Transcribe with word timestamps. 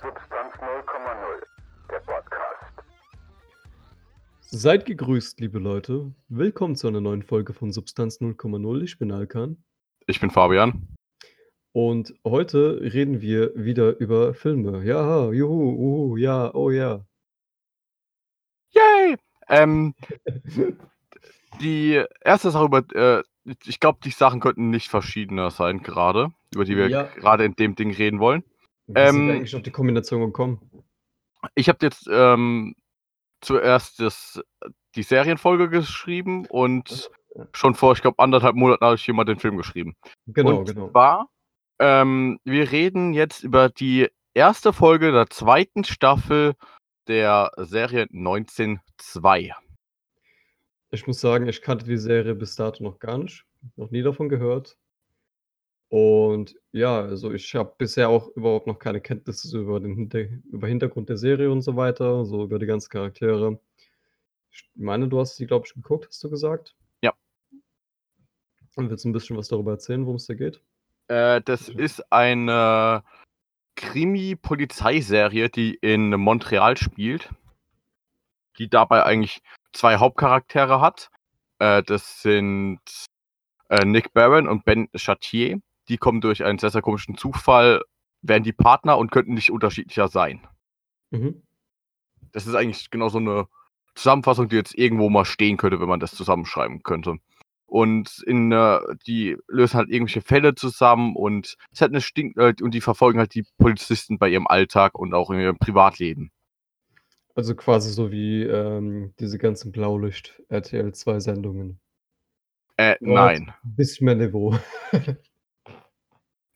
Substanz 0.00 0.54
0,0, 0.54 1.42
der 1.90 1.98
Podcast. 2.00 2.72
Seid 4.40 4.86
gegrüßt, 4.86 5.40
liebe 5.40 5.58
Leute. 5.58 6.12
Willkommen 6.28 6.76
zu 6.76 6.86
einer 6.86 7.00
neuen 7.00 7.22
Folge 7.24 7.52
von 7.52 7.72
Substanz 7.72 8.20
0,0. 8.20 8.82
Ich 8.82 8.98
bin 8.98 9.10
Alkan. 9.10 9.62
Ich 10.06 10.20
bin 10.20 10.30
Fabian. 10.30 10.86
Und 11.72 12.14
heute 12.24 12.80
reden 12.80 13.20
wir 13.20 13.52
wieder 13.56 13.98
über 13.98 14.34
Filme. 14.34 14.84
Ja, 14.84 15.32
juhu, 15.32 15.72
uhu, 15.72 16.16
ja, 16.16 16.54
oh 16.54 16.70
ja. 16.70 17.04
Yay! 18.70 19.16
Ähm, 19.48 19.94
die 21.60 22.02
erste 22.20 22.52
Sache 22.52 22.66
über, 22.66 22.84
äh, 22.94 23.22
ich 23.64 23.80
glaube, 23.80 23.98
die 24.04 24.10
Sachen 24.10 24.38
könnten 24.40 24.70
nicht 24.70 24.88
verschiedener 24.90 25.50
sein 25.50 25.82
gerade, 25.82 26.30
über 26.54 26.64
die 26.64 26.76
wir 26.76 26.88
Ja. 26.88 27.02
gerade 27.02 27.44
in 27.44 27.54
dem 27.54 27.74
Ding 27.74 27.92
reden 27.92 28.20
wollen. 28.20 28.44
Wie 28.88 28.98
Ähm, 28.98 29.30
eigentlich 29.30 29.54
auf 29.54 29.62
die 29.62 29.70
Kombination 29.70 30.20
gekommen? 30.22 30.84
Ich 31.54 31.68
habe 31.68 31.78
jetzt 31.82 32.08
ähm, 32.10 32.74
zuerst 33.40 34.00
das, 34.00 34.40
die 34.96 35.02
Serienfolge 35.02 35.68
geschrieben 35.68 36.46
und 36.46 37.10
schon 37.52 37.74
vor, 37.74 37.92
ich 37.92 38.02
glaube, 38.02 38.18
anderthalb 38.18 38.56
Monaten 38.56 38.84
habe 38.84 38.96
ich 38.96 39.06
jemand 39.06 39.28
den 39.28 39.38
Film 39.38 39.56
geschrieben. 39.56 39.94
Genau, 40.26 40.60
und 40.60 40.68
genau. 40.68 40.90
zwar, 40.90 41.28
ähm, 41.78 42.40
wir 42.44 42.72
reden 42.72 43.12
jetzt 43.12 43.44
über 43.44 43.68
die 43.68 44.08
erste 44.34 44.72
Folge 44.72 45.12
der 45.12 45.28
zweiten 45.28 45.84
Staffel 45.84 46.54
der 47.06 47.52
Serie 47.58 48.04
19.2. 48.06 49.52
Ich 50.90 51.06
muss 51.06 51.20
sagen, 51.20 51.46
ich 51.46 51.60
kannte 51.60 51.84
die 51.84 51.98
Serie 51.98 52.34
bis 52.34 52.56
dato 52.56 52.82
noch 52.82 52.98
gar 52.98 53.18
nicht. 53.18 53.44
Noch 53.76 53.90
nie 53.90 54.02
davon 54.02 54.28
gehört. 54.28 54.78
Und 55.88 56.54
ja, 56.72 57.00
also 57.00 57.32
ich 57.32 57.54
habe 57.54 57.74
bisher 57.78 58.10
auch 58.10 58.28
überhaupt 58.36 58.66
noch 58.66 58.78
keine 58.78 59.00
Kenntnisse 59.00 59.58
über 59.58 59.80
den 59.80 59.94
Hinter 59.94 60.20
über 60.52 60.68
Hintergrund 60.68 61.08
der 61.08 61.16
Serie 61.16 61.50
und 61.50 61.62
so 61.62 61.76
weiter, 61.76 62.26
so 62.26 62.44
über 62.44 62.58
die 62.58 62.66
ganzen 62.66 62.90
Charaktere. 62.90 63.58
Ich 64.50 64.68
meine, 64.74 65.08
du 65.08 65.18
hast 65.18 65.38
die, 65.38 65.46
glaube 65.46 65.66
ich, 65.66 65.74
geguckt, 65.74 66.08
hast 66.08 66.22
du 66.22 66.30
gesagt? 66.30 66.76
Ja. 67.02 67.14
Und 68.76 68.90
willst 68.90 69.04
du 69.04 69.08
ein 69.08 69.12
bisschen 69.12 69.36
was 69.36 69.48
darüber 69.48 69.72
erzählen, 69.72 70.04
worum 70.04 70.16
es 70.16 70.26
da 70.26 70.34
geht? 70.34 70.60
Äh, 71.08 71.40
das 71.42 71.70
ist 71.70 72.12
eine 72.12 73.02
Krimi-Polizeiserie, 73.76 75.48
die 75.48 75.74
in 75.74 76.10
Montreal 76.10 76.76
spielt, 76.76 77.30
die 78.58 78.68
dabei 78.68 79.04
eigentlich 79.04 79.40
zwei 79.72 79.96
Hauptcharaktere 79.96 80.82
hat. 80.82 81.10
Äh, 81.60 81.82
das 81.82 82.20
sind 82.20 82.80
äh, 83.70 83.86
Nick 83.86 84.12
Barron 84.12 84.48
und 84.48 84.66
Ben 84.66 84.88
Chatier. 84.94 85.60
Die 85.88 85.98
kommen 85.98 86.20
durch 86.20 86.44
einen 86.44 86.58
sehr, 86.58 86.70
sehr 86.70 86.82
komischen 86.82 87.16
Zufall, 87.16 87.82
werden 88.22 88.44
die 88.44 88.52
Partner 88.52 88.98
und 88.98 89.10
könnten 89.10 89.34
nicht 89.34 89.50
unterschiedlicher 89.50 90.08
sein. 90.08 90.46
Mhm. 91.10 91.42
Das 92.32 92.46
ist 92.46 92.54
eigentlich 92.54 92.90
genau 92.90 93.08
so 93.08 93.18
eine 93.18 93.46
Zusammenfassung, 93.94 94.48
die 94.48 94.56
jetzt 94.56 94.76
irgendwo 94.76 95.08
mal 95.08 95.24
stehen 95.24 95.56
könnte, 95.56 95.80
wenn 95.80 95.88
man 95.88 96.00
das 96.00 96.14
zusammenschreiben 96.14 96.82
könnte. 96.82 97.16
Und 97.66 98.22
in, 98.26 98.50
äh, 98.50 98.80
die 99.06 99.36
lösen 99.46 99.76
halt 99.76 99.90
irgendwelche 99.90 100.22
Fälle 100.22 100.54
zusammen 100.54 101.14
und 101.14 101.56
es 101.70 101.82
hat 101.82 101.90
eine 101.90 102.00
Stink 102.00 102.36
äh, 102.38 102.54
und 102.62 102.72
die 102.72 102.80
verfolgen 102.80 103.18
halt 103.18 103.34
die 103.34 103.44
Polizisten 103.58 104.18
bei 104.18 104.30
ihrem 104.30 104.46
Alltag 104.46 104.98
und 104.98 105.12
auch 105.12 105.30
in 105.30 105.38
ihrem 105.38 105.58
Privatleben. 105.58 106.30
Also 107.34 107.54
quasi 107.54 107.92
so 107.92 108.10
wie 108.10 108.42
ähm, 108.42 109.12
diese 109.20 109.38
ganzen 109.38 109.70
Blaulicht 109.70 110.42
RTL 110.48 110.92
2 110.92 111.20
Sendungen. 111.20 111.78
Äh, 112.78 112.96
nein. 113.00 113.52
ein 113.62 113.74
bisschen 113.76 114.06
mehr 114.06 114.14
Niveau. 114.14 114.56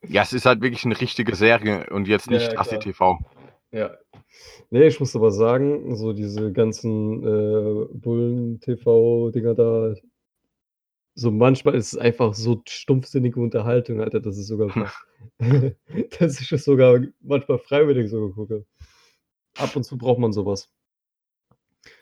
Ja, 0.08 0.22
es 0.22 0.32
ist 0.32 0.46
halt 0.46 0.62
wirklich 0.62 0.84
eine 0.84 1.00
richtige 1.00 1.34
Serie 1.34 1.88
und 1.90 2.08
jetzt 2.08 2.30
nicht 2.30 2.52
ja, 2.52 2.58
Assi 2.58 2.70
klar. 2.70 2.80
TV. 2.80 3.18
Ja. 3.70 3.96
Nee, 4.70 4.86
ich 4.86 5.00
muss 5.00 5.14
aber 5.14 5.30
sagen, 5.30 5.94
so 5.96 6.12
diese 6.12 6.52
ganzen 6.52 7.22
äh, 7.22 7.86
Bullen-TV-Dinger 7.92 9.54
da, 9.54 9.94
so 11.14 11.30
manchmal 11.30 11.74
ist 11.74 11.92
es 11.92 11.98
einfach 11.98 12.34
so 12.34 12.62
stumpfsinnige 12.66 13.38
Unterhaltung, 13.38 14.00
Alter, 14.00 14.20
dass 14.20 14.38
ich 14.38 14.46
sogar, 14.46 14.68
dass 16.18 16.40
ich 16.40 16.52
es 16.52 16.64
sogar 16.64 17.00
manchmal 17.20 17.58
freiwillig 17.58 18.10
sogar 18.10 18.34
gucke. 18.34 18.64
Ab 19.58 19.76
und 19.76 19.84
zu 19.84 19.98
braucht 19.98 20.18
man 20.18 20.32
sowas. 20.32 20.70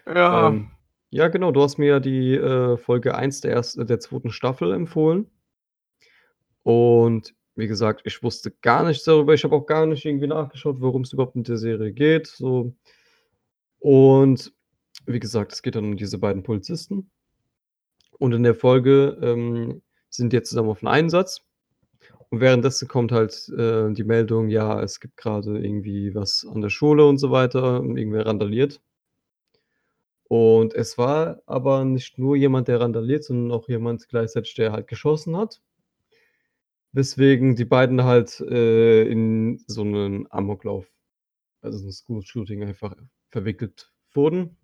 Ja. 0.07 0.49
Ähm, 0.49 0.71
ja, 1.11 1.27
genau, 1.27 1.51
du 1.51 1.63
hast 1.63 1.79
mir 1.79 1.87
ja 1.87 2.01
die 2.01 2.35
äh, 2.37 2.77
Folge 2.77 3.17
1 3.17 3.41
der, 3.41 3.53
ersten, 3.53 3.87
der 3.87 3.99
zweiten 3.99 4.31
Staffel 4.31 4.73
empfohlen. 4.73 5.29
Und 6.63 7.35
wie 7.61 7.69
gesagt, 7.69 8.03
ich 8.05 8.23
wusste 8.23 8.51
gar 8.63 8.85
nichts 8.85 9.05
darüber. 9.05 9.35
Ich 9.35 9.45
habe 9.45 9.55
auch 9.55 9.67
gar 9.67 9.87
nicht 9.87 10.05
irgendwie 10.05 10.27
nachgeschaut, 10.27 10.81
worum 10.81 11.03
es 11.03 11.13
überhaupt 11.13 11.37
in 11.37 11.45
der 11.45 11.59
Serie 11.59 11.93
geht. 11.93 12.27
So. 12.27 12.75
Und 13.79 14.53
wie 15.07 15.21
gesagt, 15.21 15.53
es 15.53 15.63
geht 15.63 15.77
dann 15.77 15.85
um 15.85 15.97
diese 15.97 16.19
beiden 16.19 16.43
Polizisten. 16.43 17.11
Und 18.19 18.33
in 18.33 18.43
der 18.43 18.55
Folge 18.55 19.19
ähm, 19.23 19.83
sind 20.09 20.33
die 20.33 20.37
jetzt 20.37 20.51
zusammen 20.51 20.71
auf 20.71 20.83
einem 20.83 20.93
Einsatz. 20.93 21.43
Und 22.31 22.41
währenddessen 22.41 22.89
kommt 22.89 23.13
halt 23.13 23.49
äh, 23.57 23.93
die 23.93 24.05
Meldung, 24.05 24.49
ja, 24.49 24.81
es 24.83 25.01
gibt 25.01 25.17
gerade 25.17 25.59
irgendwie 25.59 26.15
was 26.15 26.47
an 26.51 26.61
der 26.61 26.71
Schule 26.71 27.07
und 27.07 27.19
so 27.19 27.31
weiter, 27.31 27.83
irgendwer 27.83 28.27
randaliert. 28.27 28.81
Und 30.29 30.75
es 30.75 30.97
war 30.97 31.43
aber 31.47 31.85
nicht 31.85 32.19
nur 32.19 32.37
jemand, 32.37 32.69
der 32.69 32.81
randaliert, 32.81 33.25
sondern 33.25 33.51
auch 33.51 33.69
jemand 33.69 34.09
gleichzeitig, 34.09 34.55
der 34.55 34.71
halt 34.71 34.87
geschossen 34.87 35.37
hat. 35.37 35.61
Weswegen 36.93 37.55
die 37.55 37.65
beiden 37.65 38.03
halt 38.05 38.41
äh, 38.41 39.05
in 39.05 39.63
so 39.67 39.83
einen 39.83 40.31
Amoklauf, 40.31 40.87
also 41.63 41.79
so 41.79 41.87
ein 41.89 41.93
School-Shooting 41.93 42.65
einfach 42.65 42.97
verwickelt 43.31 43.93
wurden. 44.13 44.57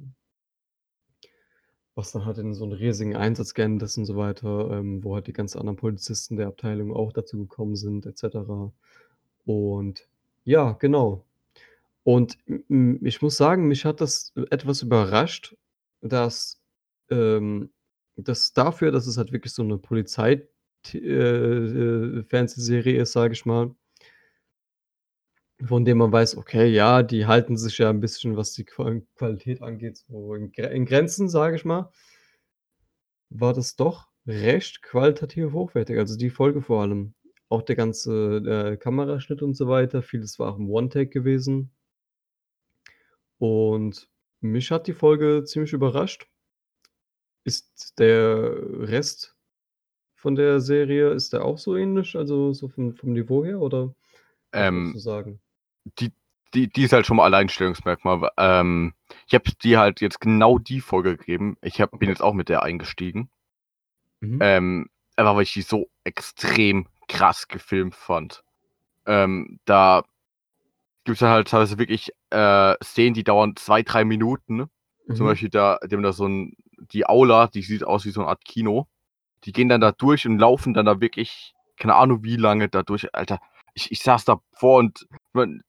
Was 1.94 2.12
dann 2.12 2.26
halt 2.26 2.38
in 2.38 2.52
so 2.52 2.64
einen 2.64 2.72
riesigen 2.74 3.16
Einsatz 3.16 3.54
geendet 3.54 3.88
ist 3.88 3.96
und 3.96 4.04
so 4.04 4.16
weiter, 4.16 4.70
ähm, 4.72 5.02
wo 5.02 5.14
halt 5.14 5.28
die 5.28 5.32
ganzen 5.32 5.58
anderen 5.58 5.76
Polizisten 5.76 6.36
der 6.36 6.48
Abteilung 6.48 6.92
auch 6.92 7.12
dazu 7.12 7.38
gekommen 7.38 7.76
sind, 7.76 8.06
etc. 8.06 8.72
Und 9.46 10.08
ja, 10.44 10.72
genau. 10.72 11.24
Und 12.02 12.38
ich 12.68 13.22
muss 13.22 13.36
sagen, 13.36 13.66
mich 13.66 13.84
hat 13.84 14.00
das 14.00 14.32
etwas 14.50 14.82
überrascht, 14.82 15.56
dass, 16.02 16.60
ähm, 17.10 17.70
dass 18.16 18.52
dafür, 18.52 18.92
dass 18.92 19.06
es 19.06 19.16
halt 19.16 19.32
wirklich 19.32 19.52
so 19.52 19.62
eine 19.62 19.78
Polizei 19.78 20.46
äh, 20.94 20.98
äh, 21.00 22.22
Fernsehserie 22.24 23.02
ist, 23.02 23.12
sage 23.12 23.32
ich 23.34 23.44
mal, 23.46 23.74
von 25.64 25.84
dem 25.84 25.98
man 25.98 26.12
weiß, 26.12 26.36
okay, 26.36 26.66
ja, 26.66 27.02
die 27.02 27.26
halten 27.26 27.56
sich 27.56 27.78
ja 27.78 27.90
ein 27.90 28.00
bisschen, 28.00 28.36
was 28.36 28.52
die 28.52 28.64
Qua 28.64 29.00
Qualität 29.16 29.62
angeht, 29.62 29.98
so 29.98 30.34
in 30.34 30.50
in 30.52 30.84
Grenzen, 30.86 31.28
sage 31.28 31.56
ich 31.56 31.64
mal, 31.64 31.90
war 33.30 33.52
das 33.54 33.76
doch 33.76 34.08
recht 34.26 34.82
qualitativ 34.82 35.52
hochwertig. 35.52 35.98
Also, 35.98 36.16
die 36.16 36.30
Folge 36.30 36.62
vor 36.62 36.82
allem. 36.82 37.14
Auch 37.48 37.62
der 37.62 37.76
ganze, 37.76 38.72
äh, 38.72 38.76
Kameraschnitt 38.76 39.40
und 39.42 39.54
so 39.54 39.68
weiter, 39.68 40.02
vieles 40.02 40.38
war 40.38 40.52
auch 40.52 40.58
im 40.58 40.68
One-Take 40.70 41.10
gewesen. 41.10 41.70
Und 43.38 44.08
mich 44.40 44.70
hat 44.70 44.86
die 44.86 44.94
Folge 44.94 45.44
ziemlich 45.44 45.72
überrascht. 45.72 46.28
Ist 47.44 47.98
der 47.98 48.56
Rest 48.88 49.35
von 50.26 50.34
der 50.34 50.58
Serie 50.60 51.10
ist 51.10 51.32
der 51.32 51.44
auch 51.44 51.56
so 51.56 51.76
ähnlich, 51.76 52.16
also 52.16 52.52
so 52.52 52.66
vom 52.68 52.92
vom 52.94 53.12
Niveau 53.12 53.44
her 53.44 53.60
oder 53.60 53.94
Ähm, 54.52 54.92
du 54.92 54.98
sagen? 54.98 55.40
die, 56.00 56.12
die, 56.54 56.68
die 56.68 56.82
ist 56.84 56.92
halt 56.92 57.06
schon 57.06 57.16
mal 57.18 57.24
Alleinstellungsmerkmal. 57.24 58.30
Ähm, 58.36 58.94
ich 59.28 59.34
habe 59.34 59.50
dir 59.62 59.78
halt 59.78 60.00
jetzt 60.00 60.20
genau 60.20 60.58
die 60.58 60.80
Folge 60.80 61.16
gegeben. 61.16 61.56
Ich 61.62 61.80
hab, 61.80 61.96
bin 61.98 62.08
jetzt 62.08 62.22
auch 62.22 62.34
mit 62.34 62.48
der 62.48 62.62
eingestiegen. 62.62 63.30
Mhm. 64.20 64.38
Ähm, 64.40 64.90
einfach 65.16 65.36
weil 65.36 65.42
ich 65.44 65.52
die 65.52 65.62
so 65.62 65.88
extrem 66.04 66.88
krass 67.08 67.48
gefilmt 67.48 67.94
fand. 67.94 68.42
Ähm, 69.06 69.60
da 69.64 70.04
gibt 71.04 71.16
es 71.16 71.20
dann 71.20 71.30
halt 71.30 71.48
teilweise 71.48 71.78
wirklich 71.78 72.10
äh, 72.30 72.74
Szenen, 72.82 73.14
die 73.14 73.24
dauern 73.24 73.56
zwei, 73.56 73.82
drei 73.82 74.04
Minuten. 74.04 74.56
ne? 74.56 74.70
Zum 75.14 75.26
Mhm. 75.26 75.30
Beispiel 75.30 75.50
da, 75.50 75.78
dem 75.84 76.02
da 76.02 76.12
so 76.12 76.26
ein, 76.26 76.56
die 76.92 77.06
Aula, 77.06 77.46
die 77.48 77.62
sieht 77.62 77.84
aus 77.84 78.04
wie 78.04 78.10
so 78.10 78.20
eine 78.20 78.28
Art 78.30 78.44
Kino. 78.44 78.88
Die 79.44 79.52
gehen 79.52 79.68
dann 79.68 79.80
da 79.80 79.92
durch 79.92 80.26
und 80.26 80.38
laufen 80.38 80.74
dann 80.74 80.86
da 80.86 81.00
wirklich, 81.00 81.54
keine 81.76 81.94
Ahnung 81.94 82.24
wie 82.24 82.36
lange 82.36 82.68
da 82.68 82.82
durch. 82.82 83.14
Alter, 83.14 83.38
ich, 83.74 83.90
ich 83.92 84.00
saß 84.02 84.24
da 84.24 84.40
vor 84.52 84.78
und 84.78 85.06
man, 85.32 85.62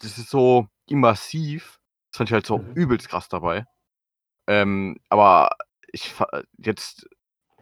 das 0.00 0.18
ist 0.18 0.30
so 0.30 0.66
immersiv. 0.86 1.78
Das 2.10 2.18
fand 2.18 2.30
ich 2.30 2.34
halt 2.34 2.46
so 2.46 2.58
Mhm. 2.58 2.72
übelst 2.74 3.08
krass 3.08 3.28
dabei. 3.28 3.66
Ähm, 4.46 4.96
aber 5.08 5.50
ich 5.92 6.14
jetzt, 6.58 7.06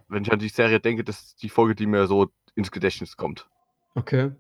wenn 0.09 0.23
ich 0.23 0.33
an 0.33 0.39
die 0.39 0.49
Serie 0.49 0.79
denke, 0.81 1.03
das 1.03 1.21
ist 1.23 1.43
die 1.43 1.49
Folge, 1.49 1.75
die 1.75 1.87
mir 1.87 2.07
so 2.07 2.29
ins 2.55 2.71
Gedächtnis 2.71 3.17
kommt. 3.17 3.49
Okay. 3.95 4.31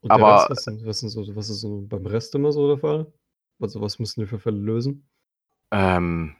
Und 0.00 0.10
Aber- 0.10 0.34
Rest, 0.38 0.50
was 0.50 0.64
sind 0.64 0.84
was 0.86 0.98
sind 1.00 1.10
so 1.10 1.36
was 1.36 1.48
ist 1.50 1.60
so 1.60 1.82
beim 1.88 2.06
Rest 2.06 2.34
immer 2.34 2.50
so 2.52 2.66
der 2.68 2.78
Fall? 2.78 3.12
Also, 3.60 3.80
was 3.80 3.98
müssen 3.98 4.20
die 4.20 4.26
für 4.26 4.38
Fälle 4.40 4.58
lösen? 4.58 5.08
Ähm, 5.70 6.34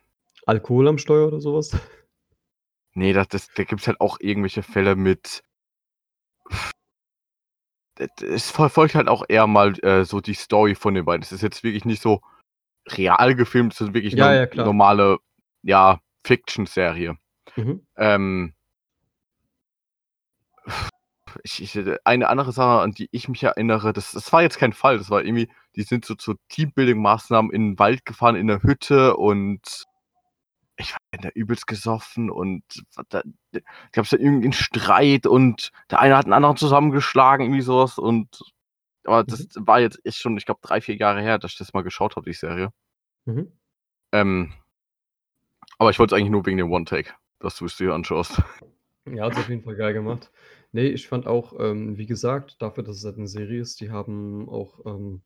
Alkohol 0.46 0.88
am 0.88 0.98
Steuer 0.98 1.28
oder 1.28 1.40
sowas? 1.40 1.70
Nee, 2.94 3.12
das, 3.12 3.28
das, 3.28 3.48
da 3.54 3.64
gibt 3.64 3.80
es 3.82 3.86
halt 3.88 4.00
auch 4.00 4.18
irgendwelche 4.20 4.62
Fälle 4.62 4.96
mit 4.96 5.42
es 8.22 8.50
verfolgt 8.50 8.94
halt 8.94 9.08
auch 9.08 9.24
eher 9.28 9.46
mal, 9.46 9.72
äh, 9.84 10.04
so 10.04 10.20
die 10.20 10.34
Story 10.34 10.74
von 10.74 10.94
den 10.94 11.04
beiden. 11.04 11.22
Es 11.22 11.32
ist 11.32 11.42
jetzt 11.42 11.62
wirklich 11.62 11.84
nicht 11.84 12.02
so 12.02 12.20
real 12.88 13.34
gefilmt, 13.34 13.74
es 13.74 13.80
ist 13.82 13.94
wirklich 13.94 14.14
Ja, 14.14 14.30
'ne 14.30 14.48
ja, 14.54 14.64
normale, 14.64 15.18
ja, 15.62 16.00
Fiction-Serie. 16.26 17.16
Mhm. 17.56 17.86
Ähm 17.96 18.54
ich 21.44 21.62
ich 21.62 21.78
eine 22.04 22.28
andere 22.30 22.52
Sache, 22.52 22.80
an 22.82 22.92
die 22.92 23.08
ich 23.12 23.28
mich 23.28 23.42
erinnere, 23.44 23.92
das 23.92 24.12
das 24.12 24.32
war 24.32 24.42
jetzt 24.42 24.58
kein 24.58 24.72
Fall, 24.72 24.98
das 24.98 25.10
war 25.10 25.22
irgendwie 25.24 25.50
die 25.76 25.82
sind 25.82 26.04
so 26.06 26.14
zu 26.14 26.34
Teambuilding-Maßnahmen 26.50 27.52
in 27.52 27.72
'n 27.74 27.78
Wald 27.78 28.04
gefahren 28.06 28.36
in 28.36 28.46
'ne 28.46 28.62
Hütte 28.62 29.16
und 29.16 29.84
ich 30.76 30.92
war 30.92 30.98
da 31.22 31.28
übelst 31.30 31.66
gesoffen 31.66 32.30
und 32.30 32.62
da 33.10 33.22
d 33.54 33.62
gab's 33.92 34.10
da 34.10 34.16
irgend 34.18 34.44
'n 34.44 34.52
Streit 34.52 35.26
und 35.26 35.70
der 35.90 36.00
eine 36.00 36.16
hat 36.16 36.26
'n 36.26 36.32
anderen 36.32 36.56
zusammengeschlagen, 36.56 37.46
irgendwie 37.46 37.62
so 37.62 37.78
was 37.78 37.98
und 37.98 38.40
aber 39.04 39.24
das 39.24 39.46
Mhm. 39.46 39.50
war 39.56 39.80
jetzt 39.80 40.00
echt 40.04 40.18
schon, 40.18 40.36
ich 40.38 40.46
glaube, 40.46 40.60
3, 40.62 40.80
4 40.82 40.96
Jahre 40.96 41.22
her, 41.22 41.38
dass 41.38 41.52
ich 41.52 41.58
das 41.58 41.74
mal 41.74 41.82
geschaut 41.84 42.16
habe, 42.16 42.26
die 42.30 42.34
Serie. 42.36 42.70
Mhm. 43.26 43.54
Ähm, 44.12 44.52
aber 45.78 45.90
ich 45.90 45.98
wollte 45.98 46.14
es 46.14 46.20
eigentlich 46.20 46.30
nur 46.32 46.46
wegen 46.46 46.58
dem 46.58 46.72
One 46.72 46.84
Take, 46.86 47.12
dass 47.40 47.56
du 47.56 47.66
es 47.66 47.76
dir 47.76 47.94
anschaust. 47.94 48.42
Ja, 49.06 49.24
hat's 49.24 49.38
auf 49.38 49.48
jeden 49.50 49.62
Fall 49.62 49.76
geil 49.76 49.92
gemacht. 49.94 50.30
Ne, 50.72 50.88
ich 50.88 51.08
fand 51.08 51.26
auch, 51.26 51.58
ähm, 51.60 51.98
wie 51.98 52.06
gesagt, 52.06 52.60
dafür, 52.62 52.84
dass 52.84 52.96
es 52.98 53.04
halt 53.04 53.18
'ne 53.18 53.26
Serie 53.28 53.60
ist, 53.60 53.80
die 53.80 53.90
haben 53.90 54.48
auch, 54.48 54.84
ähm 54.86 55.22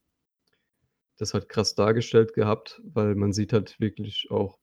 das 1.18 1.34
halt 1.34 1.48
krass 1.48 1.74
dargestellt 1.74 2.32
gehabt, 2.32 2.80
weil 2.84 3.14
man 3.16 3.32
sieht 3.32 3.52
halt 3.52 3.78
wirklich 3.80 4.30
auch 4.30 4.58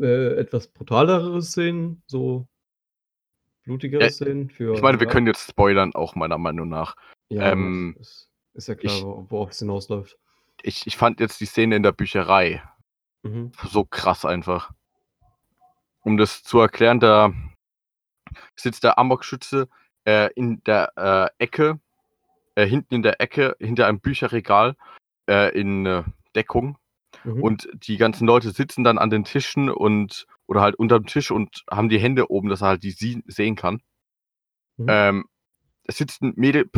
äh, 0.00 0.34
etwas 0.36 0.68
brutalere 0.68 1.42
Szenen, 1.42 2.02
so 2.06 2.46
blutigere 3.64 4.02
Ja, 4.04 4.10
Szenen 4.10 4.48
ich 4.50 4.56
für 4.56 4.80
meine, 4.82 4.98
wir 5.00 5.06
ja. 5.06 5.12
können 5.12 5.26
jetzt 5.26 5.48
spoilern, 5.50 5.94
auch 5.94 6.14
meiner 6.14 6.38
Meinung 6.38 6.68
nach. 6.68 6.96
Ja, 7.28 7.52
Ähm, 7.52 7.96
ist 8.00 8.28
ist 8.54 8.68
ja 8.68 8.74
klar, 8.74 8.96
ich 8.96 9.02
wo 9.02 9.26
worauf 9.30 9.50
es 9.50 9.58
hinausläuft. 9.60 10.18
ich 10.62 10.86
ich 10.86 10.96
fand 10.96 11.20
jetzt 11.20 11.40
die 11.40 11.46
Szene 11.46 11.76
in 11.76 11.82
der 11.82 11.92
Bücherei 11.92 12.62
Mhm. 13.24 13.52
so 13.70 13.84
krass 13.84 14.24
einfach. 14.24 14.72
Um 16.02 16.16
das 16.16 16.42
zu 16.42 16.58
erklären, 16.58 16.98
da 16.98 17.32
sitzt 18.56 18.82
der 18.82 18.98
Amokschütze, 18.98 19.68
äh, 20.04 20.28
in 20.34 20.60
der, 20.64 20.92
äh, 20.96 21.42
Ecke 21.44 21.78
äh, 22.56 22.66
hinten 22.66 22.96
in 22.96 23.02
der 23.02 23.20
Ecke 23.20 23.56
hinter 23.60 23.86
einem 23.86 24.00
Bücherregal, 24.00 24.76
äh, 25.28 25.56
in, 25.58 25.86
äh, 25.86 26.02
Deckung 26.34 26.76
Mhm. 27.24 27.42
und 27.42 27.68
die 27.74 27.96
ganzen 27.98 28.26
Leute 28.26 28.50
sitzen 28.52 28.84
dann 28.84 28.98
an 28.98 29.10
den 29.10 29.24
Tischen 29.24 29.70
und 29.70 30.26
oder 30.46 30.60
halt 30.62 30.76
unterm 30.76 31.06
Tisch 31.06 31.30
und 31.30 31.64
haben 31.70 31.88
die 31.88 31.98
Hände 32.00 32.30
oben, 32.30 32.48
dass 32.50 32.62
er 32.62 32.68
halt 32.68 32.82
die 32.84 32.90
sie 32.92 33.22
sehen 33.26 33.56
kann. 33.56 33.82
Mhm. 34.78 35.02
Ähm, 35.10 35.24
es 35.84 35.98
sitzt 35.98 36.22
'n 36.22 36.34
Mädel, 36.36 36.70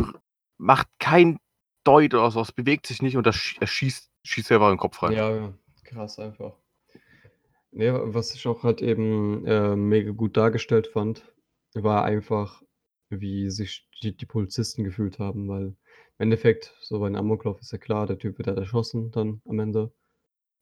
macht 0.57 0.87
kein 0.99 1.39
Deut 1.85 2.13
oder 2.15 2.31
so 2.31 2.41
was, 2.41 2.51
bewegt 2.53 2.87
sich 2.87 3.01
nicht 3.01 3.17
und 3.17 3.27
er 3.27 3.33
sch 3.33 3.57
er 3.61 3.67
schießt 3.67 4.11
schießt 4.25 4.47
selber 4.49 4.67
in 4.69 4.73
'n 4.75 4.79
Kopf 4.79 5.03
rein. 5.03 5.17
Ja, 5.17 5.29
ja, 5.35 5.53
krass 5.83 6.17
einfach. 6.19 6.57
Wa 7.73 8.01
was 8.13 8.33
ich 8.35 8.47
auch 8.47 8.63
halt 8.63 8.81
eben, 8.81 9.45
äh, 9.45 9.75
mega 9.75 10.11
gut 10.11 10.37
dargestellt 10.37 10.87
fand, 10.87 11.33
war 11.73 12.03
einfach, 12.05 12.61
wie 13.09 13.49
sich 13.49 13.87
die 14.03 14.15
die 14.15 14.25
Polizisten 14.25 14.83
gefühlt 14.83 15.19
haben, 15.19 15.47
weil 15.49 15.65
im 15.67 15.75
Endeffekt, 16.17 16.75
so 16.81 16.99
bei 16.99 17.07
'n 17.07 17.15
Amoklauf 17.15 17.59
ist 17.61 17.71
ja 17.71 17.77
klar, 17.77 18.07
der 18.07 18.17
Typ 18.17 18.37
wird 18.37 18.47
halt 18.47 18.57
erschossen 18.59 19.11
dann 19.11 19.41
am 19.45 19.59
Ende, 19.59 19.91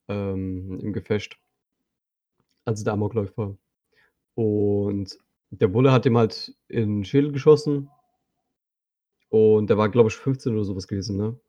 ähm, 0.09 0.79
im 0.81 0.94
Gefecht. 0.94 1.38
Also 2.67 2.83
der 2.83 2.94
Amokläufer. 2.94 3.57
Und 4.35 5.17
der 5.51 5.67
Bulle 5.69 5.91
hat 5.94 6.05
ihm 6.07 6.17
halt 6.17 6.55
in 6.69 7.01
'n 7.01 7.05
Schädel 7.05 7.31
geschossen. 7.33 7.89
Und 9.31 9.69
der 9.69 9.77
war, 9.77 9.89
glaube 9.89 10.09
ich, 10.09 10.15
15 10.15 10.53
oder 10.53 10.63
so 10.63 10.75
was 10.75 10.88
gewesen, 10.88 11.17
ne? 11.17 11.39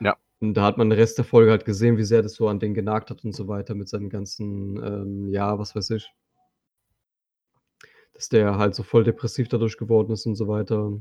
Ja. 0.00 0.16
Und 0.40 0.54
da 0.54 0.64
hat 0.64 0.78
man 0.78 0.90
den 0.90 0.98
Rest 0.98 1.18
der 1.18 1.26
Folge 1.26 1.50
halt 1.52 1.64
gesehen, 1.64 1.98
wie 1.98 2.04
sehr 2.04 2.22
das 2.22 2.34
so 2.34 2.48
an 2.48 2.60
den 2.60 2.74
genagt 2.74 3.10
hat 3.10 3.24
und 3.24 3.34
so 3.34 3.48
weiter 3.48 3.74
mit 3.76 3.88
seinen 3.88 4.10
ganzen, 4.10 4.78
ähm, 4.84 5.28
ja, 5.32 5.58
was 5.58 5.74
weiß 5.76 5.90
ich 5.90 6.12
dass 8.14 8.28
der 8.28 8.56
halt 8.58 8.74
so 8.74 8.82
voll 8.82 9.04
depressiv 9.04 9.48
dadurch 9.48 9.76
geworden 9.76 10.12
ist 10.12 10.26
und 10.26 10.34
so 10.34 10.48
weiter. 10.48 10.92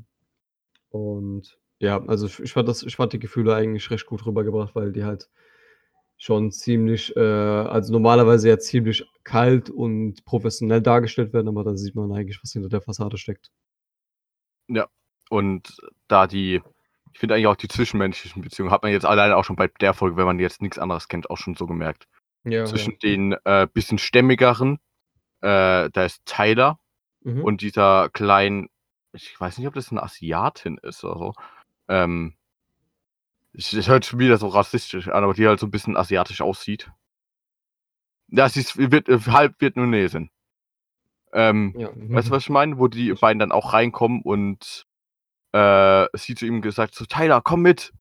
Und 0.89 1.59
ja, 1.79 2.03
also 2.07 2.27
ich 2.27 2.39
ich 2.41 2.53
fand 2.53 2.67
das 2.69 2.83
ich 2.83 2.95
fand 2.97 3.13
die 3.13 3.19
Gefühle 3.19 3.55
eigentlich 3.55 3.91
recht 3.91 4.05
gut 4.07 4.25
rübergebracht, 4.25 4.75
weil 4.75 4.91
die 4.93 5.05
halt 5.05 5.29
schon 6.17 6.51
ziemlich, 6.51 7.15
äh 7.15 7.19
also 7.21 7.93
normalerweise 7.93 8.49
ja 8.49 8.59
ziemlich 8.59 9.05
kalt 9.23 9.69
und 9.69 10.25
professionell 10.25 10.81
dargestellt 10.81 11.33
werden, 11.33 11.47
aber 11.47 11.63
da 11.63 11.77
sieht 11.77 11.95
man 11.95 12.11
eigentlich, 12.11 12.39
was 12.43 12.51
hinter 12.53 12.69
der 12.69 12.81
Fassade 12.81 13.17
steckt. 13.17 13.49
Ja, 14.69 14.87
und 15.29 15.77
da 16.07 16.27
die 16.27 16.61
ich 17.13 17.19
finde 17.19 17.33
eigentlich 17.35 17.47
auch 17.47 17.55
die 17.55 17.67
zwischenmenschlichen 17.67 18.41
Beziehungen 18.43 18.71
hat 18.71 18.83
man 18.83 18.91
jetzt 18.91 19.05
alleine 19.05 19.35
auch 19.37 19.43
schon 19.43 19.55
bei 19.55 19.67
der 19.81 19.93
Folge, 19.95 20.17
wenn 20.17 20.25
man 20.25 20.37
jetzt 20.39 20.61
nix 20.61 20.77
anderes 20.77 21.07
kennt, 21.07 21.29
auch 21.31 21.37
schon 21.37 21.55
so 21.55 21.65
gemerkt. 21.65 22.07
Ja, 22.45 22.65
Zwischen 22.65 22.93
ja. 22.93 22.97
den, 23.03 23.35
äh, 23.45 23.67
bisschen 23.73 23.97
stämmigeren, 23.99 24.79
äh, 25.41 25.89
da 25.91 26.05
ist 26.05 26.25
Tyler 26.25 26.79
Mhm. 27.25 27.47
und 27.47 27.61
dieser 27.61 28.09
kleinen 28.11 28.69
ich 29.13 29.39
weiß 29.39 29.57
nicht, 29.59 29.67
ob 29.67 29.75
das 29.75 29.91
'ne 29.91 30.03
Asiatin 30.03 30.79
ist 30.83 31.03
oder 31.05 31.17
so. 31.19 31.33
Ähm 31.89 32.36
es 33.57 33.73
es 33.73 33.87
hört 33.89 34.05
schon 34.05 34.19
wieder 34.19 34.37
so 34.37 34.47
rassistisch 34.47 35.07
an, 35.09 35.23
aber 35.23 35.33
die 35.33 35.47
halt 35.47 35.59
so 35.59 35.65
'n 35.67 35.71
bisschen 35.71 35.97
asiatisch 35.97 36.41
aussieht. 36.41 36.89
Ja, 38.29 38.49
sie 38.49 38.59
ist 38.59 38.77
wird 38.77 39.07
halb 39.27 39.55
Vietnamesin. 39.61 40.29
Ähm, 41.33 41.75
Ja. 41.75 41.91
weißt 42.11 42.29
du, 42.29 42.31
was 42.33 42.43
ich 42.43 42.49
meine? 42.49 42.77
Wo 42.77 42.87
die 42.87 43.13
beiden 43.13 43.39
dann 43.39 43.51
auch 43.51 43.73
reinkommen 43.73 44.21
und, 44.21 44.85
äh, 45.53 46.07
sie 46.15 46.35
zu 46.35 46.45
ihm 46.47 46.61
gesagt 46.61 46.95
so: 46.95 47.05
„Tyler, 47.05 47.41
komm 47.43 47.63
mit!“ 47.63 47.93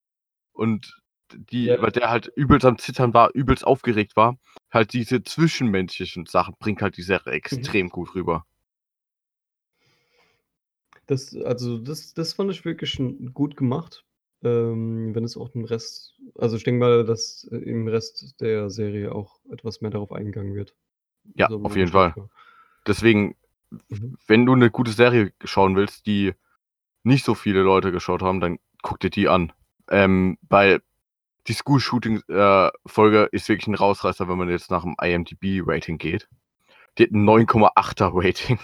Und 0.52 1.00
die 1.34 1.66
Ja. 1.66 1.82
weil 1.82 1.92
der 1.92 2.10
halt 2.10 2.28
übelst 2.36 2.66
am 2.66 2.78
Zittern 2.78 3.14
war, 3.14 3.30
übelst 3.34 3.66
aufgeregt 3.66 4.16
war. 4.16 4.38
Halt 4.72 4.92
diese 4.94 5.22
zwischenmenschlichen 5.24 6.26
Sachen 6.26 6.56
bringt 6.60 6.82
halt 6.82 6.96
die 6.98 7.02
Serie 7.02 7.34
Mhm. 7.50 7.76
extrem 7.76 7.90
gut 7.90 8.14
rüber. 8.14 8.44
Das 11.08 11.34
also, 11.36 11.78
das 11.78 12.14
das 12.14 12.32
fand 12.34 12.50
ich 12.50 12.64
wirklich 12.64 13.00
gut 13.32 13.56
gemacht, 13.56 14.04
ähm, 14.46 15.14
wenn 15.14 15.24
es 15.24 15.36
auch 15.36 15.50
den 15.50 15.64
Rest 15.66 16.14
also, 16.36 16.56
ich 16.56 16.64
denke 16.64 16.80
mal, 16.80 17.04
dass 17.04 17.44
im 17.44 17.88
Rest 17.88 18.40
der 18.40 18.70
Serie 18.70 19.12
auch 19.14 19.40
etwas 19.52 19.80
mehr 19.82 19.90
darauf 19.90 20.12
eingegangen 20.12 20.54
wird. 20.54 20.74
Ja, 21.34 21.48
So 21.48 21.62
auf 21.64 21.76
jeden 21.76 21.90
Fall. 21.90 22.14
Deswegen, 22.86 23.36
w 23.90 23.96
Mhm. 23.96 24.16
wenn 24.28 24.46
du 24.46 24.54
'ne 24.56 24.70
gute 24.70 24.92
Serie 24.92 25.32
schauen 25.44 25.76
willst, 25.76 26.06
die 26.06 26.34
nicht 27.04 27.24
so 27.24 27.34
viele 27.34 27.62
Leute 27.62 27.92
geschaut 27.92 28.22
haben, 28.22 28.40
dann 28.40 28.58
guck 28.82 29.00
dir 29.00 29.10
die 29.10 29.28
an. 29.28 29.52
Ähm, 29.90 30.38
weil 30.48 30.82
die 31.48 31.54
School 31.54 31.80
Shooting, 31.80 32.22
äh, 32.28 32.70
Folge 32.86 33.28
ist 33.32 33.48
wirklich 33.48 33.68
'n 33.68 33.74
Rausreißer, 33.76 34.28
wenn 34.28 34.38
man 34.38 34.50
jetzt 34.50 34.70
nach 34.70 34.84
dem 34.84 34.96
IMDb-Rating 35.00 35.98
geht. 35.98 36.28
Die 36.98 37.04
hat 37.04 37.12
'n 37.12 37.24
9,8er 37.24 38.10
Rating. 38.14 38.58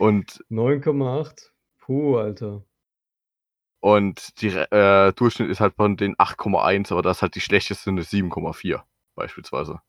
Und 0.00 0.42
9,8? 0.50 1.52
Puh, 1.78 2.16
Alter. 2.18 2.64
Und 3.82 4.40
die 4.40 4.46
äh, 4.50 5.12
Durchschnitt 5.12 5.50
ist 5.50 5.58
halt 5.58 5.74
von 5.74 5.96
den 5.96 6.14
8,1, 6.16 6.92
aber 6.92 7.02
da 7.02 7.10
ist 7.10 7.20
halt 7.22 7.34
die 7.34 7.40
schlechteste 7.40 7.90
'ne 7.90 8.04
7,4 8.04 8.84
beispielsweise. 9.16 9.82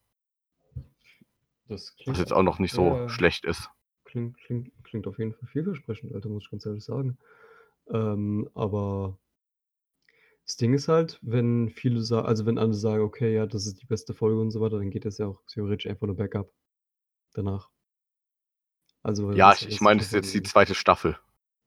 Das 1.68 1.96
Was 2.08 2.18
klingt 2.18 2.18
jetzt 2.20 2.34
auch 2.34 2.44
noch 2.44 2.60
nicht 2.60 2.74
so 2.74 3.00
ja, 3.00 3.08
schlecht 3.08 3.46
ist. 3.46 3.70
klingt 4.06 4.38
klingt 4.40 4.72
klingt 4.84 5.08
auf 5.08 5.20
jeden 5.20 5.34
Fall 5.34 5.48
vielversprechend, 5.48 6.14
Alter, 6.14 6.30
muss 6.30 6.46
ich 6.46 6.52
ganz 6.52 6.66
ehrlich 6.66 6.86
sagen. 6.86 7.18
Ähm, 7.90 8.50
aber 8.56 9.20
das 10.46 10.58
Ding 10.58 10.74
ist 10.74 10.88
halt, 10.90 11.20
wenn 11.22 11.70
viele 11.70 12.02
sa 12.02 12.22
also, 12.24 12.46
wenn 12.46 12.58
alle 12.58 12.74
sagen: 12.74 13.04
„Okay, 13.04 13.34
ja, 13.34 13.46
das 13.46 13.66
ist 13.66 13.82
die 13.82 13.86
beste 13.86 14.14
Folge“ 14.14 14.40
und 14.42 14.52
so 14.52 14.60
weiter, 14.62 14.78
dann 14.78 14.90
geht 14.92 15.06
das 15.06 15.18
ja 15.18 15.28
auch 15.28 15.42
theoretisch 15.48 15.88
einfach 15.90 16.08
nur 16.08 16.16
bergab 16.18 16.50
danach. 17.34 17.70
Also, 19.06 19.28
Ja, 19.36 19.56
was 19.58 19.62
ich 19.62 19.70
ich 19.70 19.82
meine, 19.82 20.00
das 20.00 20.08
ist 20.08 20.14
jetzt 20.14 20.34
die 20.34 20.44
2. 20.44 20.76
Staffel. 20.76 21.18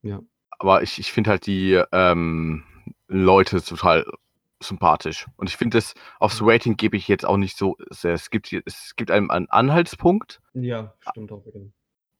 Ja. 0.04 0.22
Aber 0.60 0.82
ich 0.82 0.98
ich 0.98 1.12
finde 1.12 1.30
halt 1.30 1.46
die, 1.46 1.82
ähm, 1.92 2.64
Leute 3.08 3.62
total 3.62 4.04
sympathisch. 4.60 5.26
Und 5.36 5.48
ich 5.48 5.56
finde 5.56 5.76
das 5.78 5.94
aufs 6.18 6.40
Mhm. 6.40 6.48
Rating 6.48 6.76
gebe 6.76 6.96
ich 6.96 7.08
jetzt 7.08 7.26
auch 7.26 7.36
nicht 7.36 7.56
so 7.56 7.76
sehr. 7.90 8.14
Es 8.14 8.30
gibt 8.30 8.52
es 8.52 8.96
gibt 8.96 9.10
einem 9.10 9.30
einen 9.30 9.48
Anhaltspunkt. 9.50 10.40
Ja, 10.54 10.94
stimmt 11.00 11.30
auch 11.32 11.44
wieder. 11.46 11.60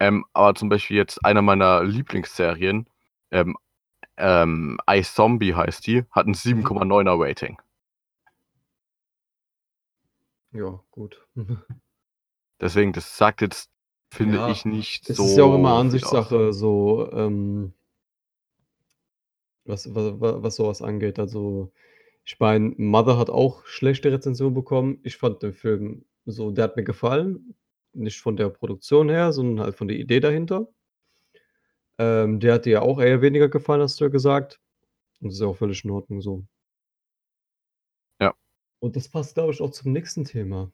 Ähm, 0.01 0.27
aber 0.35 0.55
zum 0.55 0.69
Beispiel 0.69 0.97
jetzt 0.99 1.25
einer 1.25 1.43
meiner 1.43 1.83
Lieblingsserien, 1.83 2.87
ähm, 3.31 3.57
ähm, 4.19 4.79
iZombie 4.91 5.55
heißt 5.55 5.87
die, 5.87 6.05
hat 6.13 6.27
'n 6.27 6.31
Mhm. 6.31 6.35
7,9er 6.35 7.15
Rating. 7.19 7.59
Ja, 10.53 10.81
gut. 10.91 11.27
Deswegen, 12.61 12.93
das 12.93 13.17
sagt 13.19 13.43
jetzt, 13.43 13.71
finde 14.13 14.39
Ja, 14.39 14.53
ich, 14.53 14.65
nicht 14.65 15.11
es 15.11 15.19
ist 15.19 15.37
ja 15.37 15.45
auch 15.45 15.55
immer 15.55 15.71
so. 15.71 15.81
Ansichtssache, 15.81 16.53
so, 16.53 17.11
ähm 17.13 17.75
was 19.69 19.95
wa 19.95 20.21
wa 20.21 20.43
was 20.43 20.59
was 20.59 20.83
angeht. 20.83 21.19
Also, 21.19 21.73
ich 22.25 22.39
meine, 22.41 22.75
Mother 22.79 23.19
hat 23.19 23.31
auch 23.31 23.65
schlechte 23.67 24.13
Rezensionen 24.13 24.55
bekommen. 24.55 25.01
Ich 25.05 25.17
fand 25.17 25.43
den 25.43 25.53
Film 25.53 26.05
so 26.27 26.51
der 26.51 26.65
hat 26.65 26.77
mir 26.77 26.85
gefallen, 26.85 27.55
nicht 27.93 28.21
von 28.21 28.37
der 28.37 28.51
Produktion 28.51 29.09
her, 29.09 29.33
sondern 29.33 29.65
halt 29.65 29.77
von 29.77 29.89
der 29.89 29.97
Idee 29.97 30.21
dahinter. 30.21 30.69
Ähm, 31.99 32.41
der 32.41 32.55
hat 32.55 32.67
dir 32.67 32.73
ja 32.73 32.83
auch 32.83 33.01
eher 33.01 33.23
weniger 33.23 33.49
gefallen, 33.49 33.81
hast 33.81 34.01
du 34.01 34.05
ja 34.05 34.11
gesagt. 34.11 34.61
Und 35.21 35.29
das 35.29 35.35
ist 35.37 35.41
ja 35.41 35.47
auch 35.47 35.57
völlig 35.57 35.85
in 35.85 35.91
Ordnung 35.91 36.21
so. 36.21 36.45
Ja. 38.21 38.35
Und 38.81 38.97
das 38.97 39.09
passt, 39.09 39.35
glaube 39.35 39.53
ich, 39.53 39.63
auch 39.63 39.71
zum 39.71 39.93
nächsten 39.93 40.25
Thema. 40.25 40.71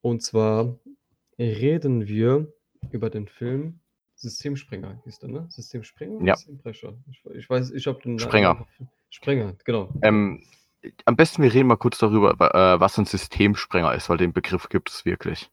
Und 0.00 0.22
zwar 0.22 0.78
reden 1.38 2.06
wir 2.06 2.52
über 2.90 3.10
den 3.10 3.26
Film 3.26 3.80
Systemsprenger 4.24 5.00
hieß 5.04 5.18
der, 5.18 5.28
ne? 5.28 5.46
Systemsprenger 5.50 6.12
oder 6.16 6.26
Ja. 6.26 6.36
Systembrecher? 6.36 6.94
Ich 7.10 7.22
ich 7.34 7.50
weiß 7.50 7.70
ich 7.72 7.86
habe 7.86 8.00
den 8.02 8.18
Sprenger. 8.18 8.66
Sprenger, 9.10 9.54
genau. 9.64 9.92
Ähm, 10.02 10.42
am 11.04 11.16
besten 11.16 11.42
wir 11.42 11.52
reden 11.52 11.68
mal 11.68 11.76
kurz 11.76 11.98
darüber, 11.98 12.30
äh, 12.32 12.80
was 12.80 12.98
ein 12.98 13.04
Systemsprenger 13.04 13.94
ist, 13.94 14.08
weil 14.08 14.16
den 14.16 14.32
Begriff 14.32 14.68
gibt 14.70 14.88
es 14.90 15.04
wirklich. 15.04 15.50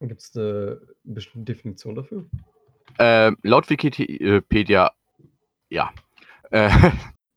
Gibt's 0.00 0.34
'ne 0.34 0.78
bestimmte 1.04 1.52
Definition 1.54 1.94
dafür? 1.94 2.26
Ähm, 2.98 3.38
laut 3.42 3.70
Wikipedia 3.70 4.92
ja. 5.70 5.92
Äh, 6.50 6.70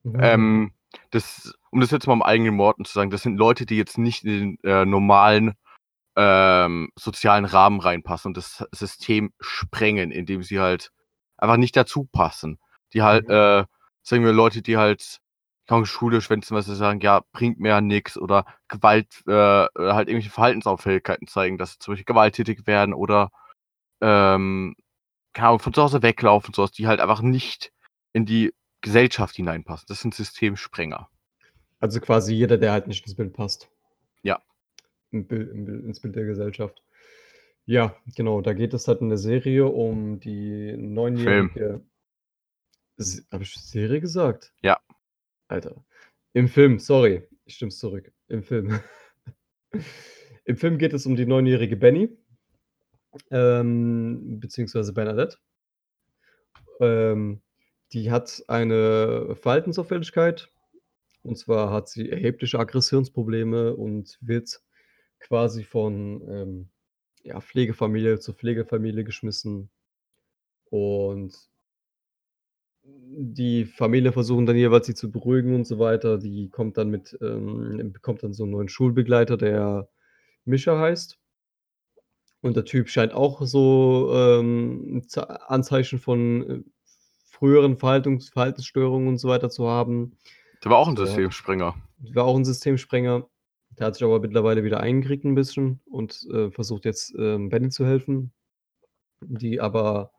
Mhm. 0.03 0.19
ähm, 0.21 0.71
das 1.11 1.53
um 1.71 1.79
das 1.81 1.91
jetzt 1.91 2.07
mal 2.07 2.13
im 2.13 2.21
eigenen 2.21 2.57
Worten 2.57 2.85
zu 2.85 2.93
sagen, 2.93 3.09
das 3.11 3.23
sind 3.23 3.37
Leute, 3.37 3.65
die 3.65 3.77
jetzt 3.77 3.97
nicht 3.97 4.23
in 4.23 4.57
den, 4.57 4.63
äh, 4.63 4.85
normalen, 4.85 5.53
ähm, 6.17 6.91
sozialen 6.97 7.45
Rahmen 7.45 7.79
reinpassen 7.79 8.29
und 8.31 8.37
das 8.37 8.65
System 8.73 9.33
sprengen, 9.39 10.11
indem 10.11 10.43
sie 10.43 10.59
halt 10.59 10.91
einfach 11.37 11.57
nicht 11.57 11.75
dazu 11.77 12.05
passen. 12.11 12.59
Die 12.93 13.03
halt, 13.03 13.25
Mhm. 13.27 13.33
äh, 13.33 13.65
sagen 14.03 14.25
wir 14.25 14.33
Leute, 14.33 14.61
die 14.63 14.77
halt 14.77 15.19
Ahnung, 15.67 15.85
Schule 15.85 16.21
schwänzen, 16.21 16.55
weil 16.55 16.63
sie 16.63 16.75
sagen: 16.75 17.01
„Ja, 17.01 17.21
bringt 17.33 17.59
mir 17.59 17.69
ja 17.69 17.81
nix“ 17.81 18.17
oder 18.17 18.45
Gewalt 18.69 19.23
äh, 19.27 19.31
halt 19.31 20.07
irgendwelche 20.09 20.29
Verhaltensauffälligkeiten 20.31 21.27
zeigen, 21.27 21.57
dass 21.57 21.73
sie 21.73 21.79
zum 21.79 21.93
Beispiel 21.93 22.05
gewalttätig 22.05 22.67
werden 22.67 22.93
oder, 22.93 23.29
ähm, 24.01 24.75
keine 25.33 25.49
Ahnung, 25.49 25.59
von 25.59 25.73
zu 25.73 25.83
Hause 25.83 26.01
weglaufen, 26.03 26.53
so 26.53 26.63
was, 26.63 26.71
die 26.71 26.87
halt 26.87 26.99
einfach 27.01 27.21
nicht 27.21 27.71
in 28.13 28.25
die 28.25 28.53
Gesellschaft 28.81 29.35
hineinpassen. 29.35 29.85
Das 29.89 30.01
sind 30.01 30.15
Systemsprenger. 30.15 31.09
Also, 31.79 31.99
quasi 31.99 32.33
jeder, 32.33 32.57
der 32.57 32.71
halt 32.71 32.87
nicht 32.87 33.05
ins 33.05 33.15
Bild 33.15 33.33
passt. 33.33 33.69
Ja. 34.23 34.41
Bild 35.25 35.51
ins 35.51 35.99
Bild 35.99 36.15
der 36.15 36.25
Gesellschaft. 36.25 36.83
Ja, 37.65 37.95
genau, 38.15 38.41
da 38.41 38.53
geht 38.53 38.73
es 38.73 38.87
halt 38.87 39.01
in 39.01 39.09
der 39.09 39.17
Serie 39.17 39.65
um 39.65 40.19
die 40.19 40.75
neunjährige 40.77 41.81
S 42.97 43.27
habe 43.31 43.43
ich 43.43 43.53
Serie 43.53 44.01
gesagt? 44.01 44.53
Ja. 44.61 44.79
Alter. 45.47 45.85
Im 46.33 46.47
Film, 46.47 46.79
sorry, 46.79 47.27
ich 47.45 47.55
stimm's 47.55 47.77
zurück. 47.77 48.11
Im 48.27 48.43
Film. 48.43 48.79
Im 50.45 50.57
Film 50.57 50.77
geht 50.77 50.93
es 50.93 51.05
um 51.05 51.15
die 51.15 51.25
neunjährige 51.25 51.77
Benny, 51.77 52.09
ähm, 53.31 54.39
beziehungsweise 54.39 54.93
Bernadette. 54.93 55.37
Ähm, 56.79 57.41
die 57.93 58.11
hat 58.11 58.43
eine 58.47 59.35
Verhaltensauffälligkeit. 59.35 60.49
Und 61.23 61.37
zwar 61.37 61.71
hat 61.71 61.89
sie 61.89 62.09
erhebliche 62.09 62.59
Aggressionsprobleme 62.59 63.75
und 63.75 64.17
wird 64.21 64.61
quasi 65.21 65.63
von, 65.63 66.21
ähm, 66.29 66.69
ja, 67.23 67.41
Pflegefamilie 67.41 68.19
zu 68.19 68.33
Pflegefamilie 68.33 69.03
geschmissen. 69.03 69.69
Und 70.71 71.47
die 72.83 73.65
Familie 73.65 74.11
versuchen 74.11 74.45
dann 74.45 74.55
jeweils, 74.55 74.85
sie 74.87 74.93
zu 74.95 75.11
beruhigen 75.11 75.55
und 75.55 75.65
so 75.65 75.79
weiter. 75.79 76.17
Die 76.17 76.49
kommt 76.49 76.77
dann 76.77 76.89
mit 76.89 77.17
ähm, 77.21 77.91
bekommt 77.93 78.23
dann 78.23 78.33
so 78.33 78.43
'n 78.45 78.51
neuen 78.51 78.69
Schulbegleiter, 78.69 79.37
der 79.37 79.89
Mischa 80.45 80.79
heißt. 80.79 81.17
Und 82.43 82.55
der 82.55 82.65
Typ 82.65 82.89
scheint 82.89 83.13
auch 83.13 83.41
so, 83.45 84.11
ähm, 84.13 85.03
Ze 85.07 85.49
Anzeichen 85.49 85.99
von, 85.99 86.49
äh, 86.49 86.63
früheren 87.25 87.77
Verhaltungs 87.77 88.29
Verhaltensstörungen 88.29 89.07
und 89.09 89.17
so 89.17 89.27
weiter 89.29 89.49
zu 89.49 89.67
haben. 89.67 90.17
Der 90.63 90.71
war 90.71 90.77
auch 90.79 90.87
'n 90.87 90.95
So, 90.95 91.07
ja. 91.07 91.23
Systemsprenger. 91.23 91.75
War 91.99 92.25
auch 92.25 92.37
'n 92.37 92.45
Systemsprenger. 92.45 93.29
Der 93.79 93.87
hat 93.87 93.95
sich 93.95 94.03
aber 94.03 94.19
mittlerweile 94.19 94.63
wieder 94.63 94.79
eingekriegt 94.79 95.23
'n 95.25 95.35
bisschen 95.35 95.79
und, 95.85 96.25
äh, 96.31 96.49
versucht 96.51 96.85
jetzt, 96.85 97.13
ähm, 97.17 97.49
Benny 97.49 97.69
zu 97.69 97.85
helfen, 97.85 98.31
die 99.21 99.61
aber, 99.61 100.11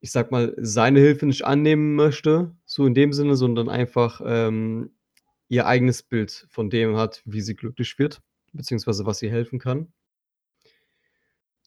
ich 0.00 0.12
sage 0.12 0.28
mal, 0.30 0.54
seine 0.58 1.00
Hilfe 1.00 1.26
nicht 1.26 1.44
annehmen 1.44 1.94
möchte, 1.94 2.54
so 2.64 2.86
in 2.86 2.94
dem 2.94 3.12
Sinne, 3.12 3.36
sondern 3.36 3.68
einfach, 3.68 4.20
ähm, 4.24 4.92
ihr 5.48 5.66
eigenes 5.66 6.02
Bild 6.02 6.46
von 6.50 6.70
dem 6.70 6.96
hat, 6.96 7.22
wie 7.26 7.40
sie 7.42 7.54
glücklich 7.56 7.98
wird, 7.98 8.22
beziehungsweise 8.52 9.04
was 9.06 9.20
ihr 9.22 9.30
helfen 9.30 9.58
kann. 9.58 9.92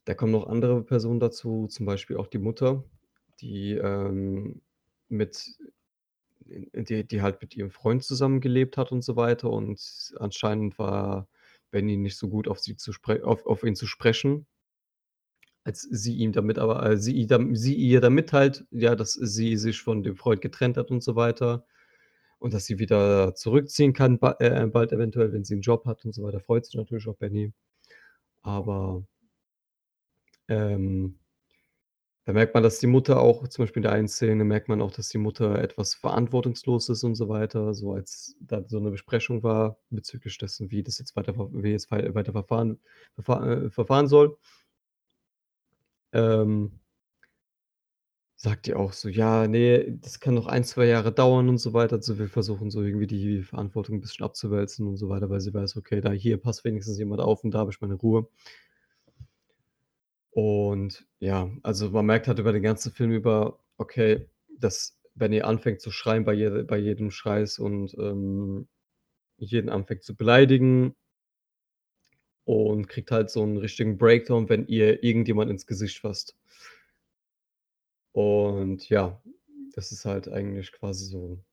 Da 0.07 0.13
kommen 0.15 0.33
noch 0.33 0.47
andere 0.47 0.83
Personen 0.83 1.19
dazu, 1.19 1.67
zum 1.67 1.85
Beispiel 1.85 2.17
auch 2.17 2.27
die 2.27 2.37
Mutter, 2.37 2.83
die, 3.39 3.71
ähm, 3.73 4.61
mit 5.07 5.57
die 6.47 7.05
die 7.07 7.21
halt 7.21 7.41
mit 7.41 7.55
ihrem 7.55 7.71
Freund 7.71 8.03
zusammengelebt 8.03 8.77
hat 8.77 8.91
und 8.91 9.03
so 9.03 9.15
weiter 9.15 9.49
und 9.51 10.13
anscheinend 10.19 10.77
war 10.79 11.27
Benny 11.71 11.97
nicht 11.97 12.17
so 12.17 12.29
gut 12.29 12.47
auf 12.47 12.59
sie 12.59 12.75
zu 12.77 12.91
auf 13.23 13.45
auf 13.45 13.63
ihn 13.63 13.75
zu 13.75 13.87
sprechen. 13.87 14.45
Als 15.65 15.81
sie 15.89 16.15
ihm 16.17 16.33
damit 16.33 16.59
aber 16.59 16.85
äh, 16.85 16.97
sie 16.97 17.25
sie 17.53 17.73
ihr 17.75 18.01
dann 18.01 18.13
mitteilt, 18.13 18.65
ja, 18.71 18.95
dass 18.95 19.13
sie 19.13 19.55
sich 19.55 19.81
von 19.81 20.03
dem 20.03 20.17
Freund 20.17 20.41
getrennt 20.41 20.75
hat 20.77 20.91
und 20.91 21.01
so 21.01 21.15
weiter 21.15 21.65
und 22.39 22.53
dass 22.53 22.65
sie 22.65 22.79
wieder 22.79 23.35
zurückziehen 23.35 23.93
kann 23.93 24.19
ba 24.19 24.35
äh, 24.39 24.67
bald 24.67 24.91
eventuell, 24.93 25.33
wenn 25.33 25.43
sie 25.45 25.55
'n 25.55 25.61
Job 25.61 25.85
hat 25.85 26.05
und 26.05 26.13
so 26.13 26.23
weiter, 26.23 26.39
freut 26.41 26.65
sich 26.65 26.75
natürlich 26.75 27.07
auch 27.07 27.17
Benny. 27.17 27.53
Aber 28.43 29.03
ähm 30.49 31.15
da 32.25 32.33
merkt 32.33 32.53
man, 32.53 32.63
dass 32.63 32.79
die 32.79 32.87
Mutter 32.87 33.19
auch 33.21 33.47
zum 33.49 33.63
Beispiel 33.63 33.79
in 33.81 33.83
der 33.83 33.91
einen 33.93 34.07
Szene 34.07 34.43
merkt 34.45 34.69
man 34.69 34.81
auch, 34.81 34.91
dass 34.91 35.09
die 35.09 35.17
Mutter 35.17 35.59
etwas 35.61 35.93
verantwortungslos 35.95 36.89
ist 36.89 37.03
und 37.03 37.15
so 37.15 37.29
weiter, 37.29 37.73
so 37.73 37.93
als 37.93 38.35
da 38.41 38.63
so 38.67 38.79
'ne 38.79 38.91
Besprechung 38.91 39.43
war 39.43 39.77
bezüglich 39.89 40.37
dessen, 40.37 40.71
wie 40.71 40.83
das 40.83 40.99
jetzt 40.99 41.15
weiter 41.15 41.35
wie 41.53 41.71
jetzt 41.71 41.91
wei 41.91 42.13
weiter 42.15 42.31
verfahren 42.33 42.79
verfahr 43.15 43.47
äh, 43.65 43.69
verfahren 43.71 44.07
soll. 44.07 44.37
Ähm 46.13 46.71
sagt 48.39 48.65
die 48.67 48.73
auch 48.73 48.91
so: 48.93 49.09
„Ja, 49.09 49.47
ne, 49.47 49.97
das 50.01 50.19
kann 50.19 50.33
noch 50.33 50.47
1, 50.47 50.63
2 50.63 50.85
Jahre 50.85 51.11
dauern“ 51.13 51.47
und 51.49 51.59
so 51.59 51.73
weiter. 51.73 51.95
Also, 51.97 52.17
wir 52.19 52.27
versuchen 52.27 52.71
so 52.71 52.81
irgendwie 52.83 53.07
die 53.07 53.41
Verantwortung 53.43 53.95
'n 53.97 54.01
bisschen 54.01 54.25
abzuwälzen 54.25 54.87
und 54.87 54.97
so 54.97 55.07
weiter, 55.09 55.29
weil 55.29 55.39
sie 55.39 55.53
weiß: 55.53 55.77
„Okay, 55.77 56.01
da 56.01 56.11
hier 56.11 56.37
passt 56.37 56.65
wenigstens 56.65 56.97
jemand 56.97 57.21
auf 57.21 57.43
und 57.43 57.51
da 57.53 57.59
habe 57.59 57.71
ich 57.71 57.79
meine 57.79 57.93
Ruhe.“ 57.95 58.27
Und 60.35 61.05
ja, 61.19 61.51
also, 61.61 61.91
man 61.91 62.05
merkt 62.07 62.27
halt 62.27 62.39
über 62.39 62.51
den 62.53 62.63
ganzen 62.63 62.91
Film 62.91 63.11
über, 63.11 63.59
okay, 63.77 64.27
dass 64.57 64.97
Benny 65.15 65.41
anfängt 65.41 65.79
zu 65.81 65.91
schreien 65.91 66.25
bei 66.25 66.33
jede 66.33 66.63
bei 66.63 66.77
jedem 66.77 67.11
Scheiß 67.11 67.59
und, 67.59 67.93
ähm, 67.99 68.67
jeden 69.37 69.69
anfängt 69.69 70.03
zu 70.03 70.15
beleidigen 70.15 70.95
und 72.47 72.87
kriegt 72.89 73.11
halt 73.11 73.29
so 73.29 73.43
'n 73.43 73.57
richtigen 73.57 73.97
Breakdown, 73.97 74.49
wenn 74.49 74.67
ihr 74.67 75.03
irgendjemand 75.03 75.49
ins 75.49 75.65
Gesicht 75.65 75.99
fasst. 75.99 76.35
Und 78.15 78.89
ja, 78.89 79.19
das 79.75 79.91
ist 79.91 80.05
halt 80.05 80.27
eigentlich 80.29 80.71
quasi 80.71 81.05
so 81.05 81.43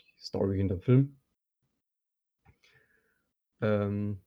die 0.00 0.22
Story 0.22 0.58
hinterm 0.58 0.80
Film. 0.82 1.16
Ähm, 3.62 4.20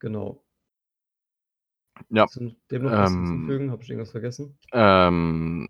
genau. 0.00 0.42
Ja, 2.10 2.28
dem 2.70 2.82
noch 2.82 2.96
was 2.98 3.14
ähm 3.14 3.16
hinzufügen? 3.16 3.70
Habe 3.70 3.82
ich 3.82 3.90
irgendwas 3.90 4.10
vergessen? 4.12 4.58
Ähm, 4.72 5.68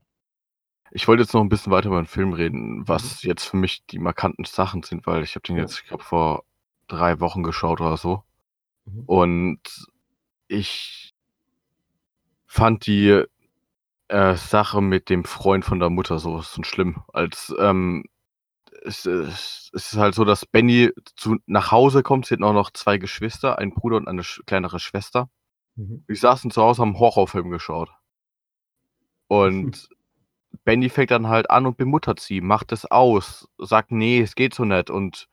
ich 0.92 1.08
wollte 1.08 1.22
jetzt 1.22 1.34
noch 1.34 1.42
'n 1.42 1.48
bisschen 1.50 1.72
weiter 1.72 1.88
über 1.88 2.02
den 2.02 2.06
Film 2.06 2.32
reden, 2.34 2.84
Mhm. 2.88 2.88
was 2.88 3.22
jetzt 3.24 3.46
für 3.46 3.56
mich 3.58 3.84
die 3.86 3.98
markanten 4.00 4.44
Sachen 4.46 4.82
sind, 4.84 5.06
weil 5.06 5.22
ich 5.24 5.36
habe 5.36 5.42
den 5.46 5.56
jetzt, 5.58 5.80
ich 5.80 5.86
glaube, 5.88 6.04
vor 6.04 6.44
3 6.88 7.20
Wochen 7.20 7.42
geschaut 7.44 7.80
oder 7.80 7.96
so. 7.98 8.24
Mhm. 8.86 9.06
Und 9.06 9.60
ich 10.48 11.12
fand 12.48 12.86
die, 12.86 13.24
äh, 14.08 14.36
Sache 14.36 14.82
mit 14.82 15.10
dem 15.10 15.24
Freund 15.24 15.64
von 15.64 15.80
der 15.80 15.90
Mutter 15.90 16.18
so 16.20 16.42
von 16.42 16.64
schlimm, 16.64 17.02
als, 17.12 17.54
ähm 17.58 18.04
es 18.84 19.06
es 19.06 19.70
es 19.74 19.92
ist 19.94 19.96
halt 19.98 20.14
so, 20.14 20.24
dass 20.24 20.46
Benny 20.46 20.90
zu 21.16 21.38
nach 21.46 21.72
Hause 21.72 22.02
kommt. 22.02 22.26
Sie 22.26 22.34
hat 22.34 22.42
auch 22.42 22.52
noch 22.54 22.70
2 22.72 22.98
Geschwister, 22.98 23.58
einen 23.58 23.74
Bruder 23.74 23.96
und 23.98 24.08
eine 24.08 24.24
sch 24.24 24.42
kleinere 24.46 24.80
Schwester. 24.80 25.30
Mhm. 25.76 26.04
Die 26.08 26.14
saßen 26.14 26.50
zu 26.50 26.62
Hause, 26.62 26.82
haben 26.82 26.98
Horrorfilm 26.98 27.50
geschaut. 27.50 27.90
Und 29.30 29.88
Benny 30.64 30.88
fängt 30.90 31.10
dann 31.10 31.28
halt 31.28 31.50
an 31.50 31.66
und 31.66 31.76
bemuttert 31.76 32.20
sie, 32.20 32.40
macht 32.40 32.72
es 32.72 32.86
aus, 32.90 33.48
sagt: 33.58 33.92
„Ne, 33.92 34.20
es 34.22 34.34
geht 34.34 34.54
so 34.54 34.64
nicht“ 34.64 34.90
und, 34.90 35.28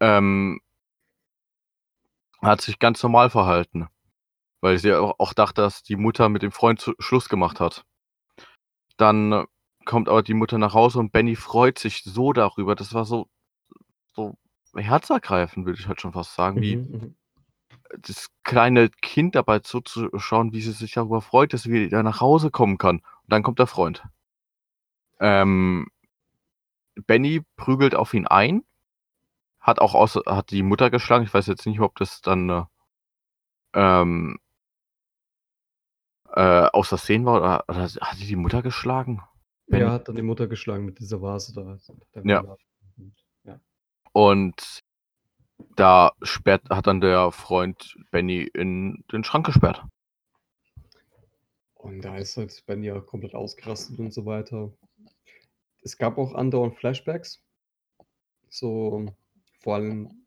ähm 0.00 0.60
hat 2.42 2.60
sich 2.60 2.78
ganz 2.78 3.02
normal 3.02 3.30
verhalten, 3.30 3.86
weil 4.62 4.78
sie 4.78 4.92
au 4.94 5.14
auch 5.18 5.34
dachte, 5.34 5.62
dass 5.62 5.82
die 5.82 5.96
Mutter 5.96 6.28
mit 6.28 6.42
dem 6.42 6.52
Freund 6.52 6.94
Schluss 7.00 7.28
gemacht 7.28 7.60
hat. 7.60 7.84
Dann 8.98 9.46
kommt 9.86 10.08
aber 10.08 10.22
die 10.22 10.34
Mutter 10.34 10.58
nach 10.58 10.74
Hause 10.74 10.98
und 10.98 11.12
Benny 11.12 11.36
freut 11.36 11.78
sich 11.78 12.02
so 12.04 12.32
darüber. 12.32 12.74
Das 12.74 12.92
war 12.94 13.04
so 13.04 13.28
so 14.14 14.36
herzergreifend, 14.76 15.66
würde 15.66 15.80
ich 15.80 15.88
halt 15.88 16.00
schon 16.00 16.12
fast 16.14 16.34
sagen, 16.36 16.60
wie 16.62 16.76
Mhm, 16.76 16.92
mhm. 16.92 17.16
Das 17.96 18.28
kleine 18.44 18.90
Kind 18.90 19.34
dabei 19.34 19.60
zuzuschauen, 19.60 20.52
wie 20.52 20.60
sie 20.60 20.72
sich 20.72 20.92
darüber 20.92 21.20
freut, 21.20 21.52
dass 21.52 21.62
sie 21.62 21.72
wieder 21.72 22.02
nach 22.02 22.20
Hause 22.20 22.50
kommen 22.50 22.78
kann. 22.78 23.02
Dann 23.26 23.42
kommt 23.42 23.58
der 23.58 23.66
Freund. 23.66 24.02
Ähm, 25.20 25.88
Benny 27.06 27.42
prügelt 27.56 27.94
auf 27.94 28.14
ihn 28.14 28.26
ein, 28.26 28.64
hat 29.60 29.80
auch 29.80 29.94
aus, 29.94 30.16
hat 30.26 30.50
die 30.50 30.62
Mutter 30.62 30.90
geschlagen. 30.90 31.24
Ich 31.24 31.34
weiß 31.34 31.46
jetzt 31.46 31.66
nicht, 31.66 31.80
ob 31.80 31.96
das 31.96 32.20
dann 32.20 32.48
äh, 32.50 32.64
ähm, 33.74 34.38
äh, 36.32 36.68
aus 36.72 36.88
Versehen 36.88 37.24
war 37.24 37.36
oder, 37.36 37.64
oder 37.68 37.82
hat 37.82 38.16
sie 38.16 38.26
die 38.26 38.36
Mutter 38.36 38.62
geschlagen? 38.62 39.22
Benny? 39.66 39.84
Er 39.84 39.92
hat 39.92 40.08
dann 40.08 40.16
die 40.16 40.22
Mutter 40.22 40.46
geschlagen 40.46 40.84
mit 40.84 40.98
dieser 40.98 41.20
Vase 41.20 41.52
da. 41.54 41.76
der 42.14 42.24
Ja. 42.24 42.56
Und, 42.96 43.14
ja. 43.44 43.60
Und 44.12 44.82
da 45.76 46.12
sperrt, 46.22 46.68
hat 46.70 46.86
dann 46.86 47.00
der 47.00 47.32
Freund 47.32 47.96
Benny 48.10 48.48
in 48.54 49.04
den 49.12 49.24
Schrank 49.24 49.46
gesperrt. 49.46 49.82
Und 51.74 52.02
da 52.02 52.16
ist 52.16 52.36
halt 52.36 52.64
Benny 52.66 52.86
ja 52.86 53.00
komplett 53.00 53.34
ausgerastet 53.34 53.98
und 53.98 54.12
so 54.12 54.26
weiter. 54.26 54.72
Es 55.82 55.96
gab 55.96 56.18
auch 56.18 56.34
andauernd 56.34 56.76
Flashbacks. 56.76 57.42
So, 58.48 59.06
vor 59.60 59.76
allem 59.76 60.26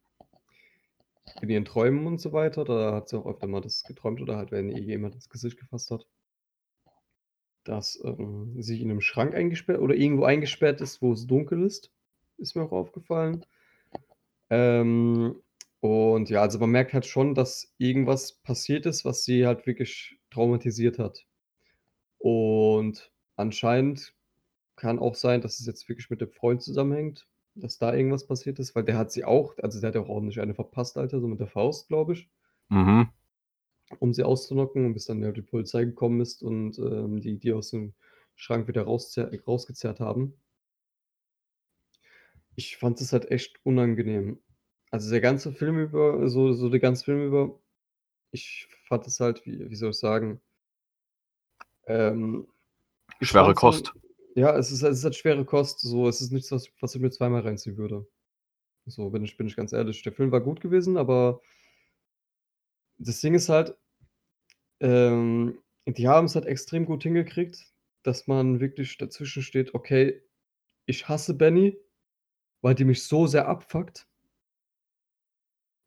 in 1.42 1.50
ihren 1.50 1.66
Träumen 1.66 2.08
und 2.08 2.20
so 2.20 2.34
weiter. 2.34 2.64
Da 2.64 2.94
hat 2.94 3.10
sie 3.10 3.18
auch 3.18 3.26
öfter 3.26 3.48
mal 3.48 3.62
das 3.62 3.84
geträumt 3.84 4.22
oder 4.22 4.38
halt, 4.38 4.52
wenn 4.52 4.70
ihr 4.70 4.82
jemand 4.82 5.16
ins 5.16 5.30
Gesicht 5.30 5.60
gefasst 5.60 5.92
hat. 5.92 6.08
Dass 7.64 8.02
ähm, 8.04 8.56
sie 8.62 8.82
in 8.82 8.90
einem 8.90 9.02
Schrank 9.02 9.36
eingesperrt 9.36 9.80
oder 9.80 9.96
irgendwo 9.96 10.24
eingesperrt 10.24 10.82
ist, 10.82 11.02
wo 11.02 11.14
es 11.14 11.28
dunkel 11.28 11.64
ist. 11.64 11.92
Ist 12.38 12.56
mir 12.56 12.64
auch 12.64 12.72
aufgefallen. 12.72 13.46
Ähm, 14.52 15.42
und 15.82 16.30
ja, 16.30 16.42
also 16.44 16.60
man 16.60 16.72
merkt 16.72 16.94
halt 16.94 17.08
schon, 17.08 17.36
dass 17.36 17.74
irgendwas 17.80 18.34
passiert 18.34 18.86
ist, 18.86 19.06
was 19.06 19.24
sie 19.26 19.48
halt 19.48 19.66
wirklich 19.68 20.20
traumatisiert 20.32 21.00
hat. 21.00 21.26
Und 22.20 23.12
anscheinend 23.36 24.16
kann 24.78 25.00
auch 25.00 25.16
sein, 25.16 25.42
dass 25.42 25.60
es 25.60 25.68
jetzt 25.68 25.90
wirklich 25.90 26.10
mit 26.12 26.22
dem 26.22 26.32
Freund 26.32 26.62
zusammenhängt, 26.64 27.28
dass 27.56 27.80
da 27.80 27.94
irgendwas 27.96 28.28
passiert 28.28 28.60
ist, 28.60 28.76
weil 28.76 28.84
der 28.86 28.98
hat 28.98 29.12
sie 29.12 29.26
auch, 29.26 29.58
also 29.60 29.82
der 29.82 29.90
hat 29.90 29.96
ja 29.96 30.02
auch 30.02 30.10
ordentlich 30.10 30.42
eine 30.42 30.56
verpasst, 30.56 30.98
Alter, 30.98 31.22
so 31.22 31.28
mit 31.28 31.40
der 31.42 31.48
Faust, 31.48 31.88
glaube 31.90 32.14
ich, 32.14 32.30
Mhm. 32.70 33.12
um 34.00 34.14
sie 34.14 34.24
auszunocken, 34.24 34.94
bis 34.94 35.06
dann 35.06 35.22
ja 35.24 35.32
die 35.32 35.42
Polizei 35.42 35.86
gekommen 35.86 36.20
ist 36.22 36.44
und 36.44 36.78
ähm, 36.80 37.22
die 37.22 37.38
die 37.40 37.54
aus 37.54 37.72
dem 37.72 37.94
Schrank 38.36 38.68
wieder 38.68 38.84
rausgezerrt 38.84 40.00
haben. 40.00 40.34
Ich 42.62 42.78
fand 42.78 43.02
es 43.02 43.12
halt 43.12 43.32
echt 43.32 43.60
unangenehm. 43.64 44.40
Also 44.92 45.10
der 45.10 45.22
ganze 45.22 45.52
Film 45.52 45.80
über, 45.80 46.30
so, 46.30 46.54
so 46.54 46.70
der 46.70 46.80
ganze 46.80 47.06
Film 47.06 47.26
über, 47.26 47.60
ich 48.30 48.68
fand 48.88 49.08
es 49.08 49.20
halt, 49.20 49.44
wie, 49.48 49.68
wie 49.68 49.76
soll 49.76 49.90
ich 49.90 49.98
sagen, 49.98 50.40
ähm, 51.88 52.48
Schwere 53.20 53.46
fand's 53.46 53.60
Kost. 53.60 53.94
Ja, 54.36 54.56
es 54.56 54.72
ist, 54.72 54.84
es 54.84 55.00
ist 55.00 55.04
halt 55.04 55.16
schwere 55.16 55.44
Kost. 55.44 55.80
So, 55.80 56.08
es 56.08 56.22
ist 56.22 56.32
nichts, 56.32 56.52
was, 56.52 56.70
was 56.80 56.94
ich 56.94 57.02
mir 57.02 57.10
zweimal 57.10 57.42
reinziehen 57.42 57.78
würde. 57.78 58.08
So, 58.86 59.10
bin 59.10 59.24
ich, 59.24 59.38
bin 59.38 59.48
ich 59.48 59.56
ganz 59.56 59.74
ehrlich. 59.74 60.04
Der 60.04 60.14
Film 60.14 60.32
war 60.32 60.42
gut 60.42 60.62
gewesen, 60.62 60.98
aber 60.98 61.42
das 63.00 63.22
Ding 63.22 63.34
ist 63.34 63.50
halt, 63.50 63.76
ähm, 64.82 65.58
die 65.88 66.08
haben 66.08 66.26
es 66.26 66.36
halt 66.36 66.46
extrem 66.46 66.86
gut 66.86 67.02
hingekriegt, 67.02 67.74
dass 68.04 68.28
man 68.28 68.60
wirklich 68.60 68.98
dazwischen 68.98 69.42
steht, 69.42 69.74
okay, 69.74 70.22
ich 70.86 71.08
hasse 71.10 71.34
Benny, 71.34 71.78
weil 72.62 72.76
die 72.76 72.86
mich 72.86 73.04
so 73.04 73.28
sehr 73.28 73.48
abfuckt. 73.48 74.08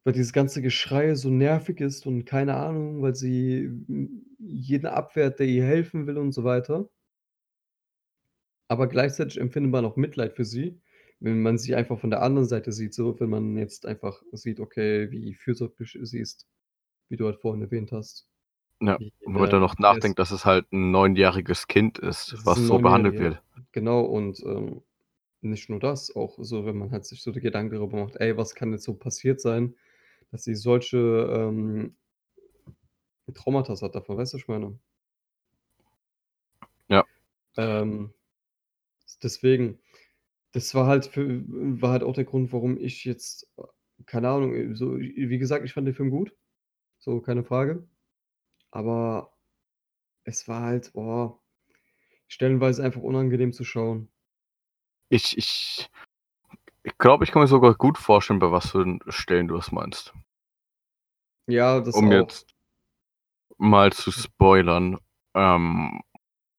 Weil 0.03 0.13
dieses 0.13 0.33
ganze 0.33 0.61
Geschrei 0.61 1.15
so 1.15 1.29
nervig 1.29 1.81
ist 1.81 2.05
und 2.05 2.25
keine 2.25 2.55
Ahnung, 2.55 3.01
weil 3.01 3.15
sie 3.15 3.71
jeden 4.39 4.85
abwehrt, 4.85 5.39
der 5.39 5.47
ihr 5.47 5.63
helfen 5.65 6.05
will 6.05 6.17
und 6.17 6.31
so 6.31 6.43
weiter. 6.43 6.87
Aber 8.67 8.87
gleichzeitig 8.87 9.39
empfindet 9.39 9.71
man 9.71 9.85
auch 9.85 9.95
Mitleid 9.95 10.33
für 10.33 10.45
sie, 10.45 10.79
wenn 11.19 11.41
man 11.41 11.57
sie 11.57 11.75
einfach 11.75 11.99
von 11.99 12.09
der 12.09 12.21
anderen 12.21 12.47
Seite 12.47 12.71
sieht, 12.71 12.93
so 12.93 13.19
wenn 13.19 13.29
man 13.29 13.57
jetzt 13.57 13.85
einfach 13.85 14.21
sieht, 14.31 14.59
okay, 14.59 15.09
wie 15.11 15.33
fürsorglich 15.33 15.97
sie 16.01 16.19
ist, 16.19 16.47
wie 17.09 17.17
du 17.17 17.25
halt 17.25 17.39
vorhin 17.39 17.61
erwähnt 17.61 17.91
hast. 17.91 18.27
Ja, 18.81 18.99
wo 19.23 19.31
man 19.39 19.49
dann 19.49 19.61
noch 19.61 19.73
ist- 19.73 19.79
nachdenkt, 19.79 20.19
dass 20.19 20.31
es 20.31 20.45
halt 20.45 20.71
ein 20.71 20.91
neunjähriges 20.91 21.67
Kind 21.67 21.97
ist, 21.99 22.35
was 22.45 22.67
so 22.67 22.79
behandelt 22.79 23.19
wird. 23.19 23.41
Genau, 23.71 24.01
und 24.01 24.39
ähm, 24.45 24.81
nicht 25.49 25.69
nur 25.69 25.79
das, 25.79 26.15
auch 26.15 26.37
so, 26.39 26.65
wenn 26.65 26.77
man 26.77 26.91
halt 26.91 27.05
sich 27.05 27.21
so 27.21 27.31
die 27.31 27.41
Gedanken 27.41 27.75
darüber 27.75 28.03
macht, 28.05 28.17
ey, 28.17 28.37
was 28.37 28.55
kann 28.55 28.71
jetzt 28.71 28.83
so 28.83 28.93
passiert 28.93 29.41
sein, 29.41 29.75
dass 30.31 30.43
sie 30.43 30.55
solche 30.55 30.97
ähm, 30.97 31.95
Traumata 33.33 33.79
hat 33.79 33.95
davon, 33.95 34.17
weißt 34.17 34.33
du, 34.33 34.37
ich 34.37 34.47
meine? 34.47 34.79
Ja. 36.87 37.05
Ähm, 37.57 38.13
deswegen, 39.23 39.79
das 40.51 40.73
war 40.75 40.87
halt 40.87 41.05
für, 41.07 41.43
war 41.47 41.91
halt 41.91 42.03
auch 42.03 42.13
der 42.13 42.25
Grund, 42.25 42.53
warum 42.53 42.77
ich 42.77 43.05
jetzt, 43.05 43.51
keine 44.05 44.29
Ahnung, 44.29 44.75
so, 44.75 44.97
wie 44.99 45.37
gesagt, 45.37 45.65
ich 45.65 45.73
fand 45.73 45.87
den 45.87 45.95
Film 45.95 46.11
gut, 46.11 46.35
so, 46.99 47.21
keine 47.21 47.43
Frage, 47.43 47.87
aber 48.71 49.33
es 50.23 50.47
war 50.47 50.61
halt, 50.61 50.93
boah, 50.93 51.39
stellenweise 52.27 52.83
einfach 52.83 53.01
unangenehm 53.01 53.53
zu 53.53 53.63
schauen. 53.63 54.09
Ich, 55.09 55.37
ich, 55.37 55.89
ich 56.83 56.97
glaube, 56.97 57.23
ich 57.23 57.31
kann 57.31 57.41
mir 57.41 57.47
sogar 57.47 57.73
gut 57.75 57.97
vorstellen, 57.97 58.39
bei 58.39 58.51
was 58.51 58.71
für 58.71 58.99
Stellen 59.09 59.47
du 59.47 59.57
es 59.57 59.71
meinst. 59.71 60.13
Ja, 61.47 61.79
das 61.79 61.95
um 61.95 62.07
auch. 62.07 62.11
jetzt 62.11 62.47
mal 63.57 63.93
zu 63.93 64.11
spoilern. 64.11 64.97
Ähm, 65.33 66.01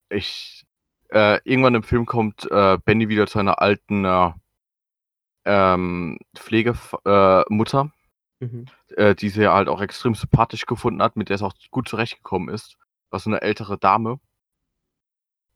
ich, 0.09 0.65
äh, 1.11 1.41
irgendwann 1.45 1.75
im 1.75 1.83
Film 1.83 2.07
kommt 2.07 2.51
äh, 2.51 2.79
Benny 2.85 3.09
wieder 3.09 3.27
zu 3.27 3.39
einer 3.39 3.61
alten 3.61 4.05
äh, 4.05 4.33
ähm, 5.45 6.19
Pflegemutter, 6.37 7.93
äh, 8.41 8.45
Mhm. 8.45 8.67
äh, 8.97 9.15
die 9.15 9.29
sie 9.31 9.49
halt 9.51 9.69
auch 9.69 9.81
extrem 9.81 10.15
sympathisch 10.15 10.67
gefunden 10.67 11.03
hat, 11.03 11.17
mit 11.17 11.29
der 11.31 11.37
es 11.37 11.43
auch 11.43 11.55
gut 11.71 11.89
zurechtgekommen 11.89 12.49
ist. 12.49 12.77
Was 13.11 13.27
eine 13.27 13.41
ältere 13.41 13.79
Dame. 13.79 14.21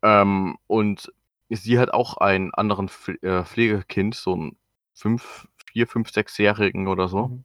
Ähm, 0.03 0.57
und 0.66 1.12
sie 1.51 1.79
hat 1.79 1.93
auch 1.93 2.17
einen 2.17 2.55
anderen 2.55 2.91
äh, 3.23 3.45
Pflegekind, 3.45 4.15
so 4.15 4.37
ein 4.37 4.57
fünf, 4.95 5.49
vier, 5.67 5.87
fünf, 5.87 6.11
sechsjährigen 6.11 6.89
oder 6.89 7.09
so. 7.09 7.29
Mhm. 7.29 7.45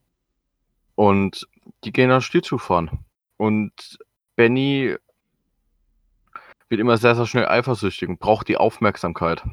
Und 0.95 1.47
die 1.83 1.91
gehen 1.91 2.09
dann 2.09 2.21
Schlittschuh 2.21 2.57
fahren. 2.57 3.05
Und 3.37 3.99
Benny 4.35 4.95
wird 6.69 6.81
immer 6.81 6.97
sehr, 6.97 7.15
sehr 7.15 7.25
schnell 7.25 7.47
eifersüchtig 7.47 8.07
und 8.07 8.19
braucht 8.19 8.47
die 8.47 8.57
Aufmerksamkeit. 8.57 9.43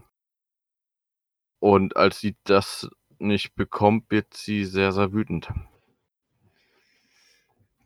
Und 1.59 1.97
als 1.97 2.21
sie 2.21 2.37
das 2.45 2.89
nicht 3.19 3.55
bekommt, 3.55 4.11
wird 4.11 4.35
sie 4.35 4.65
sehr, 4.65 4.93
sehr 4.93 5.13
wütend. 5.13 5.49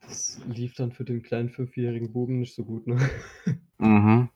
Das 0.01 0.41
lief 0.47 0.75
dann 0.75 0.93
für 0.93 1.05
den 1.05 1.23
kleinen 1.23 1.51
fünfjährigen 1.51 2.13
Buben 2.13 2.39
nicht 2.39 2.55
so 2.55 2.65
gut, 2.65 2.87
ne? 2.87 3.11
Mhm. 3.79 4.29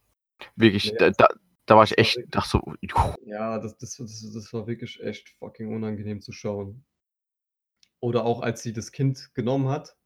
Wirklich, 0.56 0.92
Nee, 0.92 0.98
da, 0.98 1.10
da, 1.10 1.28
da 1.70 1.76
war 1.76 1.84
ich 1.84 1.92
war 1.96 1.98
echt, 1.98 2.16
wirklich- 2.16 2.30
dachte 2.30 2.48
so, 2.50 2.74
juh, 2.80 3.14
Ja, 3.24 3.58
das, 3.58 3.76
das, 3.78 3.96
das, 3.96 4.32
das 4.34 4.52
war 4.52 4.66
wirklich 4.66 5.00
echt 5.02 5.30
fucking 5.38 5.74
unangenehm 5.74 6.20
zu 6.20 6.32
schauen. 6.32 6.84
Oder 8.00 8.26
auch 8.26 8.42
als 8.42 8.62
sie 8.62 8.74
das 8.74 8.92
Kind 8.92 9.32
genommen 9.34 9.68
hat. 9.68 9.96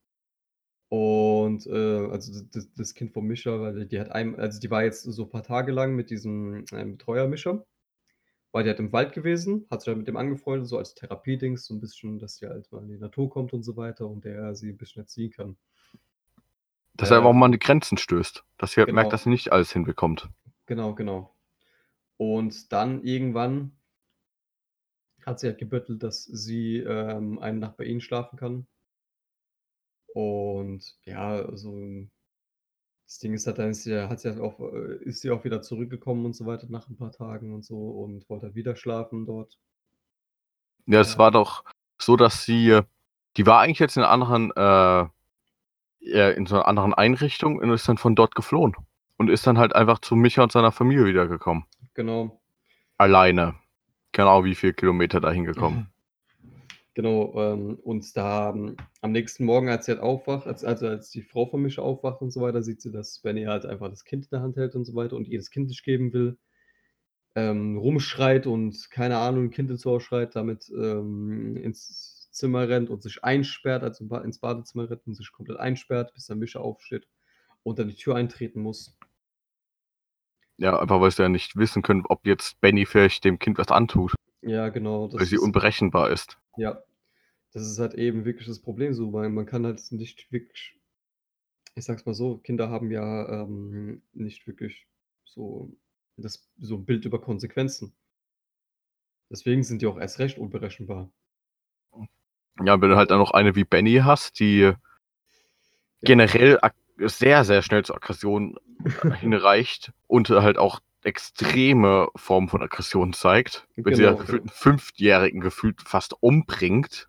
Und 0.88 1.66
äh, 1.66 2.08
also 2.10 2.42
das, 2.52 2.72
das 2.74 2.94
Kind 2.94 3.12
von 3.12 3.24
Mischa, 3.26 3.60
weil 3.60 3.86
die, 3.86 3.98
hat 3.98 4.12
einem, 4.12 4.36
also 4.36 4.60
die 4.60 4.70
war 4.70 4.84
jetzt 4.84 5.02
so 5.02 5.24
ein 5.24 5.30
paar 5.30 5.42
Tage 5.42 5.72
lang 5.72 5.94
mit 5.96 6.10
diesem 6.10 6.64
ähm, 6.72 6.96
Betreuer 6.96 7.26
Mischa. 7.26 7.64
War 8.52 8.62
die 8.64 8.70
halt 8.70 8.80
im 8.80 8.92
Wald 8.92 9.12
gewesen, 9.12 9.66
hat 9.70 9.82
sich 9.82 9.88
halt 9.88 9.98
mit 9.98 10.08
dem 10.08 10.16
angefreundet, 10.16 10.68
so 10.68 10.78
als 10.78 10.94
Therapiedings, 10.94 11.66
so 11.66 11.74
ein 11.74 11.80
bisschen, 11.80 12.18
dass 12.20 12.36
sie 12.36 12.46
halt 12.48 12.70
mal 12.72 12.82
in 12.84 12.88
die 12.90 12.98
Natur 12.98 13.30
kommt 13.30 13.52
und 13.52 13.62
so 13.64 13.76
weiter 13.76 14.08
und 14.08 14.24
der 14.24 14.54
sie 14.56 14.70
ein 14.70 14.78
bisschen 14.78 15.02
erziehen 15.02 15.30
kann. 15.32 15.56
dass 16.94 17.10
er 17.10 17.18
einfach 17.18 17.30
Ähm, 17.30 17.38
mal 17.38 17.46
an 17.46 17.52
die 17.52 17.58
Grenzen 17.58 17.98
stößt. 17.98 18.44
Dass 18.58 18.72
sie 18.72 18.80
halt 18.80 18.88
genau. 18.88 18.96
merkt, 18.96 19.12
dass 19.12 19.24
sie 19.24 19.30
nicht 19.30 19.52
alles 19.52 19.72
hinbekommt. 19.72 20.28
Genau, 20.66 20.94
genau. 20.94 21.33
Und 22.16 22.72
dann 22.72 23.02
irgendwann 23.04 23.72
hat 25.24 25.40
sie 25.40 25.48
halt 25.48 25.58
gebettelt, 25.58 26.02
dass 26.02 26.24
sie 26.24 26.78
ähm, 26.78 27.38
eine 27.38 27.58
Nacht 27.58 27.76
bei 27.76 27.84
ihnen 27.84 28.00
schlafen 28.00 28.36
kann. 28.38 28.66
Und 30.14 30.96
ja, 31.04 31.36
also 31.36 32.06
das 33.06 33.18
Ding 33.18 33.34
ist 33.34 33.46
halt, 33.46 33.58
dann 33.58 33.70
ist 33.70 33.82
sie, 33.82 34.08
hat 34.08 34.20
sie 34.20 34.28
halt 34.28 34.40
auch, 34.40 34.60
äh, 34.60 34.96
ist 35.04 35.20
sie 35.22 35.30
auch 35.30 35.44
wieder 35.44 35.62
zurückgekommen 35.62 36.24
und 36.24 36.34
so 36.34 36.46
weiter 36.46 36.66
nach 36.68 36.88
ein 36.88 36.96
paar 36.96 37.12
Tagen 37.12 37.52
und 37.54 37.64
so 37.64 37.76
und 37.76 38.28
wollte 38.28 38.46
halt 38.46 38.54
wieder 38.54 38.76
schlafen 38.76 39.26
dort. 39.26 39.58
Ja, 40.86 41.00
es 41.00 41.12
Ja. 41.12 41.18
war 41.18 41.30
doch 41.30 41.64
so, 41.98 42.16
dass 42.16 42.44
sie, 42.44 42.70
äh, 42.70 42.82
die 43.36 43.46
war 43.46 43.60
eigentlich 43.60 43.78
jetzt 43.78 43.96
in 43.96 44.02
einer 44.02 44.12
anderen, 44.12 44.50
äh, 44.52 45.08
ja, 46.00 46.30
in 46.30 46.46
so 46.46 46.56
einer 46.56 46.68
anderen 46.68 46.94
Einrichtung 46.94 47.58
und 47.58 47.70
ist 47.70 47.88
dann 47.88 47.98
von 47.98 48.14
dort 48.14 48.34
geflohen. 48.34 48.74
Und 49.16 49.30
ist 49.30 49.46
dann 49.46 49.58
halt 49.58 49.74
einfach 49.74 50.00
zu 50.00 50.16
Micha 50.16 50.42
und 50.42 50.52
seiner 50.52 50.72
Familie 50.72 51.06
wiedergekommen. 51.06 51.64
Genau. 51.94 52.40
Alleine. 52.98 53.54
Genau 54.12 54.44
wie 54.44 54.54
viele 54.54 54.74
Kilometer 54.74 55.20
dahin 55.20 55.44
gekommen. 55.44 55.88
Genau, 56.94 57.34
ähm, 57.36 57.76
und 57.82 58.16
da 58.16 58.50
ähm, 58.50 58.76
am 59.00 59.10
nächsten 59.10 59.44
Morgen, 59.44 59.68
als 59.68 59.86
sie 59.86 59.92
halt 59.92 60.00
aufwacht, 60.00 60.46
als, 60.46 60.64
also 60.64 60.86
als 60.86 61.10
die 61.10 61.22
Frau 61.22 61.46
von 61.46 61.60
Mischa 61.60 61.82
aufwacht 61.82 62.22
und 62.22 62.30
so 62.30 62.40
weiter, 62.40 62.62
sieht 62.62 62.80
sie, 62.80 62.92
dass 62.92 63.18
Benny 63.18 63.44
halt 63.44 63.66
einfach 63.66 63.90
das 63.90 64.04
Kind 64.04 64.26
in 64.26 64.30
der 64.30 64.42
Hand 64.42 64.56
hält 64.56 64.76
und 64.76 64.84
so 64.84 64.94
weiter 64.94 65.16
und 65.16 65.26
ihr 65.26 65.38
das 65.38 65.50
Kind 65.50 65.66
nicht 65.66 65.82
geben 65.82 66.12
will, 66.12 66.38
ähm, 67.34 67.78
rumschreit 67.78 68.46
und 68.46 68.90
keine 68.92 69.18
Ahnung, 69.18 69.46
ein 69.46 69.50
Kind 69.50 69.70
ins 69.70 69.84
Ohr 69.84 70.00
schreit, 70.00 70.36
damit 70.36 70.70
ähm, 70.70 71.56
ins 71.56 72.28
Zimmer 72.30 72.68
rennt 72.68 72.90
und 72.90 73.02
sich 73.02 73.24
einsperrt, 73.24 73.82
also 73.82 74.04
ins 74.18 74.38
Badezimmer 74.38 74.88
rennt 74.88 75.06
und 75.06 75.14
sich 75.14 75.32
komplett 75.32 75.58
einsperrt, 75.58 76.14
bis 76.14 76.26
der 76.26 76.36
Mischa 76.36 76.60
aufsteht 76.60 77.08
und 77.64 77.80
dann 77.80 77.88
die 77.88 77.96
Tür 77.96 78.14
eintreten 78.14 78.60
muss. 78.60 78.96
Ja, 80.56 80.78
einfach 80.78 81.00
weil 81.00 81.10
sie 81.10 81.22
ja 81.22 81.28
nicht 81.28 81.56
wissen 81.56 81.82
können, 81.82 82.04
ob 82.08 82.26
jetzt 82.26 82.60
Benny 82.60 82.86
vielleicht 82.86 83.24
dem 83.24 83.38
Kind 83.38 83.58
was 83.58 83.68
antut. 83.68 84.14
Ja, 84.42 84.68
genau. 84.68 85.12
weil 85.12 85.26
sie 85.26 85.38
unberechenbar 85.38 86.10
ist. 86.10 86.38
Ja, 86.56 86.82
das 87.52 87.66
ist 87.66 87.78
halt 87.78 87.94
eben 87.94 88.24
wirklich 88.24 88.46
das 88.46 88.60
Problem 88.60 88.94
so, 88.94 89.12
weil 89.12 89.30
man 89.30 89.46
kann 89.46 89.64
halt 89.64 89.80
nicht 89.90 90.30
wirklich, 90.30 90.78
ich 91.74 91.84
sag's 91.84 92.04
mal 92.04 92.14
so, 92.14 92.38
Kinder 92.38 92.68
haben 92.68 92.90
ja 92.90 93.42
ähm, 93.42 94.02
nicht 94.12 94.46
wirklich 94.46 94.86
so 95.24 95.74
das 96.16 96.48
so 96.58 96.76
ein 96.76 96.84
Bild 96.84 97.04
über 97.04 97.20
Konsequenzen. 97.20 97.92
Deswegen 99.30 99.62
sind 99.62 99.82
die 99.82 99.86
auch 99.86 99.98
erst 99.98 100.18
recht 100.18 100.38
unberechenbar. 100.38 101.10
Ja, 102.64 102.80
wenn 102.80 102.90
du 102.90 102.96
halt 102.96 103.10
dann 103.10 103.18
noch 103.18 103.32
eine 103.32 103.56
wie 103.56 103.64
Benny 103.64 103.96
hast, 104.04 104.38
die 104.38 104.58
ja. 104.58 104.76
generell 106.02 106.58
sehr, 106.96 107.44
sehr 107.44 107.62
schnell 107.62 107.84
zur 107.84 107.96
Aggression 107.96 108.56
hinreicht 109.20 109.92
und 110.06 110.30
halt 110.30 110.58
auch 110.58 110.80
extreme 111.02 112.08
Formen 112.16 112.48
von 112.48 112.62
Aggression 112.62 113.12
zeigt, 113.12 113.66
wenn 113.76 113.94
genau, 113.94 114.12
sie 114.12 114.18
gefühlt 114.18 114.42
einen 114.42 114.48
Fünfjährigen 114.48 115.40
gefühlt 115.40 115.82
fast 115.82 116.14
umbringt. 116.20 117.08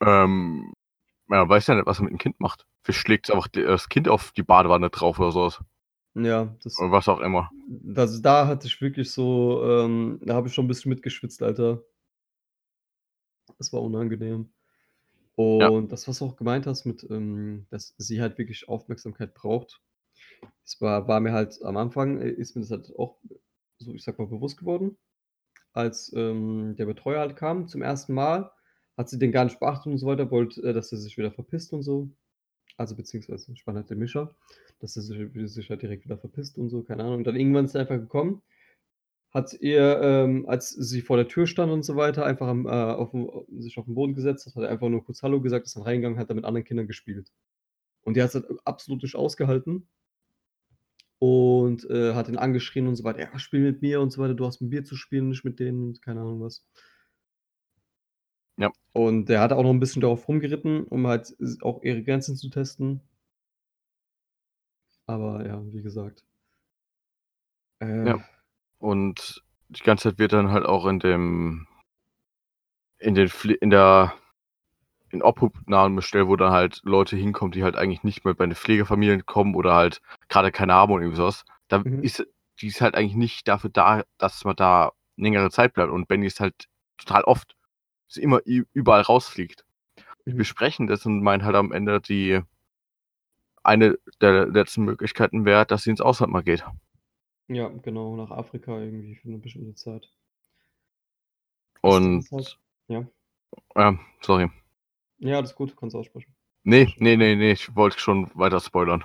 Ähm, 0.00 0.72
man 1.26 1.48
weiß 1.48 1.66
ja 1.66 1.74
nicht, 1.74 1.86
was 1.86 1.98
er 1.98 2.04
mit 2.04 2.12
dem 2.12 2.18
Kind 2.18 2.40
macht. 2.40 2.66
Vielleicht 2.82 3.00
schlägt 3.00 3.30
einfach 3.30 3.48
das 3.48 3.88
Kind 3.88 4.08
auf 4.08 4.32
die 4.32 4.42
Badewanne 4.42 4.88
drauf 4.90 5.18
oder 5.18 5.32
sowas. 5.32 5.60
Ja, 6.14 6.56
das. 6.62 6.78
Oder 6.78 6.90
was 6.90 7.08
auch 7.08 7.20
immer. 7.20 7.50
Das, 7.68 8.22
da 8.22 8.46
hatte 8.46 8.66
ich 8.66 8.80
wirklich 8.80 9.10
so, 9.10 9.62
ähm, 9.64 10.18
da 10.22 10.34
habe 10.34 10.48
ich 10.48 10.54
schon 10.54 10.64
ein 10.64 10.68
bisschen 10.68 10.88
mitgeschwitzt, 10.88 11.42
Alter. 11.42 11.82
Das 13.58 13.72
war 13.72 13.82
unangenehm. 13.82 14.52
Und 15.38 15.60
ja. 15.60 15.80
das, 15.82 16.08
was 16.08 16.18
du 16.18 16.24
auch 16.24 16.34
gemeint 16.34 16.66
hast, 16.66 16.84
mit, 16.84 17.06
ähm, 17.10 17.68
dass 17.70 17.94
sie 17.96 18.20
halt 18.20 18.38
wirklich 18.38 18.68
Aufmerksamkeit 18.68 19.34
braucht, 19.34 19.80
das 20.64 20.80
war, 20.80 21.06
war 21.06 21.20
mir 21.20 21.30
halt 21.30 21.62
am 21.62 21.76
Anfang, 21.76 22.20
äh, 22.20 22.28
ist 22.28 22.56
mir 22.56 22.62
das 22.62 22.72
halt 22.72 22.92
auch 22.98 23.20
so, 23.78 23.94
ich 23.94 24.02
sag 24.02 24.18
mal, 24.18 24.26
bewusst 24.26 24.58
geworden. 24.58 24.98
Als 25.72 26.12
ähm, 26.16 26.74
der 26.76 26.86
Betreuer 26.86 27.20
halt 27.20 27.36
kam 27.36 27.68
zum 27.68 27.82
ersten 27.82 28.14
Mal, 28.14 28.50
hat 28.96 29.08
sie 29.08 29.20
den 29.20 29.30
gar 29.30 29.44
nicht 29.44 29.60
beachtet 29.60 29.92
und 29.92 29.98
so 29.98 30.08
weiter, 30.08 30.28
wollte, 30.32 30.60
äh, 30.62 30.72
dass 30.72 30.90
er 30.90 30.98
sich 30.98 31.16
wieder 31.16 31.30
verpisst 31.30 31.72
und 31.72 31.84
so. 31.84 32.10
Also 32.76 32.96
beziehungsweise 32.96 33.56
spann 33.56 33.76
halt 33.76 33.90
den 33.90 34.00
Mischer, 34.00 34.34
dass 34.80 34.96
er 34.96 35.02
sich, 35.02 35.30
sich 35.52 35.70
halt 35.70 35.82
direkt 35.82 36.04
wieder 36.04 36.18
verpisst 36.18 36.58
und 36.58 36.68
so, 36.68 36.82
keine 36.82 37.04
Ahnung. 37.04 37.18
Und 37.18 37.28
dann 37.28 37.36
irgendwann 37.36 37.66
ist 37.66 37.76
er 37.76 37.82
einfach 37.82 37.98
gekommen, 37.98 38.42
hat 39.30 39.52
ihr, 39.60 40.00
ähm, 40.02 40.46
als 40.48 40.70
sie 40.70 41.02
vor 41.02 41.16
der 41.16 41.28
Tür 41.28 41.46
stand 41.46 41.70
und 41.70 41.82
so 41.82 41.96
weiter, 41.96 42.24
einfach 42.24 42.48
am, 42.48 42.66
äh, 42.66 42.70
auf, 42.70 43.12
sich 43.58 43.78
auf 43.78 43.84
den 43.84 43.94
Boden 43.94 44.14
gesetzt, 44.14 44.54
hat 44.54 44.64
einfach 44.64 44.88
nur 44.88 45.04
kurz 45.04 45.22
Hallo 45.22 45.40
gesagt, 45.40 45.66
ist 45.66 45.76
dann 45.76 45.82
reingegangen, 45.82 46.18
hat 46.18 46.30
dann 46.30 46.36
mit 46.36 46.46
anderen 46.46 46.64
Kindern 46.64 46.86
gespielt. 46.86 47.30
Und 48.02 48.16
die 48.16 48.22
hat 48.22 48.28
es 48.28 48.34
halt 48.34 48.46
absolut 48.64 49.02
nicht 49.02 49.16
ausgehalten 49.16 49.86
und 51.18 51.88
äh, 51.90 52.14
hat 52.14 52.28
ihn 52.28 52.38
angeschrien 52.38 52.86
und 52.86 52.96
so 52.96 53.04
weiter. 53.04 53.20
Ja, 53.20 53.38
spiel 53.38 53.60
mit 53.60 53.82
mir 53.82 54.00
und 54.00 54.10
so 54.10 54.22
weiter. 54.22 54.34
Du 54.34 54.46
hast 54.46 54.60
mit 54.60 54.70
mir 54.70 54.84
zu 54.84 54.96
spielen, 54.96 55.28
nicht 55.28 55.44
mit 55.44 55.58
denen 55.58 55.88
und 55.88 56.02
keine 56.02 56.20
Ahnung 56.20 56.40
was. 56.40 56.64
Ja. 58.56 58.72
Und 58.92 59.26
der 59.26 59.40
hat 59.40 59.52
auch 59.52 59.62
noch 59.62 59.70
ein 59.70 59.80
bisschen 59.80 60.02
darauf 60.02 60.26
rumgeritten, 60.26 60.84
um 60.84 61.06
halt 61.06 61.36
auch 61.62 61.82
ihre 61.82 62.02
Grenzen 62.02 62.36
zu 62.36 62.48
testen. 62.48 63.00
Aber 65.06 65.46
ja, 65.46 65.62
wie 65.72 65.82
gesagt. 65.82 66.24
Äh, 67.80 68.06
ja. 68.06 68.24
Und 68.78 69.42
die 69.68 69.82
ganze 69.82 70.10
Zeit 70.10 70.18
wird 70.18 70.32
dann 70.32 70.50
halt 70.50 70.64
auch 70.64 70.86
in 70.86 70.98
dem 70.98 71.66
in 72.98 73.14
den 73.14 73.30
in 73.60 73.70
der 73.70 74.14
in 75.10 75.22
obhubnahen 75.22 75.96
Bestell, 75.96 76.28
wo 76.28 76.36
dann 76.36 76.52
halt 76.52 76.80
Leute 76.84 77.16
hinkommen, 77.16 77.52
die 77.52 77.62
halt 77.62 77.76
eigentlich 77.76 78.02
nicht 78.02 78.24
mehr 78.24 78.34
bei 78.34 78.44
den 78.44 78.54
Pflegefamilien 78.54 79.24
kommen 79.24 79.54
oder 79.54 79.74
halt 79.74 80.02
gerade 80.28 80.52
keine 80.52 80.74
haben 80.74 80.92
oder 80.92 81.02
irgendwas. 81.02 81.44
Da 81.68 81.78
mhm. 81.78 82.02
ist 82.02 82.26
die 82.60 82.66
ist 82.68 82.80
halt 82.80 82.94
eigentlich 82.94 83.14
nicht 83.14 83.48
dafür 83.48 83.70
da, 83.70 84.02
dass 84.18 84.44
man 84.44 84.56
da 84.56 84.92
längere 85.16 85.50
Zeit 85.50 85.74
bleibt. 85.74 85.92
Und 85.92 86.08
Benny 86.08 86.26
ist 86.26 86.40
halt 86.40 86.68
total 86.96 87.22
oft, 87.24 87.56
dass 88.08 88.16
immer 88.16 88.40
überall 88.44 89.02
rausfliegt. 89.02 89.64
Mhm. 89.96 90.02
Wir 90.24 90.34
besprechen 90.36 90.86
das 90.86 91.06
und 91.06 91.22
meinen 91.22 91.44
halt 91.44 91.56
am 91.56 91.72
Ende 91.72 92.00
die 92.00 92.40
eine 93.62 93.98
der 94.20 94.46
letzten 94.46 94.84
Möglichkeiten 94.84 95.44
wäre, 95.44 95.66
dass 95.66 95.82
sie 95.82 95.90
ins 95.90 96.00
Ausland 96.00 96.32
mal 96.32 96.42
geht. 96.42 96.64
Ja, 97.48 97.68
genau, 97.68 98.14
nach 98.16 98.30
Afrika 98.30 98.78
irgendwie 98.78 99.14
für 99.16 99.28
eine 99.28 99.38
bestimmte 99.38 99.74
Zeit. 99.74 100.12
Und 101.80 102.30
halt, 102.30 102.58
ja. 102.88 103.06
Ja, 103.74 103.98
sorry. 104.20 104.50
Ja, 105.18 105.40
das 105.40 105.52
ist 105.52 105.56
gut, 105.56 105.70
du 105.70 105.76
kannst 105.76 105.96
aussprechen. 105.96 106.34
Nee, 106.64 106.94
nee, 106.98 107.16
nee, 107.16 107.34
nee, 107.34 107.52
ich 107.52 107.74
wollte 107.74 107.98
schon 107.98 108.30
weiter 108.34 108.60
spoilern. 108.60 109.04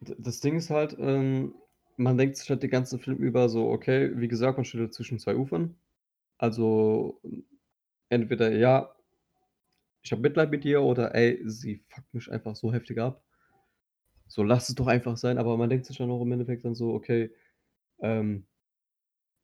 Das 0.00 0.40
Ding 0.40 0.56
ist 0.56 0.70
halt, 0.70 0.96
ähm, 0.98 1.54
man 1.96 2.18
denkt 2.18 2.36
sich 2.36 2.50
halt 2.50 2.62
den 2.62 2.70
ganzen 2.70 2.98
Film 3.00 3.18
über 3.18 3.48
so, 3.48 3.70
okay, 3.70 4.12
wie 4.14 4.28
gesagt, 4.28 4.58
man 4.58 4.64
steht 4.64 4.80
halt 4.80 4.94
zwischen 4.94 5.18
zwei 5.18 5.36
Ufern. 5.36 5.74
Also 6.38 7.20
entweder 8.10 8.52
ja, 8.52 8.94
ich 10.02 10.12
habe 10.12 10.22
Mitleid 10.22 10.50
mit 10.50 10.64
dir 10.64 10.82
oder 10.82 11.14
ey, 11.14 11.40
sie 11.48 11.82
fuckt 11.88 12.14
mich 12.14 12.30
einfach 12.30 12.54
so 12.54 12.72
heftig 12.72 13.00
ab. 13.00 13.22
So, 14.28 14.42
lass 14.42 14.68
es 14.68 14.74
doch 14.74 14.86
einfach 14.86 15.16
sein, 15.16 15.38
aber 15.38 15.56
man 15.56 15.68
denkt 15.70 15.86
sich 15.86 15.96
dann 15.98 16.10
auch 16.10 16.22
im 16.22 16.32
Endeffekt 16.32 16.64
dann 16.64 16.74
so, 16.74 16.92
okay, 16.94 17.30
ähm, 18.00 18.46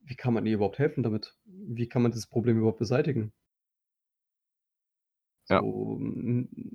wie 0.05 0.14
kann 0.14 0.33
man 0.35 0.47
ihr 0.47 0.55
überhaupt 0.55 0.79
helfen 0.79 1.03
damit? 1.03 1.37
Wie 1.45 1.88
kann 1.88 2.03
man 2.03 2.12
das 2.12 2.29
Problem 2.29 2.59
überhaupt 2.59 2.79
beseitigen? 2.79 3.33
Ja. 5.49 5.61
So, 5.61 6.01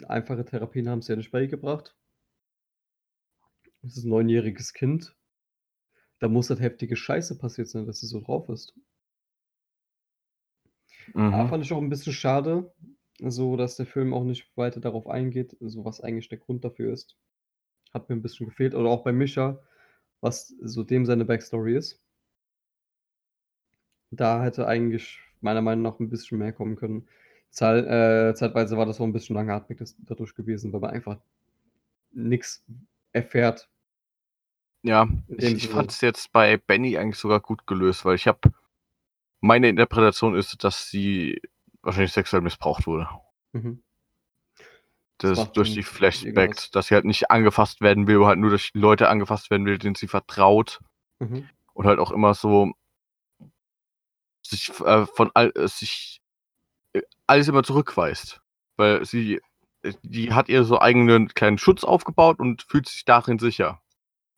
einfache 0.08 0.46
Therapien 0.46 0.88
haben 0.88 1.02
sie 1.02 1.12
ja 1.12 1.18
nicht 1.18 1.32
beigebracht. 1.32 1.98
Das 3.82 3.98
ist 3.98 4.04
ein 4.04 4.10
neunjähriges 4.10 4.72
Kind. 4.74 5.16
Da 6.20 6.28
muss 6.28 6.52
halt 6.52 6.60
heftige 6.60 6.96
Scheiße 6.96 7.40
passiert 7.40 7.70
sein, 7.70 7.88
dass 7.88 8.02
sie 8.02 8.06
so 8.06 8.22
drauf 8.22 8.50
ist. 8.50 8.76
Mhm. 11.14 11.32
Da 11.32 11.48
fand 11.48 11.64
ich 11.64 11.72
auch 11.72 11.78
ein 11.82 11.88
bisschen 11.90 12.12
schade, 12.12 12.74
so 13.20 13.56
dass 13.56 13.78
der 13.78 13.86
Film 13.86 14.14
auch 14.14 14.26
nicht 14.26 14.52
weiter 14.58 14.82
darauf 14.82 15.08
eingeht, 15.08 15.56
so 15.62 15.86
was 15.86 16.02
eigentlich 16.02 16.28
der 16.28 16.38
Grund 16.38 16.66
dafür 16.66 16.92
ist. 16.92 17.18
Hat 17.94 18.10
mir 18.10 18.16
ein 18.16 18.22
bisschen 18.22 18.48
gefehlt. 18.48 18.76
Oder 18.76 18.90
auch 18.90 19.04
bei 19.04 19.12
Mischa, 19.12 19.60
was 20.22 20.54
so 20.62 20.84
dem 20.84 21.06
seine 21.06 21.26
Backstory 21.26 21.76
ist. 21.76 22.04
Da 24.12 24.44
hätte 24.44 24.68
eigentlich 24.68 25.20
meiner 25.42 25.62
Meinung 25.62 25.84
nach 25.84 26.00
ein 26.00 26.10
bisschen 26.10 26.38
mehr 26.38 26.54
kommen 26.54 26.76
können. 26.76 27.08
Zeit, 27.50 27.86
äh, 27.86 28.34
zeitweise 28.36 28.78
war 28.78 28.86
das 28.86 29.00
auch 29.00 29.06
ein 29.06 29.14
bisschen 29.14 29.36
langatmig 29.36 29.80
das, 29.80 29.96
dadurch 30.00 30.36
gewesen, 30.36 30.74
weil 30.74 30.82
man 30.82 30.92
einfach 30.92 31.20
nichts 32.12 32.64
erfährt. 33.14 33.70
Ja, 34.84 35.08
ich, 35.28 35.56
ich 35.56 35.68
fand 35.68 35.92
es 35.92 36.02
jetzt 36.02 36.32
bei 36.32 36.58
Benny 36.58 36.98
eigentlich 36.98 37.18
sogar 37.18 37.40
gut 37.40 37.68
gelöst, 37.68 38.06
weil 38.06 38.16
ich 38.16 38.28
habe 38.28 38.40
meine 39.42 39.70
Interpretation 39.70 40.36
ist, 40.36 40.64
dass 40.64 40.90
sie 40.90 41.42
wahrscheinlich 41.82 42.14
sexuell 42.14 42.42
missbraucht 42.42 42.88
wurde. 42.88 43.08
Mhm. 43.54 43.84
Das, 45.20 45.52
durch 45.52 45.74
die 45.74 45.84
Flashbacks, 45.84 46.70
dass 46.70 46.88
sie 46.88 46.96
halt 46.96 47.06
nicht 47.06 47.32
angefasst 47.32 47.82
werden 47.82 48.06
will, 48.06 48.24
halt 48.26 48.38
nur 48.38 48.52
durch 48.52 48.70
Leute 48.74 49.10
angefasst 49.10 49.50
werden 49.50 49.66
will, 49.66 49.80
denen 49.80 49.96
sie 49.96 50.08
vertraut. 50.08 50.80
Mhm. 51.20 51.50
Und 51.74 51.86
halt 51.88 52.00
auch 52.00 52.12
immer 52.12 52.34
so 52.36 52.74
sich 54.44 54.70
äh, 54.82 55.06
von 55.06 55.32
all, 55.34 55.52
äh, 55.56 55.68
sich 55.68 56.22
äh, 56.94 57.02
alles 57.26 57.48
immer 57.48 57.64
zurückweist. 57.64 58.42
Weil 58.76 59.06
sie, 59.06 59.42
äh, 59.82 59.94
die 60.04 60.34
hat 60.34 60.50
ihr 60.50 60.64
so 60.64 60.80
eigenen 60.80 61.30
kleinen 61.30 61.58
Schutz 61.58 61.84
aufgebaut 61.84 62.40
und 62.40 62.64
fühlt 62.64 62.88
sich 62.88 63.06
darin 63.06 63.40
sicher. 63.40 63.82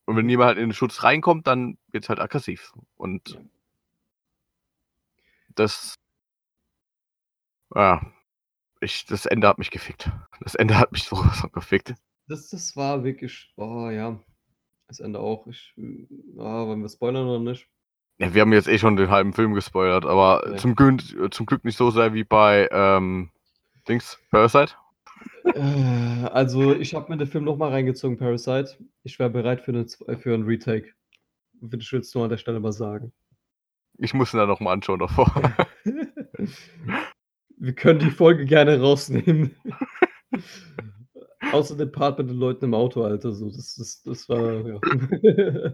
Und 0.05 0.15
wenn 0.15 0.29
jemand 0.29 0.47
halt 0.47 0.57
in 0.57 0.69
den 0.69 0.73
Schutz 0.73 1.03
reinkommt, 1.03 1.45
dann 1.45 1.77
wird 1.91 2.05
es 2.05 2.09
halt 2.09 2.19
aggressiv. 2.19 2.73
Und 2.95 3.37
das. 5.49 5.95
Ja. 7.75 8.01
Ich, 8.81 9.05
das 9.05 9.25
Ende 9.25 9.47
hat 9.47 9.57
mich 9.57 9.71
gefickt. 9.71 10.09
Das 10.41 10.55
Ende 10.55 10.77
hat 10.77 10.91
mich 10.91 11.03
sowas 11.05 11.39
von 11.39 11.51
gefickt. 11.51 11.95
Das, 12.27 12.49
das 12.49 12.75
war 12.75 13.03
wirklich. 13.03 13.51
Oh 13.57 13.89
ja. 13.89 14.19
Das 14.87 14.99
Ende 14.99 15.19
auch. 15.19 15.45
Ich, 15.47 15.73
oh, 15.77 16.67
wollen 16.67 16.81
wir 16.81 16.89
spoilern 16.89 17.27
oder 17.27 17.39
nicht? 17.39 17.67
Ja, 18.17 18.33
wir 18.33 18.41
haben 18.41 18.51
jetzt 18.51 18.67
eh 18.67 18.77
schon 18.77 18.97
den 18.97 19.09
halben 19.09 19.33
Film 19.33 19.53
gespoilert, 19.53 20.05
aber 20.05 20.43
ja. 20.45 20.57
zum, 20.57 20.75
Glück, 20.75 21.01
zum 21.33 21.45
Glück 21.45 21.63
nicht 21.63 21.77
so 21.77 21.89
sehr 21.89 22.13
wie 22.13 22.23
bei 22.23 22.67
ähm, 22.71 23.29
Dings, 23.87 24.19
Parasite. 24.29 24.73
Äh, 25.45 26.25
also, 26.31 26.73
ich 26.73 26.95
habe 26.95 27.09
mir 27.11 27.17
den 27.17 27.27
Film 27.27 27.45
nochmal 27.45 27.69
reingezogen, 27.69 28.17
Parasite. 28.17 28.77
Ich 29.03 29.19
wäre 29.19 29.29
bereit 29.29 29.61
für, 29.61 29.71
eine, 29.71 29.87
für 29.87 30.33
einen 30.33 30.43
Retake. 30.43 30.93
Würde 31.61 31.81
ich 31.81 31.91
jetzt 31.91 32.13
nur 32.13 32.25
an 32.25 32.29
der 32.29 32.37
Stelle 32.37 32.59
mal 32.59 32.73
sagen. 32.73 33.13
Ich 33.97 34.13
muss 34.13 34.33
ihn 34.33 34.37
dann 34.37 34.49
nochmal 34.49 34.73
anschauen 34.73 34.99
davor. 34.99 35.31
Wir 37.59 37.73
können 37.73 37.99
die 37.99 38.09
Folge 38.09 38.45
gerne 38.45 38.79
rausnehmen. 38.79 39.55
Außer 41.51 41.75
den 41.75 41.91
Part 41.91 42.17
mit 42.17 42.29
den 42.29 42.37
Leuten 42.37 42.65
im 42.65 42.73
Auto, 42.73 43.03
Alter. 43.03 43.33
So, 43.33 43.49
das, 43.49 43.75
das, 43.75 44.01
das 44.03 44.29
war. 44.29 44.65
Ja. 44.65 44.79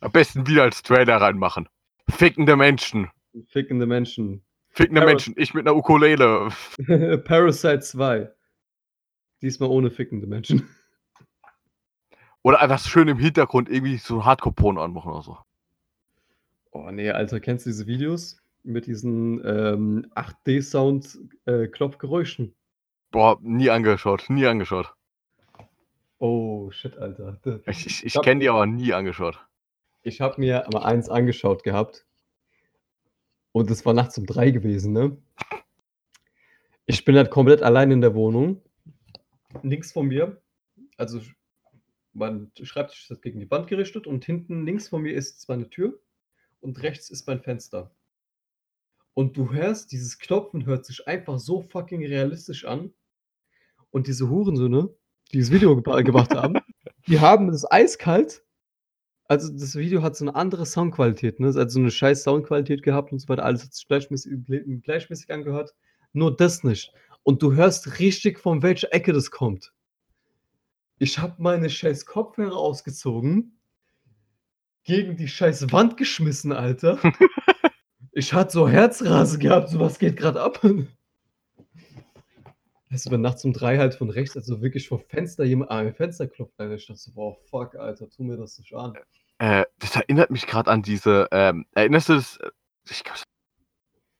Am 0.00 0.12
besten 0.12 0.46
wieder 0.46 0.64
als 0.64 0.82
Trailer 0.82 1.16
reinmachen. 1.20 1.68
Fickende 2.10 2.56
Menschen. 2.56 3.08
Fickende 3.48 3.86
Menschen. 3.86 4.44
Fickende 4.70 5.02
Paras- 5.02 5.12
Menschen. 5.12 5.34
Ich 5.36 5.54
mit 5.54 5.66
einer 5.66 5.76
Ukulele. 5.76 6.48
Parasite 7.24 7.80
2. 7.80 8.30
Diesmal 9.42 9.68
ohne 9.70 9.90
fickende 9.90 10.26
Menschen. 10.26 10.68
Oder 12.42 12.60
einfach 12.60 12.80
schön 12.80 13.08
im 13.08 13.18
Hintergrund 13.18 13.68
irgendwie 13.68 13.98
so 13.98 14.24
Hardcore-Porn 14.24 14.78
anmachen 14.78 15.12
oder 15.12 15.22
so. 15.22 15.38
Oh 16.72 16.90
nee, 16.90 17.10
Alter, 17.10 17.40
kennst 17.40 17.66
du 17.66 17.70
diese 17.70 17.86
Videos 17.86 18.40
mit 18.66 18.86
diesen 18.86 19.42
ähm, 19.44 20.06
8D-Sound-Klopfgeräuschen? 20.14 22.54
Boah, 23.10 23.38
nie 23.40 23.70
angeschaut. 23.70 24.26
Nie 24.28 24.46
angeschaut. 24.46 24.94
oh, 26.18 26.70
shit, 26.70 26.96
Alter. 26.98 27.38
Ich, 27.66 27.86
ich, 27.86 28.04
ich 28.04 28.20
kenne 28.22 28.40
die 28.40 28.48
aber 28.48 28.66
nie 28.66 28.92
angeschaut. 28.92 29.38
Ich 30.02 30.20
habe 30.20 30.40
mir 30.40 30.66
mal 30.72 30.82
eins 30.82 31.08
angeschaut 31.08 31.64
gehabt. 31.64 32.06
Und 33.52 33.70
es 33.70 33.86
war 33.86 33.94
nachts 33.94 34.18
um 34.18 34.26
drei 34.26 34.50
gewesen, 34.50 34.92
ne? 34.92 35.16
Ich 36.84 37.04
bin 37.04 37.16
halt 37.16 37.30
komplett 37.30 37.62
allein 37.62 37.90
in 37.90 38.00
der 38.00 38.14
Wohnung. 38.14 38.62
Links 39.62 39.92
von 39.92 40.06
mir, 40.06 40.40
also 40.96 41.20
mein 42.12 42.52
Schreibtisch 42.62 43.10
ist 43.10 43.22
gegen 43.22 43.40
die 43.40 43.50
Wand 43.50 43.66
gerichtet 43.66 44.06
und 44.06 44.24
hinten 44.24 44.64
links 44.64 44.88
von 44.88 45.02
mir 45.02 45.14
ist 45.14 45.48
meine 45.48 45.68
Tür 45.70 45.98
und 46.60 46.82
rechts 46.82 47.10
ist 47.10 47.26
mein 47.26 47.40
Fenster. 47.40 47.90
Und 49.16 49.36
du 49.36 49.52
hörst, 49.52 49.92
dieses 49.92 50.18
Klopfen 50.18 50.66
hört 50.66 50.84
sich 50.84 51.08
einfach 51.08 51.38
so 51.38 51.62
fucking 51.62 52.04
realistisch 52.04 52.64
an. 52.66 52.92
Und 53.90 54.06
diese 54.06 54.28
Hurensöhne, 54.28 54.90
die 55.32 55.40
das 55.40 55.50
Video 55.50 55.74
gemacht 55.80 56.34
haben, 56.34 56.58
die 57.06 57.18
haben 57.18 57.48
das 57.48 57.70
eiskalt 57.70 58.42
also 59.28 59.52
das 59.52 59.74
Video 59.74 60.02
hat 60.02 60.16
so 60.16 60.24
eine 60.24 60.34
andere 60.34 60.66
Soundqualität, 60.66 61.40
ne? 61.40 61.48
Es 61.48 61.56
hat 61.56 61.70
so 61.70 61.80
eine 61.80 61.90
scheiß 61.90 62.22
Soundqualität 62.22 62.82
gehabt 62.82 63.12
und 63.12 63.18
so 63.18 63.28
weiter. 63.28 63.44
Alles 63.44 63.64
hat 63.64 63.74
sich 63.74 63.86
gleichmäßig, 63.88 64.32
gle- 64.32 64.80
gleichmäßig 64.82 65.32
angehört. 65.32 65.74
Nur 66.12 66.36
das 66.36 66.62
nicht. 66.62 66.92
Und 67.24 67.42
du 67.42 67.54
hörst 67.54 67.98
richtig, 67.98 68.38
von 68.38 68.62
welcher 68.62 68.92
Ecke 68.94 69.12
das 69.12 69.30
kommt. 69.30 69.72
Ich 70.98 71.18
habe 71.18 71.34
meine 71.38 71.68
scheiß 71.68 72.06
Kopfhörer 72.06 72.56
ausgezogen, 72.56 73.58
gegen 74.84 75.16
die 75.16 75.28
scheiß 75.28 75.72
Wand 75.72 75.96
geschmissen, 75.96 76.52
Alter. 76.52 76.98
ich 78.16 78.32
hatte 78.32 78.50
so 78.50 78.66
Herzrasen 78.66 79.38
gehabt, 79.38 79.68
so 79.68 79.78
was 79.78 79.98
geht 79.98 80.16
gerade 80.16 80.40
ab. 80.40 80.64
Weißt 82.90 83.06
du, 83.06 83.10
wenn 83.10 83.20
nachts 83.20 83.44
um 83.44 83.52
drei 83.52 83.76
halt 83.76 83.94
von 83.94 84.08
rechts, 84.08 84.36
also 84.36 84.62
wirklich 84.62 84.88
vom 84.88 85.00
Fenster 85.00 85.44
jemand 85.44 85.70
an 85.70 85.84
mein 85.84 85.94
Fenster 85.94 86.26
klopft, 86.26 86.58
Alter, 86.58 86.76
ich 86.76 86.86
dachte 86.86 86.98
so, 86.98 87.12
boah, 87.12 87.36
fuck, 87.50 87.74
Alter, 87.74 88.08
tu 88.08 88.22
mir 88.22 88.38
das 88.38 88.58
nicht 88.58 88.74
an. 88.74 88.94
Äh, 89.38 89.66
das 89.80 89.96
erinnert 89.96 90.30
mich 90.30 90.46
gerade 90.46 90.70
an 90.70 90.80
diese, 90.80 91.28
ähm, 91.30 91.66
erinnerst 91.72 92.08
du 92.08 92.14
das, 92.14 92.38
ich 92.88 93.04
glaube, 93.04 93.20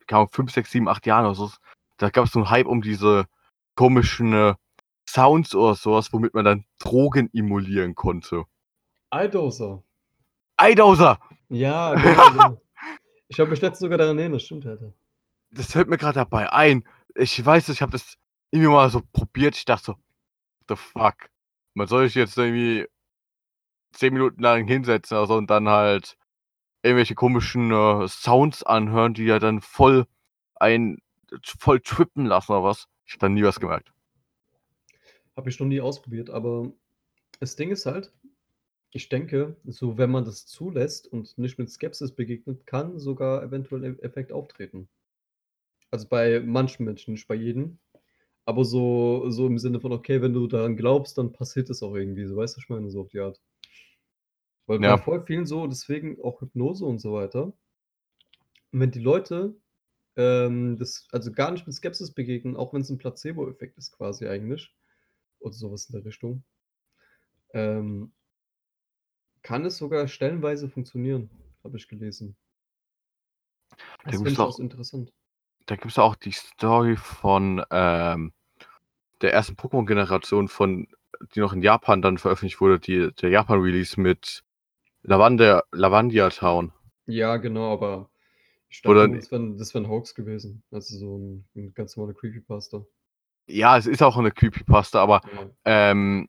kaum 0.07 0.29
5, 0.29 0.53
6, 0.53 0.71
7, 0.73 0.89
8 0.89 1.07
Jahren 1.07 1.25
oder 1.25 1.35
so, 1.35 1.51
da 1.97 2.11
gab 2.11 2.27
es 2.27 2.33
so 2.33 2.41
einen 2.41 2.51
Hype 2.51 2.67
um 2.67 2.83
diese 2.83 3.25
komischen 3.77 4.35
äh, 4.35 4.55
Sounds 5.09 5.55
oder 5.55 5.75
sowas, 5.75 6.13
womit 6.13 6.35
man 6.35 6.45
dann 6.45 6.65
Drogen 6.79 7.31
emulieren 7.33 7.95
konnte. 7.95 8.45
iDozer. 9.15 9.83
Eidauser! 10.59 11.19
Ja, 11.49 11.95
genau. 11.95 12.61
Ich 13.29 13.41
habe 13.41 13.51
mich 13.51 13.61
letztens 13.61 13.81
sogar 13.81 13.99
daran 13.99 14.19
erinnert, 14.19 14.43
stimmt, 14.43 14.67
Alter. 14.67 14.93
Das 15.51 15.73
fällt 15.73 15.89
mir 15.89 15.99
gerade 15.99 16.15
dabei 16.15 16.53
ein. 16.53 16.85
Ich 17.15 17.45
weiß, 17.45 17.69
ich 17.71 17.83
habe 17.83 17.93
das 17.93 18.17
irgendwie 18.51 18.71
mal 18.71 18.91
so 18.91 19.03
probiert. 19.13 19.57
Ich 19.57 19.65
dachte 19.65 19.87
so, 19.87 19.95
the 20.69 20.77
fuck. 20.77 21.31
Man 21.75 21.87
soll 21.87 22.07
sich 22.07 22.15
jetzt 22.15 22.37
irgendwie 22.37 22.87
10 23.93 24.13
Minuten 24.13 24.43
lang 24.43 24.67
hinsetzen 24.67 25.17
oder 25.17 25.27
so 25.27 25.35
und 25.35 25.51
dann 25.51 25.69
halt 25.69 26.17
irgendwelche 26.83 27.15
komischen 27.15 27.71
äh, 27.73 28.07
Sounds 28.09 28.63
anhören, 28.63 29.15
die 29.15 29.25
ja 29.25 29.39
dann 29.39 29.61
voll 29.61 30.07
ein 30.55 30.99
voll 31.43 31.81
trippen 31.81 32.27
lassen 32.27 32.53
oder 32.53 32.63
was. 32.63 32.87
Ich 33.05 33.15
habe 33.15 33.21
dann 33.21 33.35
nie 33.35 33.43
was 33.43 33.61
gemerkt. 33.61 33.93
Habe 35.37 35.51
ich 35.51 35.59
noch 35.59 35.67
nie 35.67 35.81
ausprobiert, 35.81 36.31
aber 36.31 36.73
das 37.41 37.57
Ding 37.57 37.71
ist 37.71 37.87
halt, 37.87 38.13
ich 38.97 39.09
denke, 39.09 39.57
so 39.65 39.99
wenn 39.99 40.11
man 40.11 40.25
das 40.25 40.47
zulässt 40.47 41.07
und 41.07 41.39
nicht 41.39 41.59
mit 41.59 41.71
Skepsis 41.71 42.13
begegnet, 42.13 42.67
kann 42.67 42.99
sogar 42.99 43.43
eventuell 43.43 43.85
ein 43.85 43.99
Effekt 44.01 44.33
auftreten. 44.33 44.89
Also 45.91 46.09
bei 46.09 46.41
manchen 46.41 46.85
Menschen, 46.85 47.13
nicht 47.13 47.29
bei 47.29 47.35
jedem. 47.35 47.79
Aber 48.45 48.65
so, 48.65 49.29
so 49.31 49.47
im 49.47 49.59
Sinne 49.59 49.81
von, 49.81 49.93
okay, 49.93 50.23
wenn 50.23 50.33
du 50.33 50.47
daran 50.47 50.77
glaubst, 50.77 51.19
dann 51.19 51.33
passiert 51.33 51.71
es 51.71 51.83
auch 51.83 51.95
irgendwie. 51.95 52.27
So 52.27 52.37
weißt 52.37 52.57
du, 52.57 52.61
ich 52.61 52.69
meine, 52.69 52.91
so 52.91 53.03
auf 53.03 53.09
die 53.09 53.21
Art. 53.21 53.41
Weil 54.67 54.81
Ja. 54.81 54.97
bei 54.97 55.03
voll 55.03 55.25
vielen 55.25 55.47
so, 55.47 55.67
deswegen 55.67 56.21
auch 56.23 56.41
Hypnose 56.41 56.85
und 56.85 56.99
so 57.01 57.13
weiter. 57.13 57.53
Und 58.73 58.81
wenn 58.81 58.91
die 58.91 59.01
Leute 59.01 59.55
ähm, 60.17 60.79
das 60.79 61.07
also 61.13 61.31
gar 61.33 61.51
nicht 61.53 61.67
mit 61.67 61.77
Skepsis 61.77 62.13
begegnen, 62.13 62.57
auch 62.57 62.73
wenn 62.73 62.81
es 62.81 62.91
ein 62.91 62.99
Placebo-Effekt 62.99 63.79
ist 63.79 63.93
quasi 63.93 64.27
eigentlich, 64.27 64.75
oder 65.41 65.53
sowas 65.53 65.87
in 65.89 65.95
der 65.95 66.05
Richtung, 66.05 66.43
ähm, 67.53 68.13
kann 69.47 69.65
es 69.65 69.77
sogar 69.77 70.09
stellenweise 70.09 70.69
funktionieren, 70.69 71.31
habe 71.63 71.77
ich 71.77 71.87
gelesen. 71.87 72.37
Da 73.71 73.77
Das 74.11 74.17
finde 74.17 74.33
ich 74.33 74.41
auch 74.41 74.59
interessant. 74.59 75.13
Da 75.67 75.77
gibt 75.77 75.93
es 75.93 75.99
auch 76.01 76.17
die 76.17 76.33
Story 76.33 76.97
von 76.97 77.65
ähm, 77.71 78.33
der 79.21 79.33
ersten 79.33 79.55
Pokémon-Generation 79.55 80.49
von, 80.49 80.89
die 81.35 81.41
noch 81.41 81.53
in 81.53 81.63
Japan 81.63 82.03
dann 82.03 82.19
veröffentlicht 82.19 82.61
wurde, 82.61 82.81
die, 82.81 83.13
der 83.15 83.31
Japan-Release 83.31 84.01
mit 84.01 84.43
Lavanda, 85.03 85.63
Lavandia 85.71 86.29
Town. 86.31 86.73
Ja, 87.07 87.37
genau, 87.37 87.73
aber 87.73 88.11
ich 88.69 88.83
dachte, 88.83 89.09
das 89.11 89.31
wäre 89.31 89.43
wär 89.53 89.81
ein 89.81 89.89
Hoax 89.89 90.13
gewesen. 90.17 90.65
Also 90.73 90.99
so 90.99 91.19
ein, 91.19 91.45
ein 91.55 91.73
ganz 91.73 91.97
normaler 91.97 92.19
Creepypasta. 92.19 92.85
Ja, 93.47 93.79
es 93.79 93.87
ist 93.87 94.03
auch 94.03 94.17
eine 94.17 94.33
Creepypasta, 94.33 95.01
aber 95.01 95.21
Ja. 95.33 95.51
ähm, 95.65 96.29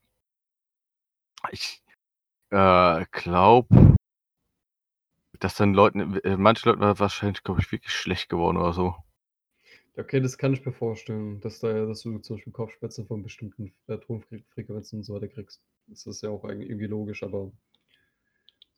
ich 1.52 1.82
äh, 2.52 3.06
glaube, 3.12 3.96
dass 5.40 5.56
dann 5.56 5.74
Leuten, 5.74 6.20
äh, 6.20 6.38
manche 6.38 6.70
Leuten 6.70 6.82
war 6.82 7.00
wahrscheinlich, 7.00 7.44
glaube 7.44 7.62
ich, 7.62 7.72
wirklich 7.72 7.94
schlecht 7.94 8.30
geworden 8.30 8.58
oder 8.58 8.74
so. 8.74 8.96
Okay, 9.98 10.20
das 10.22 10.38
kann 10.38 10.54
ich 10.54 10.66
mir 10.66 10.74
vorstellen, 10.74 11.40
dass, 11.42 11.60
da, 11.60 11.86
dass 11.86 12.02
du 12.04 12.20
zum 12.20 12.36
Beispiel 12.36 12.54
Kopfschmerzen 12.54 13.08
von 13.08 13.24
bestimmten 13.24 13.74
äh, 13.88 13.98
Tonfrequenzen 13.98 15.00
und 15.00 15.04
so 15.04 15.16
weiter 15.16 15.28
kriegst. 15.28 15.62
Das 15.88 16.06
ist 16.06 16.22
ja 16.22 16.30
auch 16.30 16.44
eigentlich 16.44 16.70
irgendwie 16.70 16.88
logisch, 16.88 17.24
aber 17.24 17.52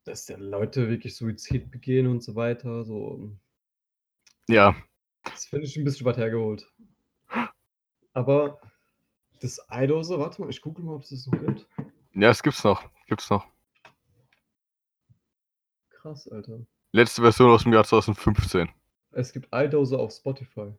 dass 0.05 0.27
ja 0.27 0.38
Leute 0.38 0.89
wirklich 0.89 1.15
Suizid 1.15 1.71
begehen 1.71 2.08
und 2.08 2.23
so 2.23 2.36
weiter, 2.36 2.86
so, 2.86 3.32
Ja, 4.47 4.75
das 5.23 5.45
finde 5.45 5.65
ich 5.65 5.77
ein 5.77 5.84
bisschen 5.84 6.05
weit 6.05 6.17
hergeholt. 6.17 6.67
Aber 8.13 8.60
das 9.39 9.60
iDose, 9.71 10.19
warte 10.19 10.41
mal, 10.41 10.49
ich 10.49 10.62
gucke 10.62 10.82
mal, 10.82 10.95
ob 10.95 11.03
es 11.03 11.10
das 11.10 11.27
noch 11.27 11.39
gibt. 11.39 11.67
ja, 12.13 12.29
es 12.29 12.43
gibt's 12.43 12.63
noch. 12.63 12.84
Gibt's 13.08 13.29
noch. 13.29 13.47
Krass, 16.01 16.29
Alter. 16.29 16.65
Letzte 16.93 17.21
Version 17.21 17.51
aus 17.51 17.63
dem 17.63 17.73
Jahr 17.73 17.83
2015. 17.83 18.69
Es 19.12 19.33
gibt 19.33 19.49
iDose 19.53 19.99
auf 19.99 20.13
Spotify. 20.13 20.73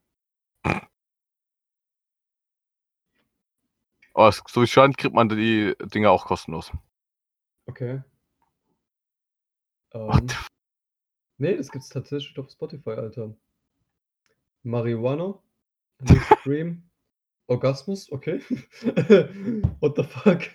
Aber 4.15 4.29
es, 4.29 4.43
so 4.49 4.63
wie 4.63 4.67
scheint, 4.67 4.97
kriegt 4.97 5.15
man 5.15 5.29
die 5.29 5.75
Dinger 5.93 6.11
auch 6.11 6.25
kostenlos. 6.25 6.73
Okay. 7.67 8.03
What 9.93 10.23
Ähm, 10.23 10.29
the 10.29 10.35
nee, 11.37 11.57
das 11.57 11.71
gibt's 11.71 11.91
tatsächlich 11.91 12.39
auf 12.39 12.51
Spotify, 12.51 12.91
Alter. 12.91 13.37
Marihuana, 14.63 15.39
Dream, 16.45 16.89
Orgasmus, 17.47 18.11
okay. 18.11 18.41
What 19.81 19.97
the 19.97 20.05
fuck? 20.05 20.49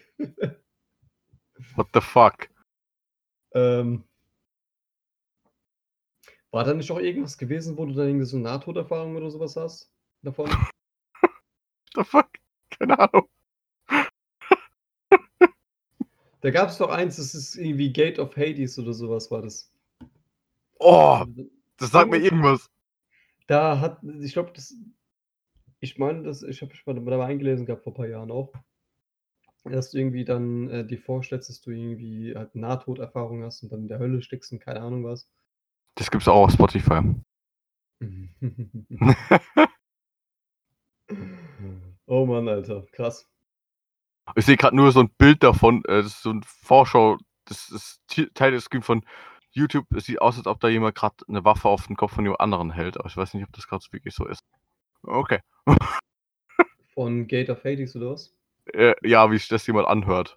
What 1.75 1.87
the 1.93 2.01
fuck? 2.01 2.49
ähm, 3.53 4.03
war 6.55 6.63
da 6.63 6.73
nicht 6.73 6.89
auch 6.89 6.99
irgendwas 6.99 7.37
gewesen, 7.37 7.77
wo 7.77 7.85
du 7.85 7.93
dann 7.93 8.07
irgendwie 8.07 8.25
so 8.25 8.37
Nahtoderfahrung 8.37 9.17
oder 9.17 9.29
sowas 9.29 9.57
hast? 9.57 9.91
Davon? 10.21 10.49
The 11.95 12.03
fuck? 12.05 12.29
Keine 12.69 12.97
Ahnung. 12.97 13.27
Da 16.41 16.51
gab 16.51 16.69
es 16.69 16.77
doch 16.77 16.89
eins, 16.89 17.15
das 17.15 17.33
ist 17.33 17.55
irgendwie 17.55 17.91
Gate 17.91 18.19
of 18.19 18.37
Hades 18.37 18.77
oder 18.77 18.93
sowas 18.93 19.31
war 19.31 19.41
das. 19.41 19.73
Oh, 20.77 21.25
das 21.77 21.89
sagt 21.89 22.11
mir 22.11 22.19
irgendwas. 22.19 22.69
Da 23.47 23.79
hat, 23.79 24.03
ich 24.21 24.33
glaube, 24.33 24.51
das, 24.53 24.75
ich 25.79 25.97
meine, 25.97 26.21
das, 26.21 26.43
ich 26.43 26.61
habe 26.61 26.71
mich 26.71 26.85
mal 26.85 26.93
dabei 26.93 27.25
eingelesen 27.25 27.65
gehabt 27.65 27.83
vor 27.83 27.93
ein 27.93 27.97
paar 27.97 28.07
Jahren 28.07 28.29
auch, 28.29 28.53
dass 29.63 29.89
du 29.89 29.97
irgendwie 29.97 30.23
dann 30.23 30.69
äh, 30.69 30.85
dir 30.85 30.99
vorstellst, 30.99 31.49
dass 31.49 31.61
du 31.61 31.71
irgendwie 31.71 32.35
halt 32.35 32.53
Nahtoderfahrung 32.53 33.43
hast 33.43 33.63
und 33.63 33.71
dann 33.71 33.81
in 33.81 33.87
der 33.87 33.97
Hölle 33.97 34.21
steckst 34.21 34.51
und 34.51 34.59
keine 34.59 34.81
Ahnung 34.81 35.03
was. 35.03 35.27
Das 35.95 36.11
gibt's 36.11 36.27
auch 36.27 36.43
auf 36.43 36.51
Spotify. 36.51 37.01
Oh 42.07 42.25
Mann, 42.25 42.47
Alter, 42.47 42.85
krass. 42.91 43.27
Ich 44.35 44.45
sehe 44.45 44.57
gerade 44.57 44.75
nur 44.75 44.91
so 44.91 44.99
ein 45.01 45.09
Bild 45.17 45.43
davon, 45.43 45.83
äh, 45.85 45.97
das 45.97 46.07
ist 46.07 46.21
so 46.21 46.31
ein 46.31 46.43
Vorschau, 46.43 47.17
das 47.45 47.69
ist 47.69 48.01
Teil 48.33 48.51
des 48.51 48.65
Screen 48.65 48.83
von 48.83 49.03
YouTube. 49.51 49.85
Es 49.95 50.05
sieht 50.05 50.21
aus, 50.21 50.37
als 50.37 50.47
ob 50.47 50.59
da 50.59 50.67
jemand 50.67 50.95
gerade 50.95 51.15
eine 51.27 51.45
Waffe 51.45 51.67
auf 51.67 51.87
den 51.87 51.95
Kopf 51.95 52.13
von 52.13 52.23
jemand 52.23 52.41
anderen 52.41 52.71
hält, 52.71 52.97
aber 52.97 53.07
ich 53.07 53.17
weiß 53.17 53.33
nicht, 53.33 53.43
ob 53.43 53.53
das 53.53 53.67
gerade 53.67 53.85
wirklich 53.91 54.13
so 54.13 54.25
ist. 54.25 54.43
Okay. 55.03 55.39
Von 56.93 57.27
Gate 57.27 57.49
of 57.49 57.63
Hades 57.63 57.95
oder 57.95 58.11
was? 58.11 58.33
Äh, 58.73 58.95
ja, 59.07 59.31
wie 59.31 59.37
sich 59.37 59.47
das 59.47 59.67
jemand 59.67 59.87
anhört. 59.87 60.35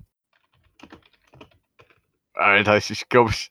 Alter, 2.34 2.76
ich, 2.76 2.90
ich 2.90 3.08
glaube, 3.08 3.30
ich. 3.30 3.50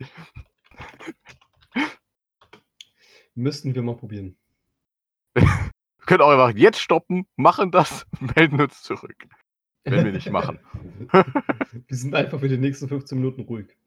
Müssten 3.38 3.76
wir 3.76 3.84
mal 3.84 3.95
probieren. 3.95 4.36
Wir 5.36 6.06
können 6.08 6.21
auch 6.21 6.32
einfach 6.32 6.58
jetzt 6.58 6.80
stoppen, 6.80 7.28
machen 7.36 7.69
das, 7.69 8.08
melden 8.36 8.60
uns 8.62 8.82
zurück. 8.82 9.28
Wenn 9.84 10.06
wir 10.06 10.12
nicht 10.13 10.32
machen. 10.32 10.60
wir 11.12 11.97
sind 11.97 12.15
einfach 12.15 12.39
für 12.39 12.47
die 12.47 12.58
nächsten 12.58 12.88
15 12.88 13.17
Minuten 13.17 13.41
ruhig. 13.41 13.78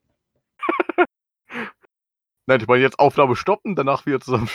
Nein, 2.45 2.61
ich 2.61 2.67
meine 2.67 2.83
jetzt 2.83 2.99
Aufnahme 2.99 3.35
stoppen, 3.35 3.75
danach 3.75 4.05
wieder 4.05 4.19
zusammen. 4.19 4.49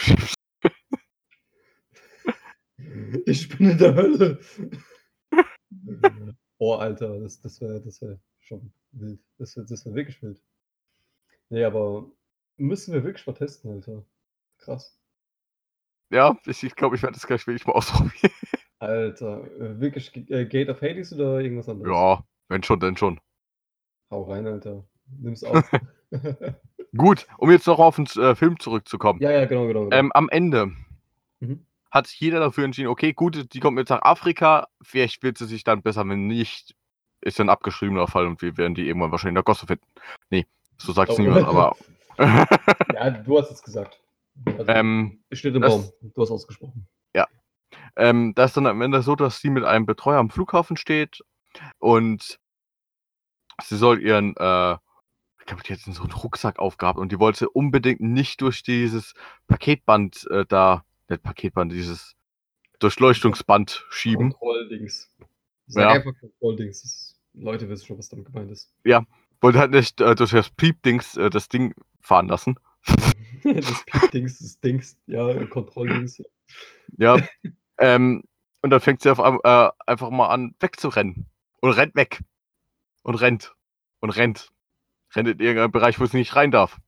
Ich 3.27 3.49
bin 3.49 3.71
in 3.71 3.79
der 3.79 3.95
Hölle. 3.97 4.41
oh, 6.59 6.75
Alter, 6.75 7.19
das, 7.19 7.41
das 7.41 7.61
wäre 7.61 7.81
das 7.81 8.01
wär 8.01 8.19
schon 8.39 8.73
wild. 8.93 9.21
Das 9.39 9.57
wäre 9.57 9.67
das 9.67 9.85
wär 9.85 9.95
wirklich 9.95 10.23
wild. 10.23 10.41
Nee, 11.49 11.65
aber 11.65 12.11
müssen 12.57 12.95
wir 12.95 13.05
wirklich 13.05 13.27
mal 13.27 13.35
testen, 13.35 13.73
Alter. 13.73 14.05
Krass. 14.67 14.99
ja, 16.11 16.37
ich 16.45 16.59
glaube, 16.61 16.67
ich, 16.67 16.77
glaub, 16.77 16.95
ich 16.95 17.03
werde 17.03 17.15
das 17.15 17.27
gleich 17.27 17.47
wirklich 17.47 17.67
mal 17.67 17.73
ausprobieren. 17.77 18.33
Alter, 18.79 19.45
äh, 19.59 19.81
wirklich 19.81 20.15
äh, 20.31 20.45
Gate 20.45 20.69
of 20.69 20.83
Hades 20.83 21.13
oder 21.13 21.41
irgendwas 21.41 21.69
anderes? 21.69 21.91
ja, 21.93 22.23
wenn 22.49 22.63
schon, 22.63 22.79
dann 22.81 22.97
schon. 22.97 23.21
Hau 24.11 24.23
rein, 24.25 24.47
Alter. 24.47 24.85
Nimm's 25.19 25.43
auf. 25.45 25.65
Gut, 26.97 27.27
um 27.39 27.51
jetzt 27.51 27.67
noch 27.67 27.79
auf 27.79 27.97
den 27.97 28.07
äh, 28.23 28.35
Film 28.35 28.59
zurückzukommen. 28.61 29.21
ja, 29.21 29.31
ja, 29.31 29.45
genau, 29.47 29.67
genau. 29.67 29.85
genau. 29.85 29.97
Ähm, 29.97 30.13
am 30.13 30.29
Ende 30.29 30.73
Mhm. 31.41 31.67
hat 31.91 32.07
sich 32.07 32.19
jeder 32.21 32.41
dafür 32.41 32.65
entschieden, 32.65 32.89
okay, 32.89 33.13
gut, 33.13 33.53
die 33.53 33.61
kommt 33.61 33.79
jetzt 33.79 33.91
nach 33.91 34.01
Afrika, 34.03 34.69
vielleicht 34.83 35.23
wird 35.23 35.37
sie 35.37 35.45
sich 35.47 35.65
dann 35.65 35.83
besser, 35.83 36.09
wenn 36.09 36.27
nicht, 36.27 36.75
ist 37.21 37.39
ein 37.41 37.51
abgeschriebener 37.51 38.07
Fall 38.07 38.27
und 38.27 38.41
wir 38.41 38.57
werden 38.57 38.75
die 38.75 38.87
irgendwann 38.89 39.11
wahrscheinlich 39.11 39.33
in 39.33 39.35
der 39.37 39.43
Gosse 39.45 39.67
finden. 39.67 39.85
Nee, 40.31 40.47
so 40.79 40.93
sagt 40.93 41.13
es 41.13 41.19
Oh. 41.19 41.23
niemand, 41.23 41.47
aber 41.47 41.77
ja, 42.19 43.11
du 43.11 43.39
hast 43.39 43.51
es 43.51 43.63
gesagt. 43.63 44.01
Also, 44.45 44.67
ähm, 44.71 45.23
steht 45.33 45.55
im 45.55 45.63
das- 45.63 45.73
Raum. 45.73 45.91
Du 46.15 46.23
hast 46.23 46.31
ausgesprochen. 46.31 46.87
ähm, 47.99 48.35
da 48.35 48.45
ist 48.45 48.57
dann 48.57 48.67
am 48.67 48.83
Ende 48.83 49.01
so, 49.03 49.17
dass 49.17 49.41
sie 49.41 49.49
mit 49.49 49.65
einem 49.65 49.87
Betreuer 49.87 50.19
am 50.19 50.29
Flughafen 50.31 50.77
steht 50.77 51.21
und 51.79 52.39
sie 53.63 53.77
soll 53.77 54.03
ihren, 54.03 54.37
äh, 54.37 54.73
ich 55.41 55.47
glaube, 55.47 55.63
die 55.63 55.73
hat 55.73 55.81
so 55.81 56.03
einen 56.03 56.13
Rucksack 56.13 56.59
aufgehabt 56.59 56.99
und 56.99 57.11
die 57.13 57.19
wollte 57.19 57.49
unbedingt 57.49 58.01
nicht 58.01 58.41
durch 58.43 58.63
dieses 58.63 59.15
Paketband 59.47 60.27
äh, 60.31 60.45
da, 60.47 60.85
nicht 61.09 61.23
Paketband, 61.23 61.73
dieses 61.73 62.15
Durchleuchtungsband 62.81 63.87
schieben. 63.91 64.33
Kontrolldings. 64.33 65.11
Sag 65.67 65.83
Ja. 65.83 65.89
einfach 65.93 66.13
Kontrolldings. 66.21 66.83
Das- 66.83 67.13
Leute 67.33 67.69
wissen 67.69 67.87
schon, 67.87 67.99
was 67.99 68.09
damit 68.09 68.27
gemeint 68.27 68.51
ist. 68.51 68.73
Wollte 69.43 69.59
halt 69.59 69.71
nicht 69.71 70.01
äh, 70.01 70.15
durch 70.15 70.31
das 70.31 70.49
Piep-Dings 70.51 71.17
äh, 71.19 71.29
das 71.31 71.49
Ding 71.49 71.75
fahren 72.01 72.29
lassen. 72.29 72.59
das 73.45 73.85
Piep-Dings, 73.85 74.39
das 74.39 74.61
Dings, 74.61 74.99
ja, 75.07 75.45
Kontrolldings. 75.47 76.23
Ja. 76.99 77.19
ähm, 77.79 78.23
und 78.63 78.71
dann 78.71 78.81
fängt 78.81 79.03
sie 79.03 79.11
auf, 79.11 79.19
äh, 79.45 79.71
einfach 79.87 80.11
mal 80.11 80.29
an, 80.29 80.55
wegzurennen. 80.61 81.27
Und 81.61 81.71
rennt 81.73 81.95
weg. 81.95 82.21
Und 83.03 83.17
rennt. 83.17 83.55
Und 84.01 84.11
rennt. 84.11 84.53
Rennt 85.15 85.29
in 85.29 85.41
irgendeinen 85.41 85.73
Bereich, 85.73 86.01
wo 86.01 86.07
sie 86.07 86.17
nicht 86.19 86.37
rein 86.37 86.51
darf. 86.51 86.79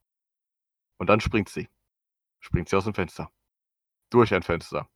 Und 0.98 1.08
dann 1.08 1.20
springt 1.20 1.48
sie. 1.48 1.68
Springt 2.40 2.68
sie 2.68 2.76
aus 2.76 2.84
dem 2.84 2.94
Fenster. 2.94 3.30
Durch 4.10 4.34
ein 4.34 4.42
Fenster. 4.42 4.88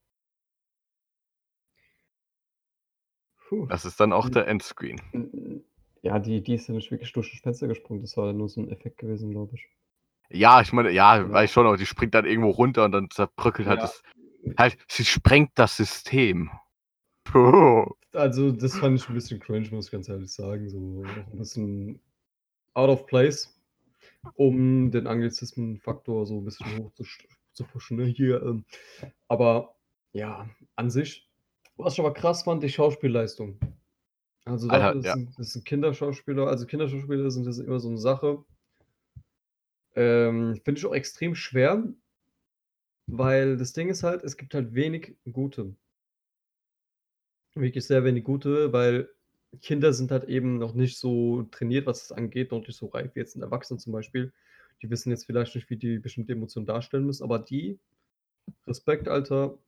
Puh. 3.49 3.67
Das 3.67 3.85
ist 3.85 4.01
dann 4.01 4.13
auch 4.13 4.29
Mhm. 4.29 4.33
der 4.33 4.47
Endscreen. 4.49 5.01
Ja, 6.03 6.19
die, 6.19 6.43
die 6.43 6.55
ist 6.55 6.69
ja 6.69 6.75
nicht 6.75 6.91
wirklich 6.91 7.13
durch 7.13 7.31
das 7.31 7.41
Fenster 7.41 7.69
gesprungen. 7.69 8.01
Das 8.03 8.17
war 8.17 8.33
nur 8.33 8.49
so 8.49 8.61
ein 8.61 8.71
Effekt 8.71 8.99
gewesen, 8.99 9.31
glaube 9.31 9.55
ich. 9.57 9.69
Ja, 10.31 10.61
ich 10.61 10.73
meine, 10.73 10.91
ja, 10.91 11.31
weiß 11.31 11.53
schon, 11.53 11.67
aber 11.67 11.77
die 11.77 11.87
springt 11.87 12.15
dann 12.15 12.25
irgendwo 12.25 12.51
runter 12.51 12.85
und 12.85 12.93
dann 12.93 13.11
zerbröckelt 13.11 13.69
halt 13.69 13.81
Ja. 13.81 13.87
das. 13.87 14.03
Halt, 14.59 14.77
sie 14.89 15.05
sprengt 15.05 15.53
das 15.55 15.77
System. 15.77 16.51
Puh. 17.25 17.87
Also, 18.15 18.53
das 18.53 18.77
fand 18.77 19.01
ich 19.01 19.09
ein 19.09 19.15
bisschen 19.15 19.41
cringe, 19.41 19.71
muss 19.71 19.87
ich 19.87 19.91
ganz 19.91 20.07
ehrlich 20.07 20.31
sagen. 20.31 20.69
So 20.69 21.03
ein 21.03 21.39
bisschen 21.39 21.99
out 22.75 22.91
of 22.91 23.07
place, 23.07 23.59
um 24.35 24.91
den 24.91 25.07
Anglizismen-Faktor 25.07 26.27
so 26.27 26.39
ein 26.39 26.45
bisschen 26.45 26.67
hoch 26.77 26.93
zu, 26.93 27.05
zu 27.55 27.65
pushen. 27.65 27.97
Ne? 27.97 28.05
Hier, 28.05 28.43
ähm. 28.43 28.67
Aber 29.29 29.77
ja, 30.13 30.47
an 30.77 30.91
sich, 30.91 31.27
was 31.77 31.95
ich 31.95 32.01
aber 32.01 32.13
krass 32.13 32.43
fand, 32.43 32.63
die 32.63 32.69
Schauspielleistung. 32.69 33.59
Also, 34.45 34.69
Alter, 34.69 34.95
das, 34.95 35.05
ja. 35.07 35.15
sind, 35.15 35.39
das 35.39 35.53
sind 35.55 35.65
Kinderschauspieler. 35.65 36.49
Also, 36.49 36.67
Kinderschauspieler 36.67 37.31
sind 37.31 37.47
das 37.47 37.59
immer 37.61 37.81
so 37.81 37.89
eine 37.89 37.97
Sache. 37.97 38.45
Ähm, 39.95 40.61
Finde 40.65 40.79
ich 40.79 40.87
auch 40.87 40.95
extrem 40.95 41.35
schwer, 41.35 41.85
weil 43.07 43.57
das 43.57 43.73
Ding 43.73 43.89
ist 43.89 44.03
halt, 44.03 44.25
es 44.25 44.37
gibt 44.37 44.55
halt 44.55 44.75
wenig 44.75 45.17
gute. 45.33 45.75
Wirklich 47.55 47.85
sehr 47.87 48.05
wenig 48.05 48.25
gute, 48.25 48.73
weil 48.73 49.11
Kinder 49.61 49.93
sind 49.93 50.11
halt 50.11 50.25
eben 50.25 50.59
noch 50.59 50.73
nicht 50.75 50.99
so 50.99 51.43
trainiert, 51.45 51.87
was 51.87 52.09
das 52.09 52.17
angeht, 52.17 52.51
noch 52.51 52.67
nicht 52.67 52.77
so 52.77 52.87
reif 52.87 53.15
wie 53.15 53.21
jetzt 53.21 53.37
ein 53.37 53.43
Erwachsener 53.43 53.79
zum 53.79 53.93
Beispiel. 53.93 54.33
Die 54.81 54.89
wissen 54.91 55.11
jetzt 55.11 55.27
vielleicht 55.27 55.55
nicht, 55.55 55.69
wie 55.69 55.77
die 55.77 55.99
bestimmte 55.99 56.33
Emotionen 56.33 56.67
darstellen 56.67 57.05
müssen, 57.05 57.25
aber 57.25 57.39
die, 57.39 57.79
Respekt, 58.67 59.09
Alter, 59.09 59.59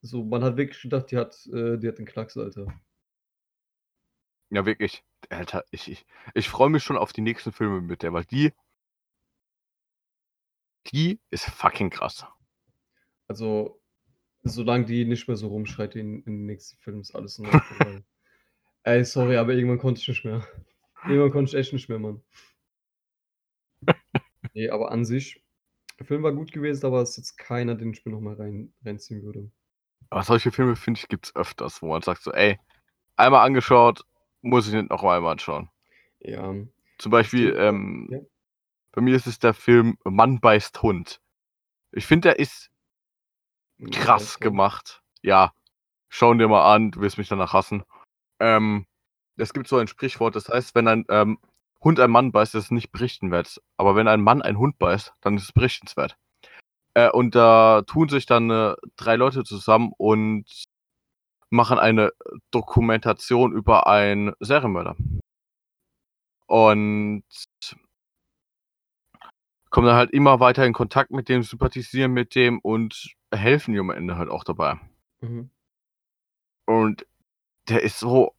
so, 0.00 0.24
man 0.24 0.42
hat 0.42 0.56
wirklich 0.56 0.82
gedacht, 0.82 1.10
die 1.10 1.16
hat, 1.16 1.46
äh, 1.52 1.78
die 1.78 1.88
hat 1.88 1.98
den 1.98 2.06
Knacks, 2.06 2.36
Alter. 2.36 2.66
Ja, 4.50 4.66
wirklich. 4.66 5.04
Alter, 5.30 5.64
ich, 5.70 5.90
ich, 5.90 6.04
ich 6.34 6.48
freue 6.48 6.70
mich 6.70 6.82
schon 6.82 6.96
auf 6.96 7.12
die 7.12 7.20
nächsten 7.20 7.52
Filme 7.52 7.80
mit 7.80 8.02
der, 8.02 8.12
weil 8.12 8.24
die. 8.24 8.52
Die 10.88 11.20
ist 11.30 11.44
fucking 11.44 11.90
krass. 11.90 12.26
Also, 13.28 13.80
solange 14.42 14.84
die 14.84 15.04
nicht 15.04 15.28
mehr 15.28 15.36
so 15.36 15.48
rumschreit 15.48 15.94
in, 15.94 16.22
in 16.24 16.38
den 16.38 16.46
nächsten 16.46 16.76
Filmen, 16.78 17.00
ist 17.00 17.14
alles 17.14 17.38
in 17.38 17.46
Ordnung. 17.46 18.04
Ey, 18.84 19.04
sorry, 19.04 19.36
aber 19.36 19.52
irgendwann 19.52 19.78
konnte 19.78 20.00
ich 20.00 20.08
nicht 20.08 20.24
mehr. 20.24 20.46
Irgendwann 21.04 21.30
konnte 21.30 21.50
ich 21.50 21.56
echt 21.56 21.72
nicht 21.72 21.88
mehr, 21.88 21.98
Mann. 21.98 22.22
Nee, 24.54 24.68
aber 24.68 24.90
an 24.90 25.06
sich, 25.06 25.42
der 25.98 26.04
Film 26.04 26.22
war 26.24 26.32
gut 26.32 26.52
gewesen, 26.52 26.84
aber 26.84 27.00
es 27.00 27.10
ist 27.10 27.16
jetzt 27.16 27.38
keiner, 27.38 27.74
den 27.74 27.92
ich 27.92 28.04
mir 28.04 28.12
nochmal 28.12 28.34
rein, 28.34 28.74
reinziehen 28.84 29.22
würde. 29.22 29.50
Aber 30.10 30.24
solche 30.24 30.50
Filme, 30.50 30.76
finde 30.76 30.98
ich, 30.98 31.08
gibt 31.08 31.26
es 31.26 31.36
öfters, 31.36 31.80
wo 31.80 31.88
man 31.88 32.02
sagt 32.02 32.22
so, 32.22 32.32
ey, 32.32 32.58
einmal 33.16 33.46
angeschaut, 33.46 34.04
muss 34.42 34.66
ich 34.66 34.74
nicht 34.74 34.90
noch 34.90 35.02
einmal 35.04 35.32
anschauen. 35.32 35.70
Ja. 36.20 36.54
Zum 36.98 37.10
Beispiel, 37.10 37.54
ähm, 37.56 38.08
ja. 38.10 38.18
Bei 38.92 39.00
mir 39.02 39.16
ist 39.16 39.26
es 39.26 39.38
der 39.38 39.54
Film 39.54 39.96
Mann 40.04 40.40
beißt 40.40 40.82
Hund. 40.82 41.20
Ich 41.92 42.06
finde, 42.06 42.28
der 42.28 42.38
ist 42.38 42.70
krass 43.90 44.36
Okay. 44.36 44.44
gemacht. 44.44 45.02
Ja, 45.22 45.52
schau 46.08 46.34
dir 46.34 46.48
mal 46.48 46.74
an, 46.74 46.90
du 46.90 47.00
wirst 47.00 47.18
mich 47.18 47.28
danach 47.28 47.52
hassen. 47.52 47.84
Ähm, 48.40 48.86
es 49.36 49.52
gibt 49.52 49.68
so 49.68 49.78
ein 49.78 49.88
Sprichwort, 49.88 50.36
das 50.36 50.48
heißt, 50.48 50.74
wenn 50.74 50.88
ein 50.88 51.04
ähm, 51.08 51.38
Hund 51.82 51.98
einen 52.00 52.12
Mann 52.12 52.32
beißt, 52.32 52.54
ist 52.54 52.66
es 52.66 52.70
nicht 52.70 52.92
berichtenwert. 52.92 53.60
Aber 53.76 53.96
wenn 53.96 54.08
ein 54.08 54.22
Mann 54.22 54.42
einen 54.42 54.58
Hund 54.58 54.78
beißt, 54.78 55.14
dann 55.20 55.36
ist 55.36 55.44
es 55.44 55.52
berichtenswert. 55.52 56.16
Äh, 56.94 57.10
und 57.10 57.34
da 57.34 57.82
tun 57.82 58.08
sich 58.08 58.26
dann 58.26 58.50
äh, 58.50 58.74
drei 58.96 59.16
Leute 59.16 59.44
zusammen 59.44 59.92
und 59.96 60.44
machen 61.50 61.78
eine 61.78 62.12
Dokumentation 62.50 63.52
über 63.52 63.86
einen 63.86 64.32
Serienmörder. 64.40 64.96
Und 66.46 67.24
kommen 69.72 69.86
dann 69.86 69.96
halt 69.96 70.10
immer 70.10 70.38
weiter 70.38 70.64
in 70.66 70.74
Kontakt 70.74 71.10
mit 71.10 71.28
dem, 71.28 71.42
sympathisieren 71.42 72.12
mit 72.12 72.34
dem 72.34 72.60
und 72.60 73.14
helfen 73.34 73.74
ihm 73.74 73.80
am 73.80 73.96
Ende 73.96 74.16
halt 74.16 74.28
auch 74.28 74.44
dabei. 74.44 74.78
Mhm. 75.20 75.50
Und 76.66 77.06
der 77.68 77.82
ist 77.82 77.98
so 77.98 78.34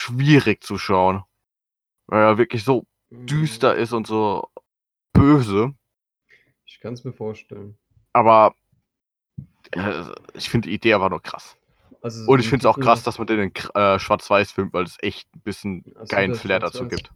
schwierig 0.00 0.64
zu 0.64 0.78
schauen. 0.78 1.22
Weil 2.06 2.22
er 2.22 2.38
wirklich 2.38 2.64
so 2.64 2.86
düster 3.10 3.76
ist 3.76 3.92
und 3.92 4.06
so 4.06 4.48
böse. 5.12 5.74
Ich 6.64 6.80
kann 6.80 6.94
es 6.94 7.04
mir 7.04 7.12
vorstellen. 7.12 7.76
Aber 8.14 8.54
äh, 9.72 10.04
ich 10.32 10.48
finde 10.48 10.68
die 10.68 10.74
Idee 10.74 10.94
aber 10.94 11.10
nur 11.10 11.20
krass. 11.20 11.58
Also, 12.00 12.30
Und 12.30 12.40
ich 12.40 12.48
finde 12.48 12.62
es 12.62 12.66
auch 12.66 12.80
krass, 12.80 13.02
dass 13.02 13.18
man 13.18 13.26
den 13.26 13.40
in 13.40 13.52
äh, 13.74 13.98
Schwarz-Weiß 13.98 14.52
filmt, 14.52 14.72
weil 14.72 14.84
es 14.84 14.96
echt 15.00 15.28
ein 15.34 15.40
bisschen 15.40 15.84
Also 15.94 16.14
geilen 16.14 16.34
Flair 16.34 16.60
dazu 16.60 16.88
gibt. 16.88 17.12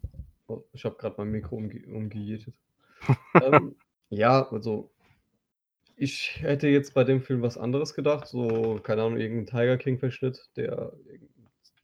Oh, 0.52 0.64
ich 0.72 0.84
habe 0.84 0.96
gerade 0.96 1.14
mein 1.18 1.30
Mikro 1.30 1.56
umge 1.56 1.82
umgejätet. 1.86 2.54
ähm, 3.42 3.74
ja, 4.10 4.46
also 4.50 4.90
Ich 5.96 6.40
hätte 6.42 6.68
jetzt 6.68 6.94
bei 6.94 7.04
dem 7.04 7.22
Film 7.22 7.42
was 7.42 7.56
anderes 7.56 7.94
gedacht, 7.94 8.26
so, 8.28 8.80
keine 8.82 9.02
Ahnung, 9.02 9.18
irgendein 9.18 9.46
Tiger 9.46 9.76
King-Verschnitt, 9.78 10.50
der 10.56 10.92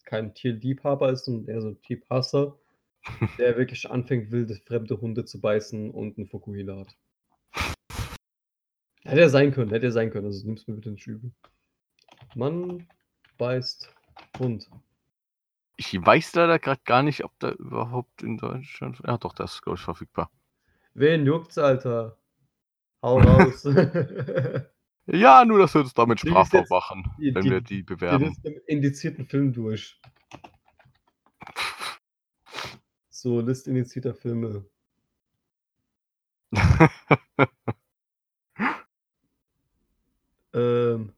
kein 0.04 0.34
Tierliebhaber 0.34 1.10
ist 1.12 1.28
und 1.28 1.48
eher 1.48 1.60
so 1.62 1.68
ein 1.68 1.82
Tierhasser, 1.82 2.58
der 3.38 3.56
wirklich 3.56 3.90
anfängt, 3.90 4.30
wilde 4.32 4.56
fremde 4.56 5.00
Hunde 5.00 5.24
zu 5.24 5.40
beißen 5.40 5.90
und 5.90 6.18
einen 6.18 6.26
Fukuhila 6.26 6.78
hat. 6.78 6.96
Hätte 9.04 9.20
er 9.22 9.30
sein 9.30 9.52
können, 9.52 9.70
hätte 9.70 9.86
er 9.86 9.92
sein 9.92 10.10
können, 10.10 10.26
also 10.26 10.46
nimm's 10.46 10.66
mir 10.66 10.74
bitte 10.74 10.90
nicht 10.90 11.06
übel. 11.06 11.32
Mann 12.34 12.86
beißt 13.38 13.90
Hund. 14.38 14.68
Ich 15.80 15.94
weiß 15.94 16.34
leider 16.34 16.58
gerade 16.58 16.80
gar 16.84 17.04
nicht, 17.04 17.24
ob 17.24 17.38
da 17.38 17.52
überhaupt 17.52 18.22
in 18.24 18.36
Deutschland. 18.36 19.00
Ja, 19.06 19.16
doch, 19.16 19.32
das 19.32 19.54
ist, 19.54 19.62
glaube 19.62 19.78
ich, 19.78 19.84
verfügbar. 19.84 20.28
Wen 20.94 21.24
juckt's, 21.24 21.56
Alter? 21.56 22.18
Hau 23.02 23.18
raus. 23.18 23.64
Ja, 25.10 25.42
nur, 25.46 25.60
dass 25.60 25.72
wir 25.72 25.80
uns 25.80 25.94
damit 25.94 26.22
Die 26.22 26.28
strafbar 26.28 26.66
machen, 26.68 27.10
die- 27.18 27.34
wenn 27.34 27.42
die- 27.42 27.50
wir 27.50 27.60
die 27.62 27.82
bewerben. 27.82 28.34
sind 28.34 28.44
im 28.44 28.60
indizierten 28.66 29.24
Film 29.26 29.54
durch. 29.54 29.98
So, 33.08 33.40
List 33.40 33.68
indizierter 33.68 34.14
Filme. 34.14 34.66
Ähm, 40.54 41.12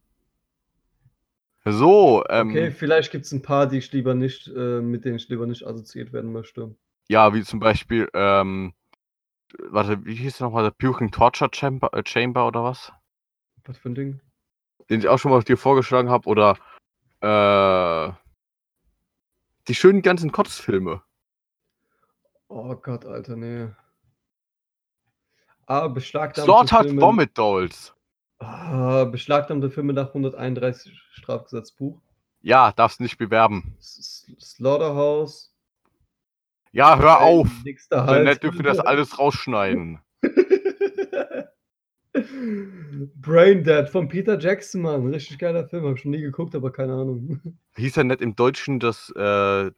so, 1.73 2.25
ähm, 2.29 2.51
okay, 2.51 2.71
vielleicht 2.71 3.11
gibt 3.13 3.25
es 3.27 3.33
ein 3.33 3.43
paar, 3.43 3.67
die 3.67 3.79
ich 3.79 3.93
lieber 3.93 4.15
nicht, 4.15 4.49
äh, 4.49 4.81
mit 4.81 5.05
denen 5.05 5.17
ich 5.17 5.29
lieber 5.29 5.47
nicht 5.47 5.67
assoziiert 5.67 6.13
werden 6.13 6.33
möchte. 6.33 6.75
ja, 7.09 7.35
wie 7.35 7.43
zum 7.43 7.61
Beispiel, 7.61 8.09
ähm, 8.15 8.73
warte, 9.59 10.05
wie 10.05 10.15
hieß 10.15 10.39
der 10.39 10.47
nochmal, 10.47 10.65
der 10.65 10.71
Puking 10.71 11.11
Torture 11.11 11.51
Chamber, 11.53 11.93
äh, 11.93 12.03
Chamber 12.07 12.47
oder 12.47 12.63
was? 12.63 12.93
Was 13.65 13.79
für 13.79 13.91
ein 13.91 13.95
Ding? 13.95 14.21
Den 14.89 15.01
ich 15.01 15.09
auch 15.09 15.19
schon 15.19 15.31
mal 15.31 15.43
dir 15.43 15.57
vorgeschlagen 15.57 16.09
habe, 16.11 16.29
oder 16.29 16.57
äh, 17.21 18.13
die 19.69 19.75
schönen 19.75 20.03
ganzen 20.03 20.33
Kotzfilme. 20.33 21.03
Oh 22.49 22.75
Gott, 22.75 23.05
Alter, 23.05 23.37
nee. 23.37 23.69
Ah, 25.67 25.87
beschlagnahmte 25.87 26.43
Slaughtered 26.43 26.87
Filme. 26.87 27.01
Vomit 27.01 27.39
Dolls. 27.39 27.95
Ah, 28.41 29.05
beschlagnahmte 29.05 29.71
Filme 29.71 29.93
nach 29.93 30.09
131 30.09 30.99
Strafgesetzbuch. 31.13 32.01
Ja, 32.43 32.73
darfst 32.73 33.01
nicht 33.01 33.19
bewerben. 33.19 33.77
S- 33.79 34.27
Slaughterhouse. 34.41 35.55
Ja, 36.73 36.99
hör 36.99 37.21
auf. 37.21 37.49
Halt. 37.91 38.25
nicht, 38.27 38.43
dürfen 38.43 38.59
wir 38.59 38.65
das 38.65 38.79
alles 38.81 39.19
rausschneiden. 39.19 39.99
Brain 42.13 43.63
Dead 43.65 43.89
von 43.89 44.09
Peter 44.09 44.39
Jackson, 44.39 44.83
Mann. 44.83 45.07
Richtig 45.13 45.39
geiler 45.39 45.69
Film. 45.69 45.85
Hab 45.87 45.99
schon 45.99 46.11
nie 46.13 46.21
geguckt, 46.21 46.55
aber 46.55 46.73
keine 46.73 46.95
Ahnung. 46.95 47.41
Hieß 47.77 47.97
ja 47.97 48.05
nicht 48.05 48.21
im 48.21 48.35
Deutschen 48.37 48.81
das, 48.81 49.13
äh, 49.17 49.67
äh, 49.67 49.73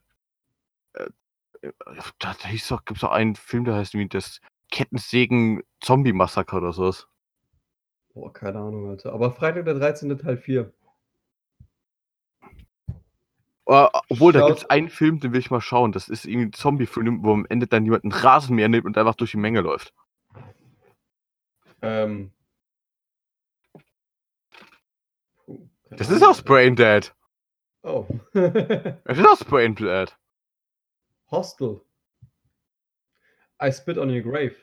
da, 2.18 2.34
da 2.42 2.48
hieß 2.48 2.68
doch, 2.68 2.84
gibt's 2.84 3.02
doch 3.02 3.10
einen 3.12 3.36
Film, 3.36 3.64
der 3.64 3.74
heißt 3.74 3.94
wie 3.94 4.08
das 4.08 4.40
Kettensägen-Zombie-Massaker 4.70 6.56
oder 6.58 6.72
sowas. 6.72 7.06
Boah, 8.14 8.32
keine 8.32 8.58
Ahnung, 8.58 8.88
Alter. 8.90 9.12
Aber 9.12 9.32
Freitag 9.32 9.64
der 9.64 9.74
13. 9.74 10.16
Teil 10.18 10.36
4. 10.36 10.72
Äh, 13.66 13.86
obwohl, 14.08 14.32
da 14.32 14.40
Schaut- 14.40 14.48
gibt's 14.48 14.64
einen 14.66 14.88
Film, 14.88 15.20
den 15.20 15.32
will 15.32 15.40
ich 15.40 15.50
mal 15.50 15.60
schauen. 15.60 15.92
Das 15.92 16.08
ist 16.08 16.26
irgendwie 16.26 16.46
ein 16.48 16.52
Zombie-Film, 16.52 17.22
wo 17.24 17.32
am 17.32 17.46
Ende 17.48 17.66
dann 17.66 17.84
jemand 17.84 18.04
einen 18.04 18.12
Rasenmäher 18.12 18.68
nimmt 18.68 18.84
und 18.86 18.98
einfach 18.98 19.14
durch 19.14 19.30
die 19.30 19.36
Menge 19.38 19.60
läuft. 19.60 19.94
Ähm. 21.80 22.32
Puh, 25.46 25.68
Das 25.90 26.08
Ahnung, 26.08 26.20
ist 26.20 26.26
aus. 26.26 26.42
Brain 26.42 26.76
Dead. 26.76 27.14
Oh. 27.82 28.06
Das 28.34 29.18
ist 29.18 29.26
aus 29.26 29.44
Brain 29.44 29.74
Dead. 29.74 30.14
Hostel. 31.30 31.80
I 33.62 33.72
spit 33.72 33.96
on 33.96 34.10
your 34.10 34.20
grave. 34.22 34.54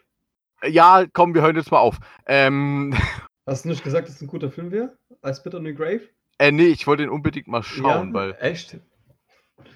Ja, 0.63 1.05
komm, 1.13 1.33
wir 1.33 1.41
hören 1.41 1.55
jetzt 1.55 1.71
mal 1.71 1.79
auf. 1.79 1.97
Ähm, 2.25 2.93
Hast 3.49 3.65
du 3.65 3.69
nicht 3.69 3.83
gesagt, 3.83 4.07
dass 4.07 4.15
es 4.15 4.21
ein 4.21 4.27
guter 4.27 4.51
Film 4.51 4.71
wäre? 4.71 4.97
I 5.25 5.33
spit 5.33 5.55
on 5.55 5.65
your 5.65 5.73
grave? 5.73 6.01
äh, 6.37 6.51
nee, 6.51 6.67
ich 6.67 6.85
wollte 6.87 7.03
ihn 7.03 7.09
unbedingt 7.09 7.47
mal 7.47 7.63
schauen, 7.63 8.09
ja, 8.09 8.13
weil. 8.13 8.37
Echt? 8.39 8.79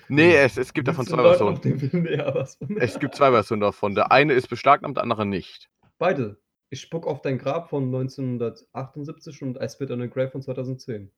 Nee, 0.07 0.35
es, 0.35 0.57
es 0.57 0.73
gibt 0.73 0.87
davon 0.87 1.05
zwei 1.05 1.23
Versionen. 1.23 1.57
von- 1.57 2.77
Es 2.77 2.99
gibt 2.99 3.15
zwei 3.15 3.31
Versionen 3.31 3.61
davon. 3.61 3.95
Der 3.95 4.11
eine 4.11 4.33
ist 4.33 4.47
beschlagnahmt, 4.47 4.97
der 4.97 5.03
andere 5.03 5.25
nicht. 5.25 5.69
Beide. 5.97 6.39
Ich 6.69 6.81
spuck 6.81 7.05
auf 7.07 7.21
dein 7.21 7.37
Grab 7.37 7.69
von 7.69 7.85
1978 7.85 9.41
und 9.43 9.57
I 9.61 9.67
spit 9.69 9.91
on 9.91 10.01
your 10.01 10.07
grave 10.07 10.29
von 10.31 10.41
2010. 10.41 11.11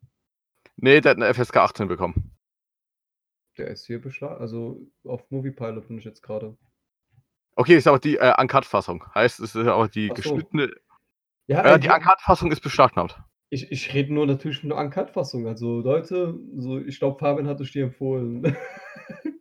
Nee, 0.77 1.01
der 1.01 1.11
hat 1.11 1.17
eine 1.21 1.33
FSK 1.33 1.57
18 1.57 1.87
bekommen. 1.87 2.31
Der 3.57 3.67
ist 3.67 3.85
hier 3.85 4.01
beschlagen. 4.01 4.39
Also 4.41 4.81
auf 5.05 5.29
Movie 5.29 5.51
Pilot 5.51 5.87
bin 5.87 5.97
ich 5.97 6.03
jetzt 6.05 6.21
gerade. 6.21 6.57
Okay, 7.55 7.75
ist 7.77 7.87
aber 7.87 7.99
die 7.99 8.17
äh, 8.17 8.33
Uncut-Fassung. 8.37 9.05
Heißt, 9.15 9.39
es 9.39 9.55
ist 9.55 9.67
aber 9.67 9.87
die 9.87 10.07
so. 10.09 10.13
geschnittene. 10.15 10.73
Ja, 11.47 11.63
Äh, 11.63 11.79
die 11.79 11.89
Uncut-Fassung 11.89 12.51
ist 12.51 12.61
beschlagnahmt. 12.61 13.19
ich, 13.49 13.71
ich 13.71 13.93
rede 13.93 14.13
nur 14.13 14.25
natürlich 14.25 14.59
von 14.59 14.69
der 14.69 14.77
Uncut-Fassung. 14.79 15.47
Also 15.47 15.79
Leute, 15.79 16.37
so, 16.57 16.79
ich 16.79 16.99
glaube, 16.99 17.19
Fabian 17.19 17.47
hat 17.47 17.59
es 17.61 17.71
dir 17.71 17.85
empfohlen. 17.85 18.55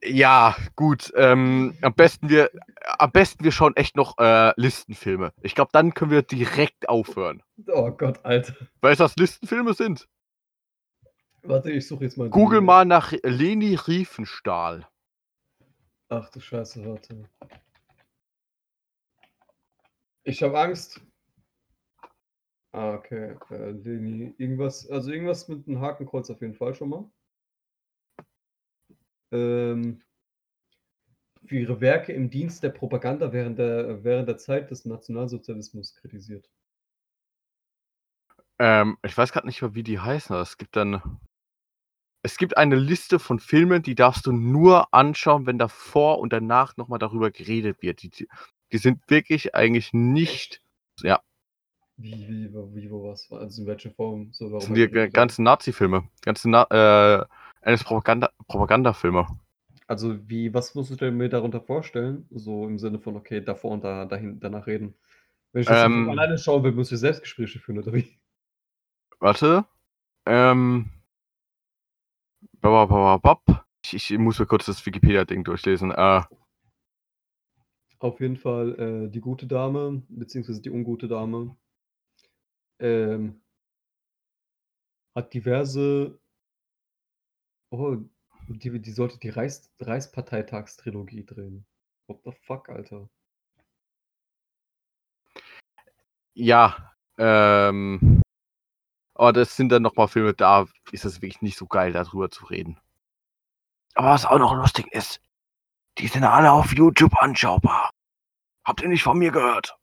Ja, 0.07 0.55
gut. 0.77 1.11
Ähm, 1.17 1.79
am 1.81 1.95
besten 1.95 2.29
wir, 2.29 2.51
am 2.99 3.11
besten 3.11 3.43
wir 3.43 3.53
schauen 3.53 3.75
echt 3.75 3.97
noch 3.97 4.19
äh, 4.19 4.53
Listenfilme. 4.61 5.33
Ich 5.41 5.55
glaube, 5.55 5.71
dann 5.73 5.95
können 5.95 6.11
wir 6.11 6.21
direkt 6.21 6.91
aufhören. 6.91 7.43
oh 7.69 7.91
Gott, 7.91 8.23
Alter. 8.23 8.55
Weißt 8.83 9.01
du, 9.01 9.05
was 9.05 9.17
Listenfilme 9.17 9.73
sind? 9.73 10.07
Warte, 11.43 11.71
ich 11.71 11.89
suche 11.89 12.05
jetzt 12.05 12.19
mal. 12.19 12.29
Google 12.29 12.61
mal 12.61 12.85
nach 12.85 13.13
Leni 13.23 13.77
Riefenstahl. 13.77 14.87
Ach 16.11 16.29
du 16.29 16.39
Scheiße, 16.39 16.85
warte. 16.85 17.25
Ich 20.23 20.43
habe 20.43 20.59
Angst. 20.61 21.01
Ah, 22.75 22.93
okay. 22.95 23.37
Äh, 23.51 23.71
Leni, 23.71 24.35
irgendwas, 24.37 24.87
also 24.91 25.11
irgendwas 25.11 25.49
mit 25.49 25.67
einem 25.67 25.81
Hakenkreuz 25.81 26.29
auf 26.31 26.43
jeden 26.43 26.55
Fall 26.55 26.75
schon 26.75 26.91
mal. 26.91 27.11
Ähm, 29.33 30.03
für 31.47 31.57
ihre 31.59 31.81
Werke 31.81 32.13
im 32.13 32.29
Dienst 32.29 32.63
der 32.63 32.69
Propaganda 32.71 33.33
während 33.33 33.59
der, 33.59 34.05
während 34.05 34.29
der 34.29 34.37
Zeit 34.37 34.71
des 34.71 34.85
Nationalsozialismus 34.85 35.95
kritisiert. 35.95 36.51
Ähm, 38.59 38.99
ich 39.05 39.17
weiß 39.17 39.33
gerade 39.33 39.47
nicht 39.47 39.63
mehr, 39.63 39.75
wie 39.75 39.83
die 39.85 40.01
heißen. 40.01 40.35
aber 40.35 40.43
Es 40.43 40.57
gibt 40.59 40.77
dann. 40.77 41.21
Es 42.23 42.39
gibt 42.39 42.57
eine 42.57 42.77
Liste 42.77 43.19
von 43.19 43.39
Filmen, 43.39 43.83
die 43.83 43.95
darfst 43.95 44.27
du 44.27 44.33
nur 44.33 44.93
anschauen, 44.95 45.47
wenn 45.47 45.59
davor 45.59 46.19
und 46.21 46.33
danach 46.33 46.77
nochmal 46.77 46.99
darüber 46.99 47.31
geredet 47.31 47.83
wird. 47.83 48.03
Die, 48.03 48.11
die- 48.11 48.29
sind 48.79 49.09
wirklich 49.11 49.55
eigentlich 49.55 49.93
nicht. 49.93 50.63
Ja, 51.03 51.21
Wie, 51.97 52.13
wie, 52.29 52.53
wie, 52.53 52.91
wo, 52.91 53.05
was? 53.05 53.31
Also 53.31 53.63
in 53.63 53.69
welcher 53.69 53.91
Form? 53.91 54.33
So, 54.33 54.47
das 54.47 54.53
warum 54.69 54.77
sind 54.77 54.95
die 54.95 55.11
ganzen 55.11 55.45
Nazi-Filme. 55.45 56.09
Ganze 56.23 56.51
Na 56.51 56.67
äh, 56.71 57.25
eines 57.63 57.85
Propaganda 57.85 58.31
Propagandafilme. 58.49 59.27
Also 59.87 60.17
wie, 60.29 60.53
was 60.53 60.75
musst 60.75 61.01
du 61.01 61.13
mir 61.13 61.29
darunter 61.29 61.61
vorstellen? 61.61 62.27
So 62.31 62.67
im 62.67 62.79
Sinne 62.79 62.99
von, 62.99 63.17
okay, 63.17 63.41
davor 63.41 63.73
und 63.73 63.85
da, 63.85 64.07
dahin, 64.07 64.41
danach 64.41 64.67
reden. 64.67 64.95
Wenn 65.53 65.63
ich 65.63 65.69
das 65.69 65.85
Ähm. 65.85 66.09
alleine 66.09 66.39
schauen 66.39 66.65
will, 66.65 66.73
muss 66.73 66.91
ich 66.91 66.99
Selbstgespräche 66.99 67.61
führen, 67.61 67.79
oder 67.79 67.93
wie? 67.93 68.19
Warte. 69.21 69.65
Ähm. 70.27 70.91
Ich, 73.93 74.11
ich 74.11 74.19
muss 74.19 74.39
mir 74.39 74.47
kurz 74.47 74.67
das 74.67 74.85
Wikipedia-Ding 74.85 75.45
durchlesen. 75.45 75.91
Äh, 75.91 76.23
Auf 77.99 78.21
jeden 78.21 78.37
Fall 78.37 78.75
äh, 78.79 79.11
die 79.11 79.21
gute 79.21 79.47
Dame, 79.47 80.03
beziehungsweise 80.09 80.63
die 80.63 80.71
ungute 80.71 81.07
Dame, 81.07 81.57
ähm, 82.85 83.41
hat 85.15 85.33
diverse. 85.33 86.19
Oh, 87.71 87.97
die, 88.49 88.81
die 88.81 88.93
sollte 88.93 89.19
die 89.19 89.31
Reichs, 89.31 89.71
Reichsparteitagstrilogie 89.81 91.25
drehen. 91.25 91.67
What 92.07 92.21
the 92.25 92.33
fuck, 92.43 92.69
Alter? 92.69 93.09
ja. 96.35 96.93
Ähm. 97.19 98.23
Aber 99.17 99.33
das 99.33 99.57
sind 99.57 99.69
dann 99.71 99.83
nochmal 99.83 100.09
Filme, 100.09 100.35
da 100.35 100.67
ist 100.91 101.05
es 101.05 101.23
wirklich 101.23 101.41
nicht 101.41 101.57
so 101.57 101.67
geil, 101.67 101.93
darüber 101.93 102.31
zu 102.31 102.47
reden. 102.47 102.81
Aber 103.95 104.09
was 104.09 104.27
auch 104.27 104.41
noch 104.41 104.55
lustig 104.55 104.89
ist, 104.93 105.21
die 105.99 106.09
sind 106.09 106.25
alle 106.25 106.51
auf 106.51 106.75
YouTube 106.75 107.17
anschaubar. 107.23 107.91
Habt 108.65 108.83
ihr 108.83 108.89
nicht 108.89 109.05
von 109.05 109.17
mir 109.17 109.31
gehört? 109.31 109.79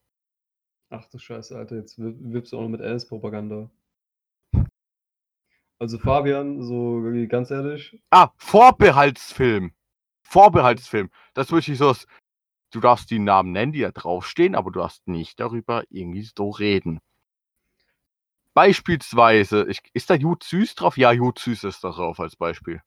Ach 0.91 1.05
du 1.05 1.17
Scheiße, 1.17 1.57
Alter, 1.57 1.77
jetzt 1.77 1.97
wir- 1.97 2.13
wirbst 2.19 2.51
du 2.51 2.57
auch 2.57 2.63
noch 2.63 2.69
mit 2.69 2.81
Alice-Propaganda. 2.81 3.69
Also 5.79 5.97
Fabian, 5.97 6.61
so 6.61 7.01
ganz 7.27 7.49
ehrlich, 7.49 7.99
Ah, 8.11 8.29
Vorbehaltsfilm. 8.37 9.73
Vorbehaltsfilm. 10.21 11.09
Das 11.33 11.47
ist 11.47 11.51
wirklich 11.53 11.77
so, 11.77 11.95
du 12.71 12.79
darfst 12.81 13.09
die 13.09 13.19
Namen 13.19 13.53
nennen, 13.53 13.71
die 13.71 13.81
da 13.81 13.91
draufstehen, 13.91 14.53
aber 14.53 14.69
du 14.69 14.79
darfst 14.79 15.07
nicht 15.07 15.39
darüber 15.39 15.83
irgendwie 15.89 16.23
so 16.23 16.49
reden. 16.49 16.99
beispielsweise, 18.53 19.65
ich, 19.69 19.79
ist 19.93 20.09
da 20.09 20.13
Jud 20.13 20.43
Süß 20.43 20.75
drauf? 20.75 20.97
Ja, 20.97 21.13
Jud 21.13 21.39
Süß 21.39 21.63
ist 21.63 21.85
da 21.85 21.91
drauf 21.91 22.19
als 22.19 22.35
Beispiel. 22.35 22.81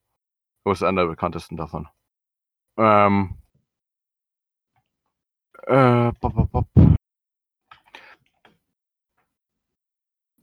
Was 0.62 0.78
ist 0.78 0.82
einer 0.86 1.02
der 1.02 1.08
bekanntesten 1.08 1.56
davon? 1.56 1.88
Ähm, 2.76 3.38
äh, 5.66 6.12
bop. 6.20 6.66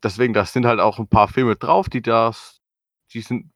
Deswegen, 0.04 0.34
das 0.34 0.54
sind 0.54 0.66
halt 0.66 0.80
auch 0.80 1.00
ein 1.00 1.08
paar 1.08 1.28
Filme 1.28 1.56
drauf, 1.56 1.90
die 1.90 2.02
das, 2.02 2.60
die 3.14 3.22
sind, 3.22 3.52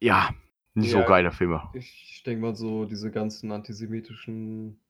ja, 0.00 0.30
nicht 0.74 0.90
so 0.90 0.98
Ja. 0.98 1.06
geile 1.06 1.32
Filme. 1.32 1.62
Ich 1.74 2.22
denke 2.24 2.40
mal 2.42 2.54
so, 2.54 2.84
diese 2.86 3.10
ganzen 3.10 3.52
antisemitischen, 3.52 4.80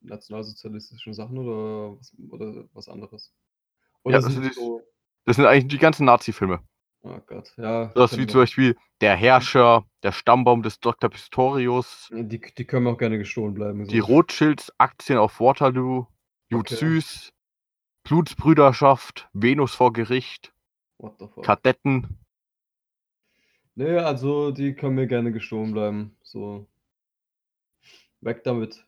nationalsozialistischen 0.00 1.14
Sachen 1.14 1.38
oder 1.38 1.98
was, 1.98 2.12
oder 2.30 2.64
was 2.72 2.88
anderes? 2.88 3.32
Oder 4.02 4.16
Ja, 4.16 4.22
das 4.22 4.32
sind 4.34 4.44
die 4.44 4.52
so, 4.52 4.82
Das 5.26 5.36
sind 5.36 5.46
eigentlich 5.46 5.68
die 5.68 5.78
ganzen 5.78 6.04
Nazi-Filme. 6.06 6.60
oh 7.02 7.18
Gott, 7.26 7.52
ja. 7.56 7.92
Das 7.94 8.16
wie 8.16 8.26
zum 8.26 8.40
Beispiel 8.40 8.76
Der 9.00 9.16
Herrscher, 9.16 9.84
Der 10.02 10.12
Stammbaum 10.12 10.62
des 10.62 10.80
Dr. 10.80 11.10
Pistorius, 11.10 12.10
Die, 12.10 12.40
die 12.40 12.64
können 12.64 12.86
auch 12.86 12.98
gerne 12.98 13.18
gestohlen 13.18 13.54
bleiben. 13.54 13.84
Die 13.86 13.98
so. 13.98 14.06
Rothschilds, 14.06 14.72
Aktien 14.78 15.18
auf 15.18 15.40
Waterloo, 15.40 16.06
Jud 16.48 16.68
Okay. 16.68 16.76
Süß, 16.76 17.30
Blutsbrüderschaft, 18.06 19.28
Venus 19.32 19.74
vor 19.74 19.92
Gericht? 19.92 20.52
Kadetten. 21.42 22.18
Nee, 23.74 23.98
also 23.98 24.52
die 24.52 24.74
können 24.74 24.94
mir 24.94 25.06
gerne 25.06 25.32
gestohlen 25.32 25.72
bleiben. 25.72 26.16
So. 26.22 26.66
Weg 28.20 28.42
damit. 28.44 28.86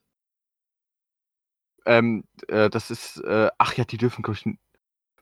Ähm, 1.84 2.24
äh, 2.48 2.70
das 2.70 2.90
ist, 2.90 3.18
äh, 3.18 3.50
ach 3.58 3.74
ja, 3.74 3.84
die 3.84 3.98
dürfen, 3.98 4.22
glaub 4.22 4.36
ich, 4.36 4.46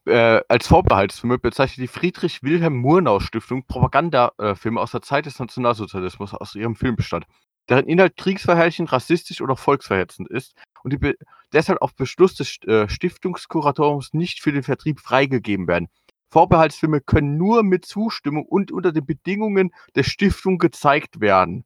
äh, 0.07 0.41
als 0.49 0.69
Vorbehaltsfilme 0.69 1.39
bezeichnet 1.39 1.83
die 1.83 1.93
Friedrich-Wilhelm-Murnau-Stiftung 1.93 3.65
Propagandafilme 3.67 4.81
aus 4.81 4.93
der 4.93 5.03
Zeit 5.03 5.27
des 5.27 5.39
Nationalsozialismus 5.39 6.33
aus 6.35 6.55
ihrem 6.55 6.77
Filmbestand, 6.77 7.27
deren 7.69 7.89
Inhalt 7.89 8.17
kriegsverherrlichend, 8.17 8.93
rassistisch 8.93 9.41
oder 9.41 9.57
volksverhetzend 9.57 10.29
ist 10.29 10.55
und 10.85 10.93
die 10.93 10.99
be 10.99 11.17
deshalb 11.53 11.83
auf 11.83 11.95
Beschluss 11.95 12.35
des 12.35 12.59
äh, 12.67 12.89
Stiftungskuratoriums 12.89 14.13
nicht 14.13 14.41
für 14.41 14.53
den 14.53 14.63
Vertrieb 14.63 15.01
freigegeben 15.01 15.69
werden. 15.69 15.89
Vorbehaltsfilme 16.29 17.01
können 17.01 17.37
nur 17.37 17.63
mit 17.63 17.85
Zustimmung 17.85 18.45
und 18.47 18.73
unter 18.73 18.93
den 18.93 19.07
Bedingungen 19.07 19.71
der 19.95 20.03
Stiftung 20.03 20.59
gezeigt 20.59 21.21
werden. 21.21 21.65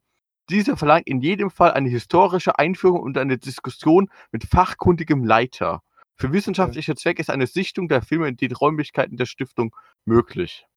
Diese 0.49 0.75
verlangt 0.77 1.07
in 1.07 1.21
jedem 1.21 1.49
Fall 1.49 1.71
eine 1.71 1.89
historische 1.89 2.59
Einführung 2.59 3.01
und 3.01 3.17
eine 3.17 3.37
Diskussion 3.37 4.09
mit 4.31 4.43
fachkundigem 4.43 5.23
Leiter. 5.23 5.81
Für 6.17 6.33
wissenschaftliche 6.33 6.95
Zwecke 6.95 7.21
ist 7.21 7.29
eine 7.29 7.47
Sichtung 7.47 7.87
der 7.87 8.01
Filme 8.01 8.27
in 8.27 8.37
den 8.37 8.51
Räumlichkeiten 8.51 9.17
der 9.17 9.25
Stiftung 9.25 9.75
möglich. 10.05 10.67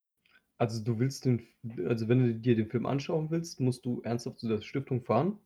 Also 0.57 0.83
du 0.83 0.99
willst 0.99 1.25
den, 1.25 1.47
also 1.87 2.09
wenn 2.09 2.21
du 2.21 2.35
dir 2.35 2.57
den 2.57 2.69
Film 2.69 2.87
anschauen 2.87 3.31
willst, 3.31 3.61
musst 3.61 3.85
du 3.85 4.01
ernsthaft 4.03 4.39
zu 4.39 4.49
der 4.49 4.61
Stiftung 4.63 5.03
fahren, 5.03 5.39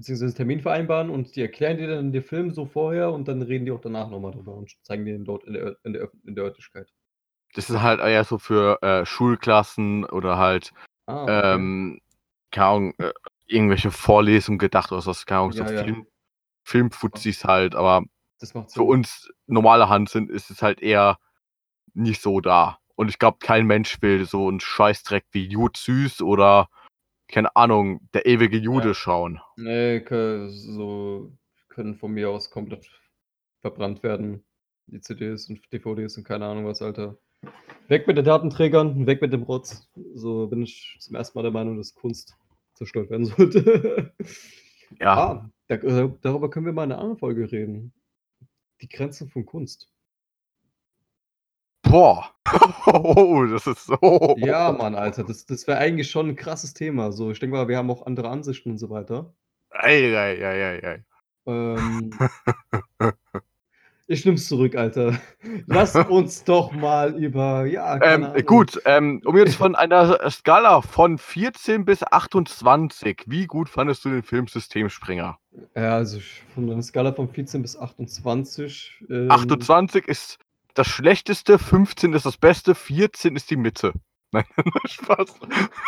beziehungsweise 0.00 0.34
Termin 0.34 0.60
vereinbaren 0.60 1.10
und 1.10 1.36
die 1.36 1.42
erklären 1.42 1.76
dir 1.76 1.86
dann 1.86 2.10
den 2.10 2.22
Film 2.22 2.52
so 2.52 2.64
vorher 2.64 3.12
und 3.12 3.28
dann 3.28 3.42
reden 3.42 3.66
die 3.66 3.70
auch 3.70 3.82
danach 3.82 4.08
nochmal 4.08 4.32
drüber 4.32 4.54
und 4.54 4.74
zeigen 4.82 5.04
dir 5.04 5.12
den 5.12 5.24
dort 5.26 5.44
in 5.44 5.52
der, 5.52 5.76
in 5.84 5.92
der, 5.92 6.10
in 6.24 6.34
der 6.34 6.44
Örtlichkeit. 6.44 6.90
Das 7.54 7.68
ist 7.68 7.82
halt 7.82 8.00
eher 8.00 8.24
so 8.24 8.38
für 8.38 8.82
äh, 8.82 9.04
Schulklassen 9.04 10.04
oder 10.06 10.38
halt, 10.38 10.72
Ah, 11.06 11.24
okay. 11.24 11.54
ähm, 11.54 12.00
keine 12.50 12.66
Ahnung, 12.66 12.94
äh, 12.98 13.12
irgendwelche 13.46 13.90
Vorlesungen 13.90 14.58
gedacht 14.58 14.90
oder 14.90 15.02
so, 15.02 15.12
keine 15.26 15.40
Ahnung, 15.40 15.52
so 15.52 15.64
Ja. 15.64 15.82
Film, 15.84 16.06
Filmfuzis 16.62 17.44
halt, 17.44 17.74
aber 17.74 18.04
für 18.68 18.82
uns 18.82 19.28
normale 19.46 19.90
Hand 19.90 20.08
sind, 20.08 20.30
ist 20.30 20.50
es 20.50 20.62
halt 20.62 20.80
eher 20.80 21.18
nicht 21.92 22.22
so 22.22 22.40
da. 22.40 22.78
Und 22.94 23.10
ich 23.10 23.18
glaube, 23.18 23.38
kein 23.40 23.66
Mensch 23.66 24.00
will 24.00 24.24
so 24.24 24.48
einen 24.48 24.60
Scheißdreck 24.60 25.26
wie 25.32 25.46
Jud 25.46 25.76
Süß 25.76 26.22
oder, 26.22 26.68
keine 27.30 27.54
Ahnung, 27.56 28.08
der 28.14 28.26
ewige 28.26 28.56
Jude 28.58 28.88
Ja. 28.88 28.94
schauen. 28.94 29.40
Nee, 29.56 30.04
so 30.48 31.32
können 31.68 31.96
von 31.96 32.12
mir 32.12 32.30
aus 32.30 32.50
komplett 32.50 32.88
verbrannt 33.60 34.02
werden. 34.02 34.44
Die 34.86 35.00
CDs 35.00 35.48
und 35.48 35.60
DVDs 35.72 36.16
und 36.16 36.24
keine 36.24 36.46
Ahnung 36.46 36.66
was, 36.66 36.82
Alter. 36.82 37.16
Weg 37.88 38.06
mit 38.06 38.16
den 38.16 38.24
Datenträgern, 38.24 39.06
weg 39.06 39.22
mit 39.22 39.32
dem 39.32 39.42
Rotz. 39.42 39.88
So 40.14 40.46
bin 40.48 40.62
ich 40.62 40.96
zum 41.00 41.16
ersten 41.16 41.38
Mal 41.38 41.42
der 41.42 41.52
Meinung, 41.52 41.76
dass 41.76 41.94
Kunst 41.94 42.36
zerstört 42.74 43.10
werden 43.10 43.26
sollte. 43.26 44.12
Ja, 44.98 45.14
ah, 45.14 45.50
äh, 45.68 46.08
darüber 46.22 46.50
können 46.50 46.66
wir 46.66 46.72
mal 46.72 46.84
in 46.84 46.92
einer 46.92 47.00
anderen 47.00 47.18
Folge 47.18 47.50
reden. 47.50 47.92
Die 48.80 48.88
Grenzen 48.88 49.28
von 49.28 49.46
Kunst. 49.46 49.88
Boah. 51.90 52.30
Oh, 52.86 53.44
das 53.44 53.66
ist 53.68 53.86
so. 53.86 54.34
Ja, 54.38 54.72
Mann, 54.72 54.96
Alter, 54.96 55.22
das, 55.22 55.46
das 55.46 55.68
wäre 55.68 55.78
eigentlich 55.78 56.10
schon 56.10 56.30
ein 56.30 56.36
krasses 56.36 56.74
Thema. 56.74 57.12
So, 57.12 57.30
ich 57.30 57.38
denke 57.38 57.54
mal, 57.54 57.68
wir 57.68 57.76
haben 57.76 57.90
auch 57.90 58.06
andere 58.06 58.28
Ansichten 58.28 58.72
und 58.72 58.78
so 58.78 58.90
weiter. 58.90 59.32
Ei, 59.70 60.16
ei, 60.16 60.44
ei, 60.44 60.64
ei, 60.64 60.88
ei. 60.88 61.04
Ähm, 61.46 62.10
ich 64.08 64.24
nehm's 64.24 64.48
zurück, 64.48 64.74
Alter. 64.74 65.20
Lass 65.66 65.94
uns 66.08 66.42
doch 66.42 66.72
mal 66.72 67.14
über, 67.14 67.66
ja, 67.66 68.02
Ähm, 68.02 68.26
gut, 68.46 68.80
ähm, 68.84 69.22
um 69.24 69.36
jetzt 69.36 69.54
von 69.54 69.76
einer 69.76 70.28
Skala 70.28 70.80
von 70.80 71.18
14 71.18 71.84
bis 71.84 72.02
28, 72.02 73.24
wie 73.26 73.46
gut 73.46 73.68
fandest 73.68 74.04
du 74.04 74.08
den 74.08 74.24
Film 74.24 74.48
Systemspringer? 74.48 75.38
Ja, 75.76 75.96
also 75.96 76.18
von 76.54 76.68
einer 76.68 76.82
Skala 76.82 77.12
von 77.12 77.28
14 77.28 77.62
bis 77.62 77.78
28. 77.78 79.04
Ähm, 79.08 79.30
28 79.30 80.08
ist 80.08 80.38
das 80.80 80.88
Schlechteste, 80.88 81.58
15 81.58 82.14
ist 82.14 82.24
das 82.24 82.38
Beste, 82.38 82.74
14 82.74 83.36
ist 83.36 83.50
die 83.50 83.56
Mitte. 83.56 83.92
Nein, 84.32 84.46
Spaß. 84.86 85.34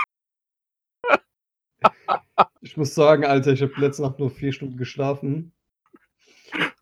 Ich 2.61 2.77
muss 2.77 2.95
sagen, 2.95 3.25
Alter, 3.25 3.53
ich 3.53 3.63
habe 3.63 3.73
letzte 3.79 4.03
Nacht 4.03 4.19
nur 4.21 4.31
vier 4.31 4.53
Stunden 4.53 4.77
geschlafen. 4.77 5.53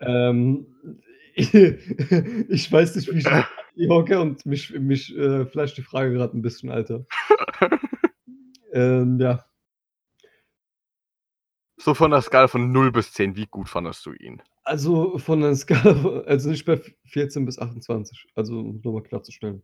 Ähm, 0.01 0.67
ich 1.35 2.71
weiß 2.71 2.97
nicht, 2.97 3.13
wie 3.13 3.19
ich 3.19 3.29
hier 3.75 3.89
hocke 3.89 4.21
und 4.21 4.45
mich, 4.45 4.71
mich 4.73 5.17
äh, 5.17 5.47
flasht 5.47 5.79
die 5.79 5.83
Frage 5.83 6.13
gerade 6.13 6.37
ein 6.37 6.43
bisschen, 6.43 6.71
Alter. 6.71 7.07
ähm, 8.73 9.19
ja, 9.19 9.45
So 11.79 11.95
von 11.95 12.11
der 12.11 12.21
Skala 12.21 12.49
von 12.49 12.73
0 12.73 12.93
bis 12.93 13.13
10, 13.15 13.37
wie 13.37 13.47
gut 13.47 13.71
fandest 13.71 14.05
du 14.05 14.13
ihn? 14.13 14.43
Also 14.65 15.19
von 15.19 15.43
einer 15.43 15.55
Skala, 15.57 16.21
also 16.27 16.51
nicht 16.51 16.65
bei 16.65 16.81
14 17.05 17.45
bis 17.45 17.59
28, 17.59 18.27
also 18.35 18.61
um 18.61 18.81
nochmal 18.83 19.03
klarzustellen. 19.03 19.63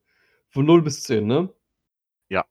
Von 0.51 0.67
0 0.67 0.83
bis 0.83 1.03
10, 1.03 1.27
ne? 1.27 1.53
Ja. 2.29 2.45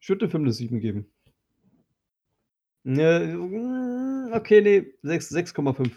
Ich 0.00 0.08
würde 0.08 0.26
dem 0.26 0.30
Film 0.30 0.44
eine 0.44 0.52
7 0.52 0.80
geben. 0.80 1.12
Ja, 2.84 3.20
mm, 3.20 4.32
okay, 4.32 4.62
nee, 4.62 4.94
6 5.02 5.30
6,5. 5.32 5.92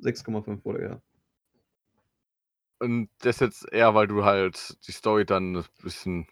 6,5 0.00 0.64
oder 0.64 0.82
ja. 0.82 1.02
Und 2.78 3.10
das 3.18 3.40
jetzt 3.40 3.70
eher, 3.70 3.94
weil 3.94 4.06
du 4.06 4.24
halt 4.24 4.78
die 4.86 4.92
Story 4.92 5.26
dann 5.26 5.56
ein 5.56 5.64
bisschen 5.82 6.26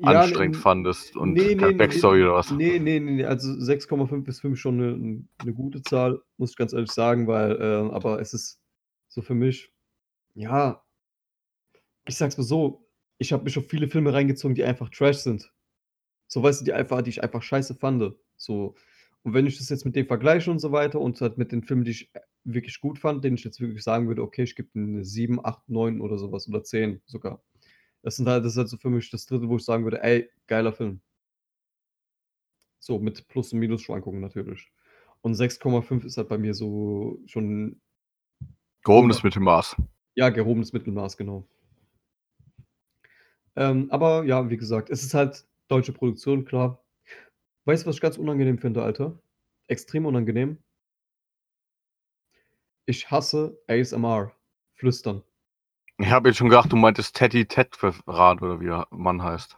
Ja, 0.00 0.20
anstrengend 0.20 0.56
nee, 0.56 0.62
fandest 0.62 1.16
und 1.16 1.32
nee, 1.32 1.54
keine 1.56 1.72
nee, 1.72 1.78
Backstory 1.78 2.18
nee, 2.18 2.24
oder 2.24 2.34
was? 2.34 2.50
Nee, 2.50 2.78
nee, 2.78 3.00
nee, 3.00 3.12
nee, 3.12 3.24
also 3.24 3.50
6,5 3.50 4.28
ist 4.28 4.40
für 4.40 4.48
mich 4.48 4.60
schon 4.60 4.80
eine, 4.80 5.24
eine 5.38 5.54
gute 5.54 5.82
Zahl, 5.82 6.20
muss 6.36 6.50
ich 6.50 6.56
ganz 6.56 6.72
ehrlich 6.72 6.90
sagen, 6.90 7.26
weil, 7.26 7.52
äh, 7.52 7.92
aber 7.92 8.20
es 8.20 8.34
ist 8.34 8.60
so 9.08 9.22
für 9.22 9.34
mich, 9.34 9.72
ja, 10.34 10.82
ich 12.06 12.16
sag's 12.16 12.36
mal 12.36 12.44
so, 12.44 12.86
ich 13.18 13.32
habe 13.32 13.44
mich 13.44 13.56
auf 13.56 13.66
viele 13.68 13.88
Filme 13.88 14.12
reingezogen, 14.12 14.54
die 14.54 14.64
einfach 14.64 14.90
Trash 14.90 15.18
sind. 15.18 15.52
So, 16.26 16.42
weißt 16.42 16.60
du, 16.60 16.64
die 16.64 16.72
einfach, 16.72 17.02
die 17.02 17.10
ich 17.10 17.22
einfach 17.22 17.42
scheiße 17.42 17.74
fand. 17.76 18.14
So. 18.36 18.74
Und 19.22 19.34
wenn 19.34 19.46
ich 19.46 19.56
das 19.58 19.68
jetzt 19.68 19.84
mit 19.84 19.96
dem 19.96 20.06
vergleiche 20.06 20.50
und 20.50 20.58
so 20.58 20.72
weiter 20.72 21.00
und 21.00 21.20
halt 21.20 21.38
mit 21.38 21.52
den 21.52 21.62
Filmen, 21.62 21.84
die 21.84 21.92
ich 21.92 22.10
wirklich 22.44 22.80
gut 22.80 22.98
fand, 22.98 23.24
denen 23.24 23.36
ich 23.36 23.44
jetzt 23.44 23.60
wirklich 23.60 23.82
sagen 23.82 24.08
würde, 24.08 24.22
okay, 24.22 24.42
ich 24.42 24.54
gebe 24.54 24.68
eine 24.74 25.04
7, 25.04 25.44
8, 25.44 25.68
9 25.68 26.00
oder 26.00 26.18
sowas 26.18 26.48
oder 26.48 26.62
10 26.62 27.00
sogar. 27.06 27.42
Das 28.04 28.16
sind 28.16 28.28
halt, 28.28 28.44
das 28.44 28.52
ist 28.52 28.58
halt 28.58 28.68
so 28.68 28.76
für 28.76 28.90
mich 28.90 29.10
das 29.10 29.24
dritte, 29.24 29.48
wo 29.48 29.56
ich 29.56 29.64
sagen 29.64 29.82
würde, 29.84 30.02
ey, 30.02 30.30
geiler 30.46 30.74
Film. 30.74 31.00
So, 32.78 32.98
mit 32.98 33.26
Plus- 33.28 33.54
und 33.54 33.60
Minus-Schwankungen 33.60 34.20
natürlich. 34.20 34.70
Und 35.22 35.32
6,5 35.32 36.04
ist 36.04 36.18
halt 36.18 36.28
bei 36.28 36.36
mir 36.36 36.52
so 36.52 37.18
schon, 37.24 37.80
Gehobenes 38.82 39.22
Mittelmaß. 39.22 39.76
ja, 40.16 40.28
gehobenes 40.28 40.74
Mittelmaß, 40.74 41.16
genau. 41.16 41.48
Ähm, 43.56 43.90
aber 43.90 44.24
ja, 44.24 44.50
wie 44.50 44.58
gesagt, 44.58 44.90
es 44.90 45.02
ist 45.02 45.14
halt 45.14 45.46
deutsche 45.68 45.94
Produktion, 45.94 46.44
klar. 46.44 46.84
Weißt 47.64 47.84
du, 47.84 47.88
was 47.88 47.96
ich 47.96 48.02
ganz 48.02 48.18
unangenehm 48.18 48.58
finde, 48.58 48.82
Alter? 48.82 49.18
Extrem 49.66 50.04
unangenehm. 50.04 50.58
Ich 52.84 53.10
hasse 53.10 53.58
ASMR. 53.66 54.30
Flüstern. 54.74 55.22
Ich 56.00 56.10
habe 56.10 56.28
jetzt 56.28 56.38
schon 56.38 56.48
gedacht, 56.48 56.72
du 56.72 56.76
meintest 56.76 57.14
Teddy 57.14 57.46
Tetran 57.46 58.38
oder 58.40 58.60
wie 58.60 58.66
der 58.66 58.86
Mann 58.90 59.22
heißt. 59.22 59.56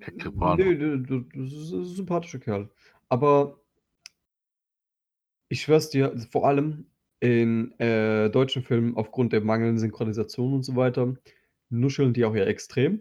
Tetran. 0.00 0.58
Nee, 0.58 0.74
nee, 0.74 1.02
das 1.34 1.52
ist 1.52 1.72
ein 1.72 1.84
sympathischer 1.84 2.38
Kerl. 2.38 2.68
Aber 3.08 3.58
ich 5.50 5.62
schwör's 5.62 5.90
dir, 5.90 6.12
vor 6.30 6.46
allem, 6.48 6.86
in, 7.20 7.72
äh, 7.78 8.28
deutschen 8.30 8.62
Filmen 8.62 8.96
aufgrund 8.96 9.32
der 9.32 9.40
mangelnden 9.42 9.78
Synchronisation 9.78 10.52
und 10.54 10.64
so 10.64 10.74
weiter, 10.76 11.16
nuscheln 11.70 12.12
die 12.12 12.24
auch 12.24 12.34
ja 12.34 12.44
extrem. 12.44 13.00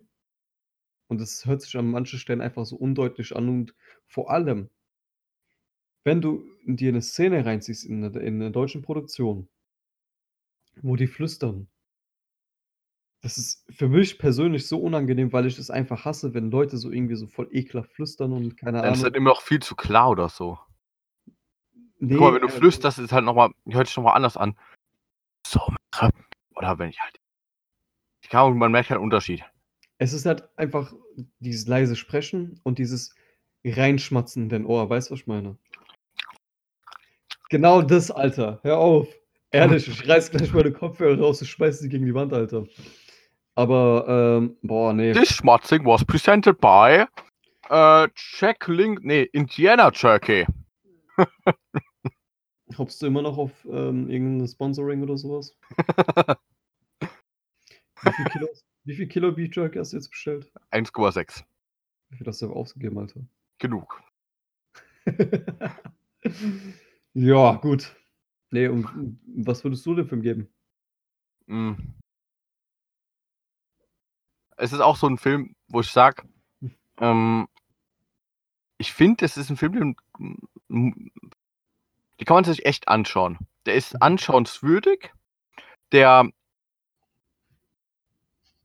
Und 1.11 1.21
es 1.21 1.45
hört 1.45 1.61
sich 1.61 1.77
an 1.77 1.89
manchen 1.91 2.17
Stellen 2.19 2.41
einfach 2.41 2.65
so 2.65 2.75
undeutlich 2.77 3.35
an 3.35 3.47
und 3.49 3.75
vor 4.07 4.31
allem 4.31 4.69
wenn 6.07 6.21
du 6.21 6.43
dir 6.67 6.91
'ne 6.93 7.01
Szene 7.01 7.43
reinziehst 7.47 7.83
in 7.83 8.03
in 8.03 8.37
'ner 8.37 8.51
deutschen 8.51 8.83
Produktion 8.83 9.47
wo 10.83 10.95
die 10.95 11.07
flüstern 11.07 11.67
das 13.25 13.39
ist 13.39 13.65
für 13.71 13.87
mich 13.87 14.19
persönlich 14.19 14.67
so 14.67 14.77
unangenehm, 14.77 15.33
weil 15.33 15.47
ich 15.47 15.57
es 15.57 15.71
einfach 15.71 16.05
hasse, 16.05 16.35
wenn 16.35 16.51
Leute 16.51 16.77
so 16.77 16.91
irgendwie 16.91 17.15
so 17.15 17.25
voll 17.25 17.47
ekelhaft 17.51 17.91
flüstern 17.91 18.31
und 18.31 18.55
keine 18.55 18.77
Ja, 18.77 18.83
das 18.83 18.91
ist 18.91 18.97
Ahnung. 18.99 19.03
halt 19.05 19.15
immer 19.15 19.31
auch 19.31 19.41
viel 19.41 19.59
zu 19.63 19.73
klar 19.75 20.11
oder 20.11 20.29
so. 20.29 20.59
Ne, 21.97 22.17
Guck 22.17 22.19
mal, 22.19 22.33
wenn 22.35 22.43
du 22.43 22.49
äh 22.49 22.51
flüsterst, 22.51 22.99
ist 22.99 23.11
halt 23.11 23.25
noch 23.25 23.33
mal 23.33 23.49
hört 23.67 23.87
sich 23.87 23.97
noch 23.97 24.03
mal 24.03 24.13
anders 24.13 24.37
an. 24.37 24.55
So 25.47 25.59
oder 26.55 26.77
wenn 26.77 26.91
ich 26.91 27.01
halt 27.01 27.19
keine 28.29 28.43
Ahnung, 28.43 28.59
man 28.59 28.71
merkt 28.71 28.91
halt 28.91 29.01
Unterschied. 29.01 29.43
Es 29.97 30.13
ist 30.13 30.27
halt 30.27 30.47
einfach 30.55 30.93
dieses 31.39 31.67
leise 31.67 31.95
Sprechen 31.95 32.59
und 32.61 32.77
dieses 32.77 33.15
Reinschmatzen 33.65 34.43
in 34.43 34.49
dein 34.49 34.65
Ohr. 34.67 34.87
Weißt 34.87 35.09
du, 35.09 35.13
was 35.13 35.21
ich 35.21 35.27
meine? 35.27 35.57
Genau 37.49 37.81
das, 37.81 38.11
Alter. 38.11 38.59
Hör 38.61 38.77
auf. 38.77 39.07
Ehrlich, 39.49 39.87
ich 39.87 40.07
reiße 40.07 40.29
gleich 40.29 40.53
meine 40.53 40.71
Kopfhörer 40.71 41.19
raus 41.19 41.41
und 41.41 41.47
schmeiße 41.47 41.81
sie 41.81 41.89
gegen 41.89 42.05
die 42.05 42.13
Wand, 42.13 42.33
Alter. 42.33 42.67
Aber, 43.55 44.05
ähm, 44.41 44.57
boah, 44.61 44.93
ne. 44.93 45.13
This 45.13 45.29
schmatzing 45.29 45.85
was 45.85 46.03
presented 46.03 46.59
by, 46.59 47.05
äh, 47.69 48.07
Czech 48.13 48.67
Link 48.67 49.03
ne, 49.03 49.23
Indiana 49.23 49.91
Jerky. 49.93 50.45
Hoppst 52.77 53.01
du 53.01 53.07
immer 53.07 53.21
noch 53.21 53.37
auf, 53.37 53.51
ähm, 53.65 54.09
irgend 54.09 54.41
'n 54.41 54.47
Sponsoring 54.47 55.03
oder 55.03 55.17
so 55.17 55.37
was? 55.37 55.55
Wie 58.03 58.11
viel 58.11 58.25
Kilo 58.25 58.47
wie 58.87 58.95
viel 58.95 59.07
Kilo 59.07 59.31
Beef 59.31 59.55
Jerky 59.55 59.79
hast 59.79 59.93
du 59.93 59.97
jetzt 59.97 60.09
bestellt? 60.09 60.51
1,6. 60.71 61.43
Wie 62.09 62.17
viel 62.17 62.27
hast 62.27 62.41
du 62.41 62.51
ausgegeben, 62.53 62.97
Alter? 62.99 63.21
Genug. 63.59 64.01
Ja, 67.13 67.53
gut. 67.55 67.95
Ne, 68.51 68.69
und 68.71 68.85
und 68.95 69.19
was 69.25 69.63
würdest 69.63 69.85
du 69.85 69.95
dem 69.95 70.07
Film 70.07 70.21
geben? 70.21 70.49
Hm. 71.47 71.95
Es 74.59 74.71
ist 74.73 74.79
auch 74.79 74.95
so 74.95 75.07
'n 75.07 75.17
Film, 75.17 75.55
wo 75.67 75.81
ich 75.81 75.89
sage, 75.91 76.23
ähm 77.01 77.47
ich 78.79 78.93
finde, 78.93 79.17
das 79.25 79.37
ist 79.37 79.49
'n 79.49 79.57
Film, 79.57 79.73
den 79.73 79.95
m 80.69 81.11
den 82.19 82.25
kann 82.25 82.35
man 82.35 82.43
sich 82.45 82.65
echt 82.65 82.87
anschauen. 82.87 83.39
Der 83.65 83.75
ist 83.75 83.93
Mhm. 83.95 84.01
anschauenswürdig. 84.01 85.11
Der 85.91 86.29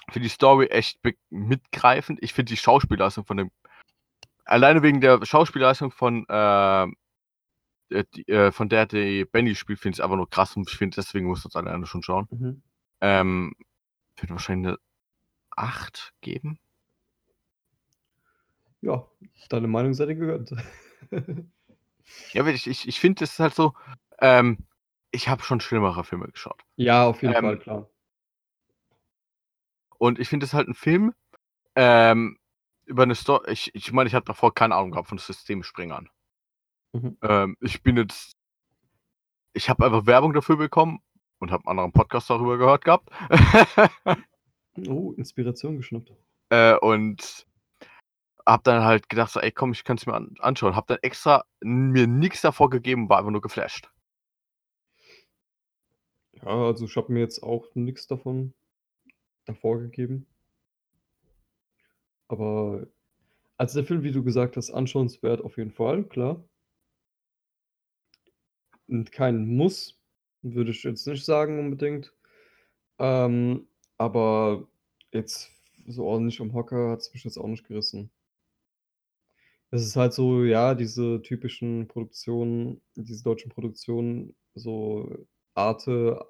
für 0.08 0.20
die 0.20 0.28
Story 0.28 0.66
echt 0.66 0.98
mitgreifend. 1.30 2.18
Ich 2.22 2.32
finde 2.32 2.50
die 2.50 2.56
Schauspielleistung 2.56 3.24
von 3.24 3.36
dem 3.36 3.50
alleine 4.46 4.82
wegen 4.82 5.00
der 5.00 5.24
Schauspielleistung 5.26 5.90
von, 5.92 6.26
ähm, 6.30 6.96
äh, 7.90 8.04
die 8.14 8.28
äh, 8.28 8.52
von 8.52 8.68
der 8.68 8.86
die 8.86 9.24
Benny 9.26 9.54
spielt, 9.56 9.80
finde 9.80 9.96
ich's 9.96 10.00
einfach 10.02 10.16
nur 10.16 10.30
krass 10.30 10.56
und 10.56 10.68
ich 10.70 10.76
finde, 10.78 10.96
deswegen 10.96 11.26
muss 11.28 11.44
man's 11.44 11.56
alleine 11.56 11.86
schon 11.86 12.02
schauen. 12.04 12.28
Mhm. 12.30 12.62
Ähm, 13.02 13.54
würde 14.18 14.34
wahrscheinlich 14.34 14.72
'ne 14.72 14.78
8 15.56 16.12
geben. 16.20 16.58
Ja, 18.82 19.06
deine 19.50 19.68
Meinung 19.68 19.92
sei 19.94 20.06
dir 20.06 20.14
gegönnt. 20.16 20.54
Ja, 22.34 22.42
aber 22.42 22.50
ich 22.52 22.66
ich 22.66 22.86
ich 22.88 23.00
finde, 23.00 23.20
das 23.20 23.32
ist 23.32 23.38
halt 23.40 23.54
so, 23.54 23.74
ähm 24.20 24.58
ich 25.12 25.28
habe 25.28 25.42
schon 25.42 25.60
schlimmere 25.60 26.04
Filme 26.04 26.28
geschaut. 26.28 26.62
Ja, 26.78 27.06
auf 27.06 27.22
jeden 27.22 27.34
Ähm 27.34 27.44
Fall, 27.44 27.58
klar. 27.58 27.90
Und 30.00 30.18
ich 30.18 30.30
finde 30.30 30.44
das 30.46 30.54
halt 30.54 30.66
'n 30.66 30.74
Film, 30.74 31.12
ähm, 31.76 32.38
über 32.86 33.06
'ne 33.06 33.14
Sto 33.16 33.42
ich 33.46 33.74
ich 33.74 33.92
meine, 33.92 34.08
ich 34.08 34.14
hatte 34.14 34.26
davor 34.26 34.54
keine 34.54 34.74
Ahnung 34.76 34.92
gehabt 34.92 35.08
von 35.08 35.18
Systemsprengern. 35.18 36.10
Mhm. 36.94 37.16
Ähm, 37.22 37.56
ich 37.60 37.82
bin 37.82 37.96
jetzt 37.96 38.32
ich 39.56 39.68
habe 39.68 39.84
einfach 39.84 40.06
Werbung 40.06 40.32
dafür 40.32 40.56
bekommen 40.56 41.00
und 41.38 41.50
habe 41.50 41.64
'n 41.64 41.68
anderen 41.70 41.92
Podcast 41.92 42.30
darüber 42.30 42.56
gehört 42.58 42.84
gehabt. 42.84 43.08
Oh, 44.88 45.12
Inspiration 45.16 45.76
geschnappt. 45.76 46.12
Äh, 46.50 46.76
und 46.76 47.46
habe 48.46 48.62
dann 48.64 48.84
halt 48.84 49.08
gedacht 49.08 49.32
so: 49.32 49.40
„Ey, 49.40 49.52
komm, 49.52 49.72
ich 49.72 49.84
kann's 49.84 50.06
mir 50.06 50.14
an 50.14 50.34
anschauen.“ 50.40 50.76
Habe 50.76 50.86
dann 50.88 50.98
extra 51.02 51.44
mir 51.60 52.06
nix 52.06 52.40
davor 52.40 52.70
gegeben, 52.70 53.08
war 53.08 53.18
einfach 53.18 53.30
nur 53.30 53.40
geflasht. 53.40 53.90
Ja, 56.32 56.66
also 56.66 56.86
ich 56.86 56.96
habe 56.96 57.12
mir 57.12 57.20
jetzt 57.20 57.42
auch 57.42 57.66
nix 57.74 58.06
davon 58.06 58.54
davor 59.46 59.78
gegeben. 59.80 60.26
Aber 62.28 62.86
also 63.58 63.80
der 63.80 63.86
Film, 63.86 64.02
wie 64.04 64.12
du 64.12 64.24
gesagt 64.24 64.56
hast, 64.56 64.70
anschauenswert 64.70 65.42
auf 65.42 65.56
jeden 65.58 65.72
Fall, 65.72 66.04
klar. 66.04 66.42
Und 68.88 69.12
kein 69.12 69.46
Muss, 69.46 69.98
würde 70.42 70.70
ich 70.72 70.82
jetzt 70.82 71.06
nicht 71.06 71.24
sagen 71.24 71.58
unbedingt. 71.58 72.12
Ähm, 72.98 73.68
aber 73.98 74.68
jetzt 75.12 75.50
so 75.86 76.04
ordentlich 76.04 76.38
vom 76.38 76.52
Hocker 76.54 76.90
hat's 76.90 77.12
mich 77.12 77.24
jetzt 77.24 77.38
auch 77.38 77.46
nicht 77.46 77.66
gerissen. 77.66 78.10
Es 79.70 79.82
ist 79.82 79.96
halt 79.96 80.12
so, 80.12 80.44
ja, 80.44 80.74
diese 80.74 81.22
typischen 81.22 81.86
Produktionen, 81.86 82.80
diese 82.96 83.22
deutschen 83.22 83.50
Produktionen, 83.50 84.34
so 84.54 85.26
Arte, 85.54 86.24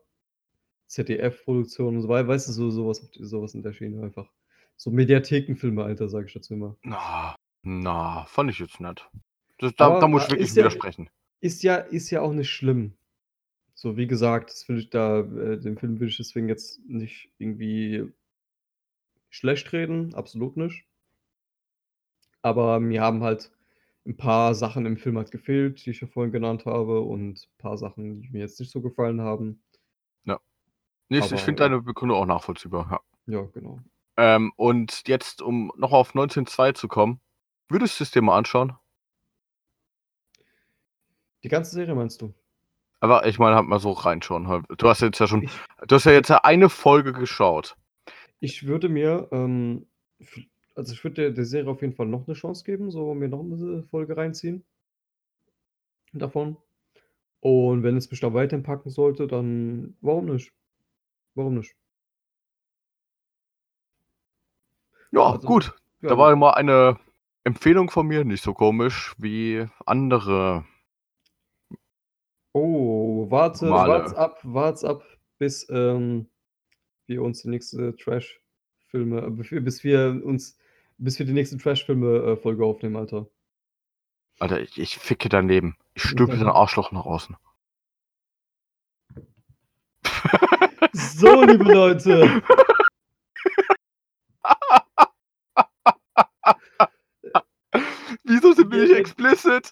ZDF-Produktionen, 0.89 2.03
so 2.03 2.09
wei 2.09 2.27
weißt 2.27 2.49
du, 2.49 2.53
so 2.53 2.71
so 2.71 2.89
was 2.89 3.09
so 3.13 3.43
was 3.43 3.55
in 3.55 3.63
der 3.63 3.73
Schiene 3.73 4.03
einfach. 4.03 4.31
So 4.77 4.91
Mediathekenfilme, 4.91 5.85
Alter, 5.85 6.09
sage 6.09 6.27
ich 6.27 6.35
dazu 6.35 6.55
immer. 6.55 6.77
Na, 6.83 7.35
na, 7.63 8.25
fand 8.27 8.51
ich 8.51 8.59
jetzt 8.59 8.81
nicht. 8.81 9.09
Das 9.59 9.75
da 9.77 9.87
Aber, 9.87 10.01
da 10.01 10.09
muss 10.09 10.25
ich 10.25 10.31
wirklich 10.31 10.49
ist 10.49 10.57
ja 10.57 10.65
widersprechen. 10.65 11.09
ist 11.41 11.63
ja 11.63 11.77
ist 11.77 12.11
ja 12.11 12.21
auch 12.23 12.33
nicht 12.33 12.51
schlimm. 12.51 12.95
So, 13.75 13.97
wie 13.97 14.07
gesagt, 14.07 14.51
das 14.51 14.65
finde 14.65 14.83
ich 14.83 14.91
da 14.91 15.21
äh, 15.21 15.59
den 15.59 15.79
Film 15.79 16.01
würde 16.01 16.11
ich 16.11 16.17
deswegen 16.19 16.49
jetzt 16.49 16.81
nicht 16.87 17.31
irgendwie 17.39 18.13
schlecht 19.31 19.73
reden, 19.73 20.15
absolut 20.15 20.57
nicht. 20.57 20.85
Aber 22.45 22.81
mir 22.81 23.03
haben 23.03 23.23
halt 23.23 23.51
'n 24.07 24.17
paar 24.17 24.55
Sachen 24.55 24.87
im 24.87 24.97
Film 24.97 25.19
halt 25.19 25.31
gefehlt, 25.31 25.85
die 25.85 25.91
ich 25.91 26.01
ja 26.01 26.07
vorhin 26.09 26.33
genannt 26.33 26.65
habe 26.65 27.01
und 27.01 27.49
paar 27.59 27.77
Sachen, 27.77 28.23
die 28.23 28.31
mir 28.31 28.41
jetzt 28.41 28.59
nicht 28.61 28.73
so 28.73 28.81
gefallen 28.81 29.21
haben. 29.21 29.63
Ja. 30.25 30.39
Ich 31.11 31.33
ich 31.33 31.43
finde 31.43 31.65
deine 31.65 31.83
Begründung 31.83 32.19
auch 32.19 32.27
nachvollziehbar, 32.27 32.89
ja. 32.91 33.01
Ja, 33.27 33.43
genau. 33.55 33.81
Ähm, 34.19 34.53
und 34.57 35.07
jetzt, 35.09 35.43
um 35.43 35.73
noch 35.77 35.93
auf 35.93 36.15
1902 36.15 36.73
zu 36.73 36.89
kommen, 36.89 37.21
würdest 37.69 38.01
du's 38.01 38.11
dir 38.11 38.23
mal 38.23 38.37
anschauen? 38.39 38.77
Die 41.45 41.49
ganze 41.49 41.73
Serie 41.73 41.95
meinst 41.95 42.21
du? 42.21 42.35
Aber 43.03 43.27
ich 43.27 43.39
meine 43.39 43.57
halt 43.57 43.67
mal 43.67 43.81
so 43.81 43.93
reinschauen 43.93 44.49
halt. 44.49 44.67
Du 44.77 44.89
hast 44.89 45.01
jetzt 45.01 45.19
ja 45.21 45.27
schon 45.27 45.43
Ich 45.43 45.53
du 45.87 45.95
hast 45.95 46.05
ja 46.05 46.13
jetzt 46.13 46.29
ja 46.29 46.39
eine 46.45 46.69
Folge 46.69 47.13
geschaut. 47.13 47.77
Ich 48.43 48.67
würde 48.67 48.89
mir, 48.89 49.29
ähm, 49.33 49.87
also 50.75 50.95
ich 50.95 51.05
würde 51.05 51.17
der 51.23 51.31
der 51.33 51.45
Serie 51.45 51.71
auf 51.71 51.83
jeden 51.83 51.93
Fall 51.95 52.07
noch 52.07 52.27
'ne 52.27 52.33
Chance 52.35 52.65
geben, 52.65 52.91
so 52.91 53.15
mir 53.15 53.29
noch 53.29 53.43
'ne 53.43 53.85
Folge 53.91 54.17
reinziehen 54.17 54.65
davon. 56.15 56.57
Und 57.41 57.83
wenn 57.85 57.97
es 57.97 58.11
mich 58.11 58.21
da 58.21 58.35
weiterhin 58.35 58.65
packen 58.65 58.91
sollte, 58.91 59.27
dann 59.29 59.97
warum 60.03 60.27
nicht? 60.27 60.53
Warum 61.35 61.57
nicht? 61.57 61.75
Ja, 65.13 65.33
Also, 65.33 65.41
gut. 65.45 65.73
ja, 66.03 66.11
Da 66.11 66.17
war 66.19 66.35
mal 66.37 66.53
eine 66.53 66.99
Empfehlung 67.45 67.91
von 67.91 68.07
mir, 68.07 68.25
nicht 68.25 68.43
so 68.45 68.55
komisch 68.55 69.15
wie 69.19 69.67
andere 69.87 70.65
Oh, 72.55 73.31
warte, 73.31 73.85
wart's 73.87 74.13
normale 74.13 74.17
ab, 74.17 74.39
wart's 74.43 74.83
ab, 74.85 75.05
bis, 75.39 75.69
ähm, 75.71 76.30
wir 77.11 77.23
uns 77.23 77.43
die 77.43 77.51
nächste 77.51 77.95
Trash-Filme 77.97 79.31
bis 79.31 79.85
wir 79.85 80.23
uns 80.25 80.57
bis 80.97 81.19
wir 81.19 81.27
die 81.27 81.33
nächste 81.33 81.57
Trash-Filme, 81.57 82.19
äh, 82.19 82.37
Folge 82.37 82.65
aufnehmen, 82.65 82.97
Alter. 82.97 83.27
Alter, 84.39 84.61
ich 84.61 84.79
ich 84.79 84.97
ficke 84.97 85.29
dein 85.29 85.49
Leben. 85.49 85.77
Ich 85.95 86.05
stülpe 86.05 86.37
dein 86.37 86.49
Arschloch 86.49 86.93
nach 86.93 87.07
außen. 87.07 87.37
So, 90.93 91.43
liebe 91.45 91.65
Leute. 91.65 92.43
Wieso 98.25 98.53
sind 98.53 98.71
wir 98.71 98.81
nicht 98.81 98.89
Hiermit 98.89 99.01
explicit? 99.01 99.71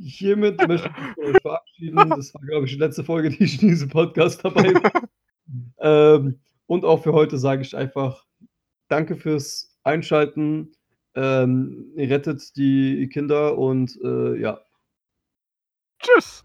hiermit 0.00 0.66
möchte 0.66 0.88
ich 0.88 1.16
mich 1.16 1.18
euch 1.18 1.42
verabschieden. 1.42 2.10
Das 2.10 2.34
war, 2.34 2.42
glaube 2.42 2.66
ich, 2.66 2.72
die 2.72 2.78
letzte 2.78 3.04
Folge, 3.04 3.30
die 3.30 3.44
ich 3.44 3.62
in 3.62 3.68
diesem 3.68 3.88
Podcast 3.88 4.44
dabei 4.44 4.74
war. 4.74 4.92
Ähm, 5.80 6.40
und 6.66 6.84
auch 6.84 7.02
für 7.02 7.12
heute 7.12 7.38
sage 7.38 7.62
ich 7.62 7.76
einfach 7.76 8.26
danke 8.88 9.16
fürs 9.16 9.78
Einschalten. 9.84 10.72
Ähm, 11.14 11.92
rettet 11.96 12.56
die 12.56 13.08
Kinder 13.12 13.58
und, 13.58 13.98
äh, 14.04 14.36
ja. 14.40 14.60
Tschüss. 16.02 16.44